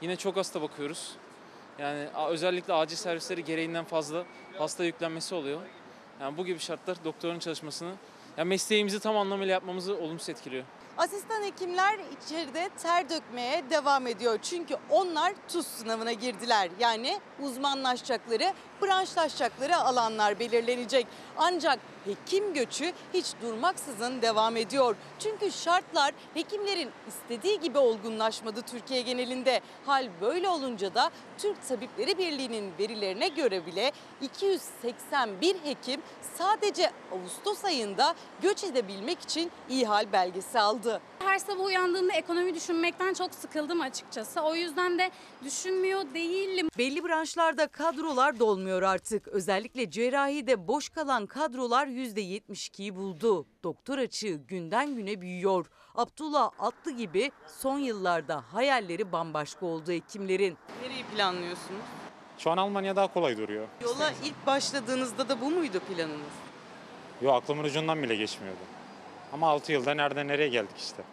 yine 0.01 0.15
çok 0.15 0.37
hasta 0.37 0.61
bakıyoruz. 0.61 1.15
Yani 1.79 2.09
özellikle 2.29 2.73
acil 2.73 2.95
servisleri 2.95 3.43
gereğinden 3.43 3.85
fazla 3.85 4.25
hasta 4.57 4.83
yüklenmesi 4.83 5.35
oluyor. 5.35 5.61
Yani 6.21 6.37
bu 6.37 6.45
gibi 6.45 6.59
şartlar 6.59 6.97
doktorun 7.05 7.39
çalışmasını, 7.39 7.93
yani 8.37 8.47
mesleğimizi 8.47 8.99
tam 8.99 9.17
anlamıyla 9.17 9.53
yapmamızı 9.53 9.97
olumsuz 9.97 10.29
etkiliyor. 10.29 10.63
Asistan 10.97 11.43
hekimler 11.43 11.99
içeride 12.21 12.69
ter 12.83 13.09
dökmeye 13.09 13.63
devam 13.69 14.07
ediyor. 14.07 14.39
Çünkü 14.41 14.75
onlar 14.89 15.33
TUS 15.47 15.67
sınavına 15.67 16.11
girdiler. 16.11 16.69
Yani 16.79 17.19
uzmanlaşacakları, 17.41 18.53
branşlaşacakları 18.81 19.77
alanlar 19.77 20.39
belirlenecek. 20.39 21.07
Ancak 21.37 21.79
hekim 22.05 22.53
göçü 22.53 22.93
hiç 23.13 23.25
durmaksızın 23.41 24.21
devam 24.21 24.57
ediyor. 24.57 24.95
Çünkü 25.19 25.51
şartlar 25.51 26.13
hekimlerin 26.33 26.89
istediği 27.07 27.59
gibi 27.59 27.77
olgunlaşmadı 27.77 28.61
Türkiye 28.61 29.01
genelinde. 29.01 29.61
Hal 29.85 30.09
böyle 30.21 30.49
olunca 30.49 30.93
da 30.93 31.11
Türk 31.37 31.67
Tabipleri 31.67 32.17
Birliği'nin 32.17 32.71
verilerine 32.79 33.27
göre 33.27 33.65
bile 33.65 33.91
281 34.21 35.55
hekim 35.63 36.01
sadece 36.37 36.91
Ağustos 37.11 37.65
ayında 37.65 38.15
göç 38.41 38.63
edebilmek 38.63 39.21
için 39.21 39.51
ihal 39.69 40.11
belgesi 40.11 40.59
aldı. 40.59 41.01
Her 41.19 41.39
sabah 41.39 41.65
uyandığımda 41.65 42.13
ekonomi 42.13 42.55
düşünmekten 42.55 43.13
çok 43.13 43.33
sıkıldım 43.33 43.81
açıkçası. 43.81 44.41
O 44.41 44.55
yüzden 44.55 44.99
de 44.99 45.11
düşünmüyor 45.43 46.01
değilim. 46.13 46.69
Belli 46.77 47.03
branşlarda 47.03 47.67
kadrolar 47.67 48.39
dolmuyor 48.39 48.81
artık. 48.81 49.27
Özellikle 49.27 49.91
cerrahide 49.91 50.67
boş 50.67 50.89
kalan 50.89 51.25
kadrolar 51.25 51.87
%72'yi 51.93 52.95
buldu. 52.95 53.45
Doktor 53.63 53.97
açığı 53.97 54.33
günden 54.47 54.95
güne 54.95 55.21
büyüyor. 55.21 55.65
Abdullah 55.95 56.51
Atlı 56.59 56.91
gibi 56.91 57.31
son 57.47 57.77
yıllarda 57.79 58.43
hayalleri 58.53 59.11
bambaşka 59.11 59.65
oldu 59.65 59.91
hekimlerin. 59.91 60.57
Nereyi 60.81 61.03
planlıyorsunuz? 61.03 61.81
Şu 62.37 62.51
an 62.51 62.57
Almanya 62.57 62.95
daha 62.95 63.13
kolay 63.13 63.37
duruyor. 63.37 63.67
Yola 63.83 64.11
ilk 64.23 64.47
başladığınızda 64.47 65.29
da 65.29 65.41
bu 65.41 65.49
muydu 65.51 65.79
planınız? 65.79 66.33
Yo 67.21 67.31
aklımın 67.31 67.63
ucundan 67.63 68.03
bile 68.03 68.15
geçmiyordu. 68.15 68.59
Ama 69.33 69.47
6 69.49 69.71
yılda 69.71 69.93
nereden 69.93 70.27
nereye 70.27 70.49
geldik 70.49 70.77
işte. 70.77 71.03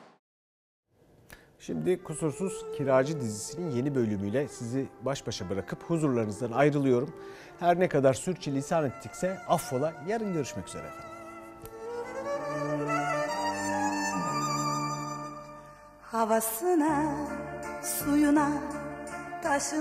Şimdi 1.59 2.03
Kusursuz 2.03 2.65
Kiracı 2.77 3.21
dizisinin 3.21 3.71
yeni 3.71 3.95
bölümüyle 3.95 4.49
sizi 4.49 4.89
baş 5.03 5.27
başa 5.27 5.51
bırakıp 5.51 5.83
huzurlarınızdan 5.83 6.53
ayrılıyorum. 6.53 7.15
Her 7.61 7.81
ne 7.81 7.89
kadar 7.89 8.15
sürçülisan 8.15 8.85
ettikse 8.85 9.39
affola. 9.49 9.93
Yarın 10.09 10.33
görüşmek 10.33 10.69
üzere 10.69 10.83
efendim. 10.83 11.11
Havasına, 16.03 17.15
suyuna, 17.83 18.51
taşına 19.43 19.79